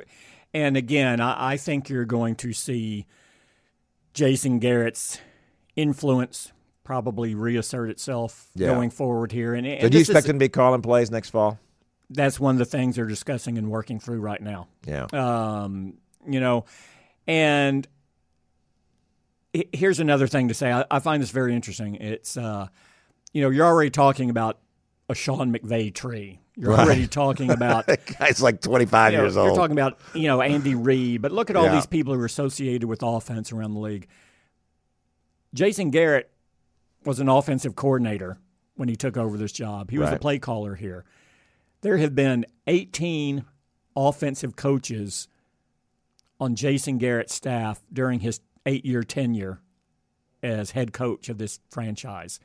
and 0.54 0.74
again, 0.76 1.20
I, 1.20 1.52
I 1.52 1.56
think 1.58 1.90
you're 1.90 2.06
going 2.06 2.34
to 2.36 2.52
see 2.54 3.04
Jason 4.14 4.58
Garrett's 4.58 5.18
influence 5.76 6.52
probably 6.82 7.34
reassert 7.34 7.90
itself 7.90 8.48
Yeah. 8.54 8.68
going 8.68 8.88
forward 8.90 9.32
here. 9.32 9.52
And, 9.54 9.66
and 9.66 9.82
So 9.82 9.88
do 9.90 9.98
you 9.98 10.00
this 10.00 10.08
is- 10.08 10.16
expect 10.16 10.30
him 10.30 10.36
to 10.38 10.44
be 10.44 10.48
calling 10.48 10.80
plays 10.82 11.10
next 11.10 11.28
fall? 11.30 11.58
that's 12.12 12.40
one 12.40 12.56
of 12.56 12.58
the 12.58 12.64
things 12.64 12.96
they're 12.96 13.04
discussing 13.06 13.56
and 13.58 13.70
working 13.70 14.00
through 14.00 14.20
right 14.20 14.40
now. 14.40 14.66
Yeah. 14.84 15.06
Um, 15.12 15.94
you 16.26 16.40
know, 16.40 16.64
and 17.28 17.86
here's 19.72 20.00
another 20.00 20.26
thing 20.26 20.48
to 20.48 20.54
say. 20.54 20.72
I, 20.72 20.84
I 20.90 20.98
find 21.00 21.22
this 21.22 21.30
very 21.30 21.54
interesting. 21.54 21.96
It's, 21.96 22.36
uh, 22.36 22.68
you 23.32 23.42
know, 23.42 23.50
you're 23.50 23.66
already 23.66 23.90
talking 23.90 24.30
about 24.30 24.58
a 25.08 25.14
Sean 25.14 25.52
McVay 25.52 25.92
tree. 25.94 26.40
You're 26.56 26.70
Right. 26.70 26.80
already 26.86 27.06
talking 27.06 27.50
about 27.50 27.86
That 27.88 28.04
guy's 28.18 28.42
like 28.42 28.60
25 28.60 29.12
you 29.12 29.18
know, 29.18 29.24
years 29.24 29.34
You're 29.34 29.46
old. 29.48 29.56
talking 29.56 29.72
about 29.76 29.98
you 30.14 30.28
know 30.28 30.40
Andy 30.42 30.74
Reid, 30.74 31.22
but 31.22 31.32
look 31.32 31.48
at 31.50 31.56
all 31.56 31.64
Yeah. 31.64 31.74
these 31.74 31.86
people 31.86 32.14
who 32.14 32.20
are 32.20 32.26
associated 32.26 32.84
with 32.88 33.02
offense 33.02 33.52
around 33.52 33.74
the 33.74 33.80
league. 33.80 34.06
Jason 35.54 35.90
Garrett 35.90 36.30
was 37.04 37.18
an 37.20 37.28
offensive 37.28 37.74
coordinator 37.76 38.38
when 38.76 38.88
he 38.88 38.96
took 38.96 39.16
over 39.16 39.36
this 39.36 39.52
job. 39.52 39.90
He 39.90 39.98
was 39.98 40.08
the 40.08 40.12
Right. 40.12 40.20
play 40.20 40.38
caller 40.38 40.74
here. 40.74 41.04
There 41.80 41.96
have 41.96 42.14
been 42.14 42.44
18 42.66 43.44
offensive 43.96 44.54
coaches 44.54 45.28
on 46.38 46.54
Jason 46.54 46.98
Garrett's 46.98 47.34
staff 47.34 47.82
during 47.92 48.20
his 48.20 48.40
eight-year 48.66 49.02
tenure 49.02 49.60
as 50.42 50.70
head 50.72 50.92
coach 50.92 51.28
of 51.28 51.38
this 51.38 51.58
franchise. 51.70 52.38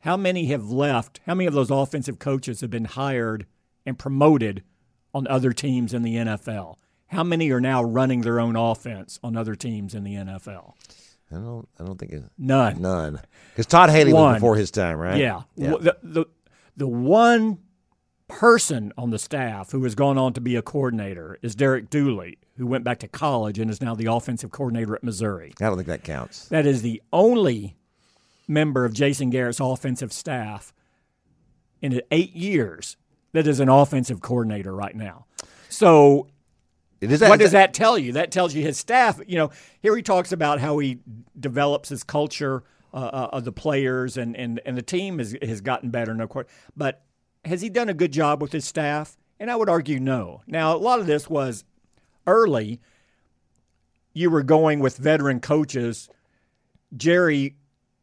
How 0.00 0.16
many 0.16 0.46
have 0.46 0.70
left? 0.70 1.20
How 1.26 1.34
many 1.34 1.46
of 1.46 1.54
those 1.54 1.70
offensive 1.70 2.18
coaches 2.18 2.60
have 2.60 2.70
been 2.70 2.84
hired 2.84 3.46
and 3.84 3.98
promoted 3.98 4.62
on 5.12 5.26
other 5.26 5.52
teams 5.52 5.92
in 5.92 6.02
the 6.02 6.16
NFL? 6.16 6.76
How 7.08 7.24
many 7.24 7.50
are 7.50 7.60
now 7.60 7.82
running 7.82 8.20
their 8.20 8.38
own 8.38 8.54
offense 8.54 9.18
on 9.22 9.36
other 9.36 9.54
teams 9.54 9.94
in 9.94 10.04
the 10.04 10.14
NFL? 10.14 10.74
I 11.30 11.36
don't. 11.36 11.68
I 11.78 11.84
don't 11.84 11.98
think 11.98 12.12
it, 12.12 12.22
None. 12.38 12.80
none. 12.80 13.20
Because 13.50 13.66
Todd 13.66 13.90
Haley 13.90 14.12
One. 14.12 14.32
was 14.32 14.36
before 14.36 14.56
his 14.56 14.70
time, 14.70 14.98
right? 14.98 15.18
Yeah. 15.18 15.42
Yeah. 15.56 15.70
The, 15.80 15.96
the, 16.02 16.26
the 16.76 16.88
one 16.88 17.58
person 18.28 18.92
on 18.96 19.10
the 19.10 19.18
staff 19.18 19.72
who 19.72 19.82
has 19.84 19.94
gone 19.94 20.18
on 20.18 20.34
to 20.34 20.40
be 20.40 20.54
a 20.54 20.62
coordinator 20.62 21.38
is 21.42 21.54
Derek 21.54 21.88
Dooley, 21.90 22.38
who 22.56 22.66
went 22.66 22.84
back 22.84 22.98
to 23.00 23.08
college 23.08 23.58
and 23.58 23.70
is 23.70 23.80
now 23.80 23.94
the 23.94 24.06
offensive 24.06 24.50
coordinator 24.50 24.94
at 24.94 25.02
Missouri. 25.02 25.54
I 25.60 25.64
don't 25.64 25.76
think 25.76 25.88
that 25.88 26.04
counts. 26.04 26.46
That 26.48 26.66
is 26.66 26.82
the 26.82 27.02
only 27.12 27.77
member 28.48 28.84
of 28.84 28.92
Jason 28.92 29.30
Garrett's 29.30 29.60
offensive 29.60 30.12
staff 30.12 30.72
in 31.80 32.00
eight 32.10 32.34
years 32.34 32.96
that 33.32 33.46
is 33.46 33.60
an 33.60 33.68
offensive 33.68 34.20
coordinator 34.20 34.74
right 34.74 34.96
now. 34.96 35.26
So 35.68 36.28
It 37.00 37.12
is 37.12 37.20
that, 37.20 37.28
what 37.28 37.38
does 37.38 37.52
that 37.52 37.74
tell 37.74 37.98
you? 37.98 38.12
That 38.14 38.32
tells 38.32 38.54
you 38.54 38.62
his 38.62 38.78
staff. 38.78 39.20
You 39.26 39.36
know, 39.36 39.50
here 39.80 39.94
he 39.94 40.02
talks 40.02 40.32
about 40.32 40.60
how 40.60 40.78
he 40.78 40.98
develops 41.38 41.88
his 41.90 42.02
culture 42.02 42.64
uh, 42.92 42.96
uh, 42.96 43.28
of 43.32 43.44
the 43.44 43.52
players, 43.52 44.16
and, 44.16 44.34
and, 44.34 44.60
and 44.64 44.76
the 44.76 44.82
team 44.82 45.18
has 45.18 45.36
has 45.42 45.60
gotten 45.60 45.90
better. 45.90 46.14
No 46.14 46.26
but 46.76 47.04
has 47.44 47.60
he 47.60 47.68
done 47.68 47.88
a 47.88 47.94
good 47.94 48.12
job 48.12 48.40
with 48.40 48.52
his 48.52 48.64
staff? 48.64 49.16
And 49.38 49.50
I 49.50 49.56
would 49.56 49.68
argue 49.68 50.00
no. 50.00 50.42
Now, 50.46 50.74
a 50.74 50.78
lot 50.78 50.98
of 50.98 51.06
this 51.06 51.30
was 51.30 51.64
early. 52.26 52.80
You 54.12 54.30
were 54.30 54.42
going 54.42 54.80
with 54.80 54.96
veteran 54.96 55.40
coaches. 55.40 56.08
Jerry 56.96 57.56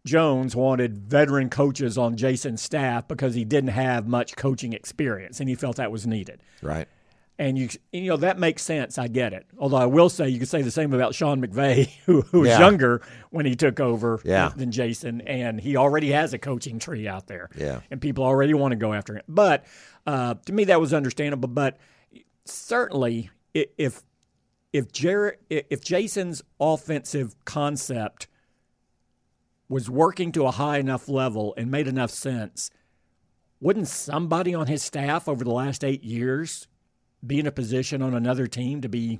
Jones 0.05 0.55
wanted 0.55 0.97
veteran 0.97 1.49
coaches 1.49 1.97
on 1.97 2.15
Jason's 2.15 2.61
staff 2.61 3.07
because 3.07 3.33
he 3.35 3.43
didn't 3.43 3.71
have 3.71 4.07
much 4.07 4.35
coaching 4.35 4.71
experience 4.73 5.39
and 5.39 5.49
he 5.49 5.55
felt 5.55 5.77
that 5.77 5.91
was 5.91 6.05
needed. 6.07 6.41
Right. 6.61 6.87
And 7.37 7.57
you, 7.57 7.67
you 7.91 8.07
know, 8.09 8.15
that 8.17 8.39
makes 8.39 8.61
sense. 8.63 8.97
I 8.97 9.09
get 9.09 9.33
it. 9.33 9.45
Although 9.57 9.75
I 9.77 9.87
will 9.87 10.07
say, 10.07 10.29
you 10.29 10.39
could 10.39 10.47
say 10.47 10.61
the 10.61 10.71
same 10.71 10.93
about 10.93 11.15
Sean 11.15 11.45
McVay, 11.45 11.89
who, 12.05 12.21
who 12.21 12.41
was 12.41 12.49
Yeah. 12.49 12.59
younger 12.59 13.01
when 13.31 13.45
he 13.45 13.55
took 13.55 13.81
over 13.81 14.21
Yeah. 14.23 14.53
than 14.55 14.71
Jason, 14.71 15.19
and 15.21 15.59
he 15.59 15.75
already 15.75 16.11
has 16.11 16.33
a 16.33 16.37
coaching 16.37 16.79
tree 16.79 17.09
out 17.09 17.27
there. 17.27 17.49
Yeah. 17.57 17.81
and 17.91 17.99
people 17.99 18.23
already 18.23 18.53
want 18.53 18.71
to 18.71 18.77
go 18.77 18.93
after 18.93 19.15
him. 19.15 19.23
But 19.27 19.65
uh, 20.07 20.35
to 20.45 20.53
me, 20.53 20.63
that 20.65 20.79
was 20.79 20.93
understandable. 20.93 21.49
But 21.49 21.77
certainly, 22.45 23.31
if 23.53 24.01
if 24.71 24.91
Jared, 24.91 25.37
if 25.49 25.83
Jason's 25.83 26.41
offensive 26.59 27.35
concept 27.45 28.27
was 29.67 29.89
working 29.89 30.31
to 30.33 30.45
a 30.45 30.51
high 30.51 30.77
enough 30.77 31.09
level 31.09 31.53
and 31.57 31.71
made 31.71 31.87
enough 31.87 32.11
sense, 32.11 32.69
wouldn't 33.59 33.87
somebody 33.87 34.53
on 34.53 34.67
his 34.67 34.83
staff 34.83 35.27
over 35.27 35.43
the 35.43 35.51
last 35.51 35.83
eight 35.83 36.03
years 36.03 36.67
be 37.25 37.39
in 37.39 37.47
a 37.47 37.51
position 37.51 38.01
on 38.01 38.13
another 38.13 38.47
team 38.47 38.81
to 38.81 38.89
be 38.89 39.19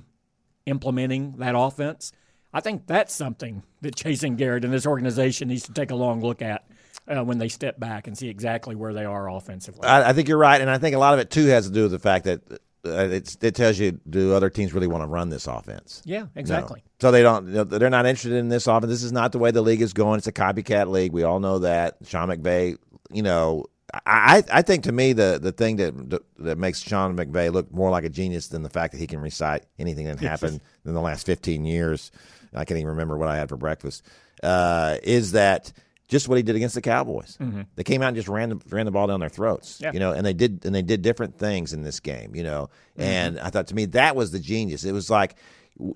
implementing 0.66 1.36
that 1.38 1.54
offense? 1.56 2.12
I 2.52 2.60
think 2.60 2.86
that's 2.86 3.14
something 3.14 3.64
that 3.82 3.96
Jason 3.96 4.36
Garrett 4.36 4.64
and 4.64 4.72
this 4.72 4.86
organization 4.86 5.48
needs 5.48 5.64
to 5.64 5.72
take 5.72 5.90
a 5.90 5.96
long 5.96 6.20
look 6.20 6.42
at 6.42 6.66
uh, 7.08 7.24
when 7.24 7.38
they 7.38 7.48
step 7.48 7.78
back 7.78 8.06
and 8.06 8.16
see 8.16 8.28
exactly 8.28 8.74
where 8.74 8.94
they 8.94 9.04
are 9.04 9.28
offensively. 9.28 9.86
I, 9.86 10.10
I 10.10 10.12
think 10.12 10.28
you're 10.28 10.38
right, 10.38 10.60
and 10.60 10.70
I 10.70 10.78
think 10.78 10.96
a 10.96 10.98
lot 10.98 11.14
of 11.14 11.20
it 11.20 11.30
too 11.30 11.46
has 11.46 11.66
to 11.66 11.72
do 11.72 11.82
with 11.82 11.92
the 11.92 11.98
fact 11.98 12.24
that 12.24 12.40
it's, 12.86 13.36
it 13.40 13.54
tells 13.54 13.78
you 13.78 14.00
do 14.08 14.34
other 14.34 14.50
teams 14.50 14.72
really 14.72 14.86
want 14.86 15.02
to 15.02 15.08
run 15.08 15.28
this 15.28 15.46
offense? 15.46 16.02
yeah, 16.04 16.26
exactly. 16.34 16.82
So 17.00 17.10
they 17.10 17.22
don't. 17.22 17.68
They're 17.68 17.90
not 17.90 18.06
interested 18.06 18.32
in 18.32 18.48
this 18.48 18.66
offense. 18.66 18.90
This 18.90 19.02
is 19.02 19.12
not 19.12 19.32
the 19.32 19.38
way 19.38 19.50
the 19.50 19.62
league 19.62 19.82
is 19.82 19.92
going. 19.92 20.18
It's 20.18 20.26
a 20.26 20.32
copycat 20.32 20.88
league. 20.88 21.12
We 21.12 21.24
all 21.24 21.40
know 21.40 21.58
that. 21.60 21.96
Sean 22.04 22.28
McVay. 22.28 22.78
You 23.10 23.22
know, 23.22 23.66
I 23.92 24.42
I 24.50 24.62
think 24.62 24.84
to 24.84 24.92
me 24.92 25.12
the 25.12 25.38
the 25.40 25.52
thing 25.52 25.76
that 25.76 26.22
that 26.38 26.58
makes 26.58 26.80
Sean 26.80 27.16
McVay 27.16 27.52
look 27.52 27.72
more 27.72 27.90
like 27.90 28.04
a 28.04 28.08
genius 28.08 28.48
than 28.48 28.62
the 28.62 28.70
fact 28.70 28.92
that 28.92 28.98
he 28.98 29.06
can 29.06 29.20
recite 29.20 29.64
anything 29.78 30.06
that 30.06 30.18
happened 30.20 30.60
in 30.84 30.94
the 30.94 31.00
last 31.00 31.26
15 31.26 31.64
years. 31.64 32.10
I 32.54 32.64
can't 32.64 32.78
even 32.78 32.88
remember 32.90 33.16
what 33.18 33.28
I 33.28 33.36
had 33.36 33.48
for 33.48 33.56
breakfast. 33.56 34.02
Uh, 34.42 34.96
is 35.02 35.32
that 35.32 35.72
just 36.08 36.28
what 36.28 36.36
he 36.36 36.42
did 36.42 36.56
against 36.56 36.74
the 36.74 36.80
Cowboys? 36.80 37.36
Mm-hmm. 37.40 37.62
They 37.74 37.84
came 37.84 38.02
out 38.02 38.08
and 38.08 38.16
just 38.16 38.28
ran 38.28 38.50
the, 38.50 38.60
ran 38.70 38.86
the 38.86 38.92
ball 38.92 39.06
down 39.06 39.20
their 39.20 39.28
throats. 39.28 39.80
Yeah. 39.80 39.92
You 39.92 39.98
know, 39.98 40.12
and 40.12 40.24
they 40.24 40.32
did 40.32 40.64
and 40.64 40.74
they 40.74 40.82
did 40.82 41.02
different 41.02 41.38
things 41.38 41.72
in 41.72 41.82
this 41.82 42.00
game. 42.00 42.34
You 42.34 42.44
know, 42.44 42.70
mm-hmm. 42.92 43.02
and 43.02 43.40
I 43.40 43.50
thought 43.50 43.66
to 43.68 43.74
me 43.74 43.86
that 43.86 44.16
was 44.16 44.30
the 44.30 44.40
genius. 44.40 44.84
It 44.84 44.92
was 44.92 45.10
like 45.10 45.36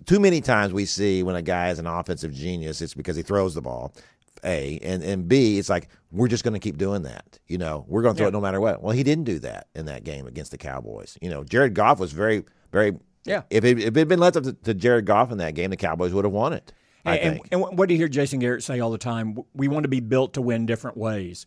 too 0.06 0.20
many 0.20 0.40
times 0.40 0.72
we 0.72 0.84
see 0.84 1.22
when 1.22 1.36
a 1.36 1.42
guy 1.42 1.70
is 1.70 1.78
an 1.78 1.86
offensive 1.86 2.32
genius, 2.32 2.80
it's 2.80 2.94
because 2.94 3.16
he 3.16 3.22
throws 3.22 3.54
the 3.54 3.62
ball. 3.62 3.94
A 4.42 4.78
and 4.82 5.02
and 5.02 5.28
B, 5.28 5.58
it's 5.58 5.68
like 5.68 5.88
we're 6.10 6.28
just 6.28 6.44
going 6.44 6.54
to 6.54 6.60
keep 6.60 6.78
doing 6.78 7.02
that. 7.02 7.38
You 7.46 7.58
know, 7.58 7.84
we're 7.88 8.00
going 8.00 8.14
to 8.14 8.18
throw 8.18 8.28
it 8.28 8.32
no 8.32 8.40
matter 8.40 8.60
what. 8.60 8.82
Well, 8.82 8.92
he 8.92 9.02
didn't 9.02 9.24
do 9.24 9.38
that 9.40 9.66
in 9.74 9.84
that 9.86 10.02
game 10.02 10.26
against 10.26 10.50
the 10.50 10.56
Cowboys. 10.56 11.18
You 11.20 11.28
know, 11.28 11.44
Jared 11.44 11.74
Goff 11.74 11.98
was 11.98 12.12
very, 12.12 12.44
very. 12.72 12.96
Yeah. 13.24 13.42
If 13.50 13.64
it, 13.64 13.78
if 13.78 13.88
it 13.88 13.96
had 13.96 14.08
been 14.08 14.18
left 14.18 14.38
up 14.38 14.44
to, 14.44 14.54
to 14.54 14.72
Jared 14.72 15.04
Goff 15.04 15.30
in 15.30 15.38
that 15.38 15.54
game, 15.54 15.68
the 15.68 15.76
Cowboys 15.76 16.14
would 16.14 16.24
have 16.24 16.32
won 16.32 16.54
it. 16.54 16.72
And, 17.04 17.18
and, 17.20 17.40
and 17.52 17.78
what 17.78 17.88
do 17.88 17.94
you 17.94 17.98
hear 17.98 18.08
Jason 18.08 18.38
Garrett 18.40 18.62
say 18.62 18.80
all 18.80 18.90
the 18.90 18.98
time? 18.98 19.38
We 19.54 19.68
want 19.68 19.84
to 19.84 19.88
be 19.88 20.00
built 20.00 20.34
to 20.34 20.42
win 20.42 20.66
different 20.66 20.96
ways. 20.96 21.46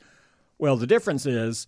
Well, 0.58 0.78
the 0.78 0.88
difference 0.88 1.26
is 1.26 1.68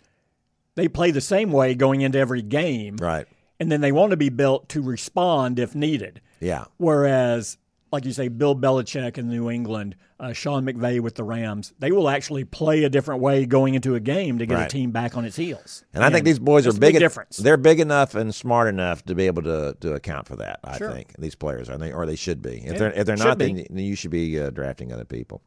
they 0.76 0.88
play 0.88 1.12
the 1.12 1.22
same 1.22 1.52
way 1.52 1.76
going 1.76 2.02
into 2.02 2.18
every 2.20 2.42
game, 2.42 2.98
right. 2.98 3.28
and 3.60 3.72
then 3.72 3.82
they 3.82 3.92
want 3.92 4.12
to 4.12 4.18
be 4.18 4.30
built 4.30 4.70
to 4.70 4.82
respond 4.82 5.60
if 5.60 5.76
needed. 5.76 6.22
Yeah. 6.40 6.66
Whereas, 6.78 7.58
like 7.92 8.06
you 8.06 8.12
say, 8.12 8.28
Bill 8.28 8.56
Belichick 8.56 9.18
in 9.18 9.30
New 9.30 9.50
England, 9.50 9.96
uh, 10.20 10.32
Sean 10.34 10.66
McVay 10.66 11.00
with 11.02 11.16
the 11.16 11.24
Rams, 11.24 11.74
they 11.80 11.92
will 11.92 12.08
actually 12.10 12.44
play 12.46 12.84
a 12.84 12.90
different 12.90 13.22
way 13.22 13.46
going 13.46 13.74
into 13.76 13.96
a 13.96 14.00
game 14.00 14.38
to 14.40 14.46
get 14.46 14.60
a 14.62 14.68
team 14.68 14.92
back 14.92 15.18
on 15.18 15.26
its 15.26 15.36
heels. 15.36 15.84
And 15.94 16.04
I 16.04 16.10
think 16.10 16.26
these 16.26 16.40
boys 16.40 16.66
are 16.68 16.72
big. 16.72 16.94
big 16.94 17.00
difference. 17.00 17.38
They're 17.38 17.58
big 17.58 17.80
enough 17.80 18.16
and 18.16 18.34
smart 18.34 18.68
enough 18.68 19.04
to 19.06 19.16
be 19.16 19.28
able 19.28 19.44
to, 19.44 19.76
to 19.82 19.94
account 19.94 20.28
for 20.28 20.38
that. 20.38 20.60
I 20.64 20.78
Sure. 20.78 20.92
think 20.92 21.14
these 21.20 21.36
players 21.36 21.70
are 21.70 21.78
they, 21.78 21.92
or 21.92 22.06
they 22.06 22.16
should 22.16 22.42
be. 22.42 22.58
If 22.58 22.74
Yeah, 22.74 22.78
they're 22.78 22.92
if 22.94 23.06
they're 23.06 23.18
should 23.18 23.26
not, 23.28 23.38
be. 23.38 23.68
then 23.70 23.78
you 23.78 23.96
should 23.96 24.12
be 24.12 24.40
uh, 24.40 24.50
drafting 24.52 24.94
other 24.94 25.06
people. 25.06 25.42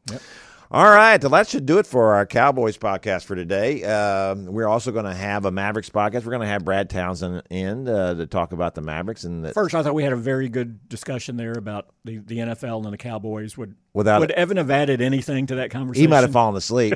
All 0.71 0.85
right, 0.85 1.19
well, 1.23 1.31
that 1.31 1.47
should 1.47 1.65
do 1.65 1.79
it 1.79 1.87
for 1.87 2.13
our 2.13 2.27
Cowboys 2.27 2.77
podcast 2.77 3.23
for 3.25 3.35
today. 3.35 3.83
Um, 3.85 4.45
we're 4.45 4.67
also 4.67 4.91
going 4.91 5.05
to 5.05 5.15
have 5.15 5.45
a 5.45 5.51
Mavericks 5.51 5.89
podcast. 5.89 6.25
We're 6.25 6.31
going 6.33 6.41
to 6.41 6.47
have 6.47 6.63
Brad 6.63 6.91
Townsend 6.91 7.41
in 7.49 7.87
uh, 7.87 8.13
to 8.13 8.27
talk 8.27 8.51
about 8.51 8.75
the 8.75 8.81
Mavericks 8.81 9.23
and 9.23 9.43
the, 9.43 9.51
First, 9.51 9.73
I 9.73 9.81
thought 9.81 9.95
we 9.95 10.03
had 10.03 10.13
a 10.13 10.17
very 10.17 10.47
good 10.47 10.87
discussion 10.87 11.37
there 11.37 11.53
about 11.53 11.87
the, 12.05 12.19
the 12.19 12.37
NFL 12.37 12.83
and 12.83 12.93
the 12.93 12.97
Cowboys. 12.99 13.57
Would 13.57 13.73
Without 13.93 14.19
would 14.21 14.31
it- 14.31 14.37
Evan 14.37 14.57
have 14.57 14.69
added 14.71 15.01
anything 15.01 15.47
to 15.47 15.55
that 15.55 15.71
conversation? 15.71 16.01
he 16.03 16.07
might 16.07 16.21
have 16.21 16.31
fallen 16.31 16.55
asleep. 16.55 16.95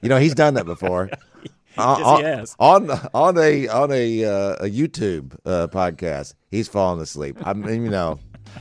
you 0.00 0.08
know, 0.08 0.18
he's 0.18 0.34
done 0.34 0.54
that 0.54 0.66
before. 0.66 1.10
on, 1.78 2.18
he 2.18 2.22
has. 2.24 2.54
on 2.58 2.90
on 3.14 3.38
a 3.38 3.68
on 3.68 3.90
a 3.92 4.24
uh, 4.24 4.54
a 4.60 4.70
YouTube 4.70 5.36
uh, 5.44 5.68
podcast, 5.68 6.34
he's 6.50 6.68
fallen 6.68 7.00
asleep. 7.00 7.36
I 7.44 7.52
mean, 7.54 7.84
you 7.84 7.90
know, 7.90 8.18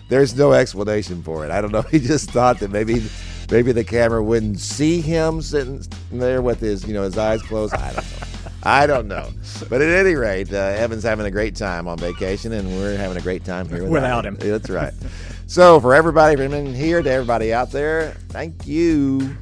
there's 0.10 0.36
no 0.36 0.54
explanation 0.54 1.22
for 1.24 1.46
it. 1.46 1.52
I 1.52 1.62
don't 1.62 1.72
know. 1.72 1.82
He 1.92 2.00
just 2.00 2.32
thought 2.32 2.60
that 2.60 2.72
maybe 2.72 3.04
maybe 3.50 3.72
the 3.72 3.84
camera 3.84 4.24
wouldn't 4.24 4.60
see 4.60 5.02
him 5.02 5.42
sitting 5.42 5.84
there 6.12 6.42
with 6.42 6.60
his 6.60 6.88
you 6.88 6.94
know 6.94 7.04
his 7.04 7.18
eyes 7.18 7.42
closed. 7.42 7.74
I 7.76 7.94
don't 7.94 7.96
know. 7.96 8.28
I 8.64 8.86
don't 8.86 9.08
know. 9.08 9.30
But 9.70 9.82
at 9.82 9.90
any 9.90 10.14
rate, 10.16 10.54
uh, 10.54 10.58
Evan's 10.58 11.04
having 11.04 11.26
a 11.26 11.32
great 11.32 11.56
time 11.56 11.88
on 11.88 11.98
vacation, 11.98 12.52
and 12.52 12.68
we're 12.78 12.96
having 12.96 13.18
a 13.18 13.22
great 13.22 13.44
time 13.44 13.68
here 13.68 13.88
Without 13.88 14.26
him. 14.26 14.36
That's 14.36 14.70
right. 14.70 14.94
So 15.52 15.82
for 15.82 15.94
everybody 15.94 16.38
from 16.38 16.54
in 16.54 16.74
here 16.74 17.02
to 17.02 17.12
everybody 17.12 17.54
out 17.54 17.72
there, 17.72 18.12
thank 18.30 18.66
you. 18.66 19.36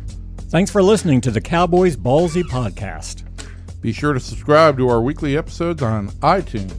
Thanks 0.49 0.71
for 0.71 0.81
listening 0.81 1.21
to 1.21 1.29
the 1.29 1.39
Cowboys 1.39 1.95
Ballzy 1.95 2.41
podcast. 2.41 3.21
Be 3.79 3.93
sure 3.93 4.13
to 4.13 4.19
subscribe 4.19 4.75
to 4.79 4.89
our 4.89 5.01
weekly 5.01 5.37
episodes 5.37 5.83
on 5.83 6.09
iTunes. 6.21 6.71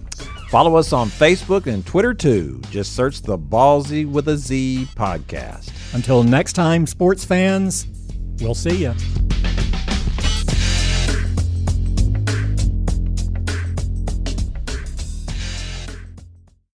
Follow 0.48 0.74
us 0.74 0.92
on 0.92 1.08
Facebook 1.10 1.72
and 1.72 1.86
Twitter 1.86 2.12
too. 2.12 2.60
Just 2.70 2.96
search 2.96 3.22
the 3.22 3.38
Ballzy 3.38 4.04
with 4.04 4.26
a 4.26 4.36
Z 4.36 4.88
podcast. 4.96 5.70
Until 5.94 6.24
next 6.24 6.54
time, 6.54 6.84
sports 6.84 7.24
fans, 7.24 7.86
we'll 8.40 8.56
see 8.56 8.78
you. 8.78 8.94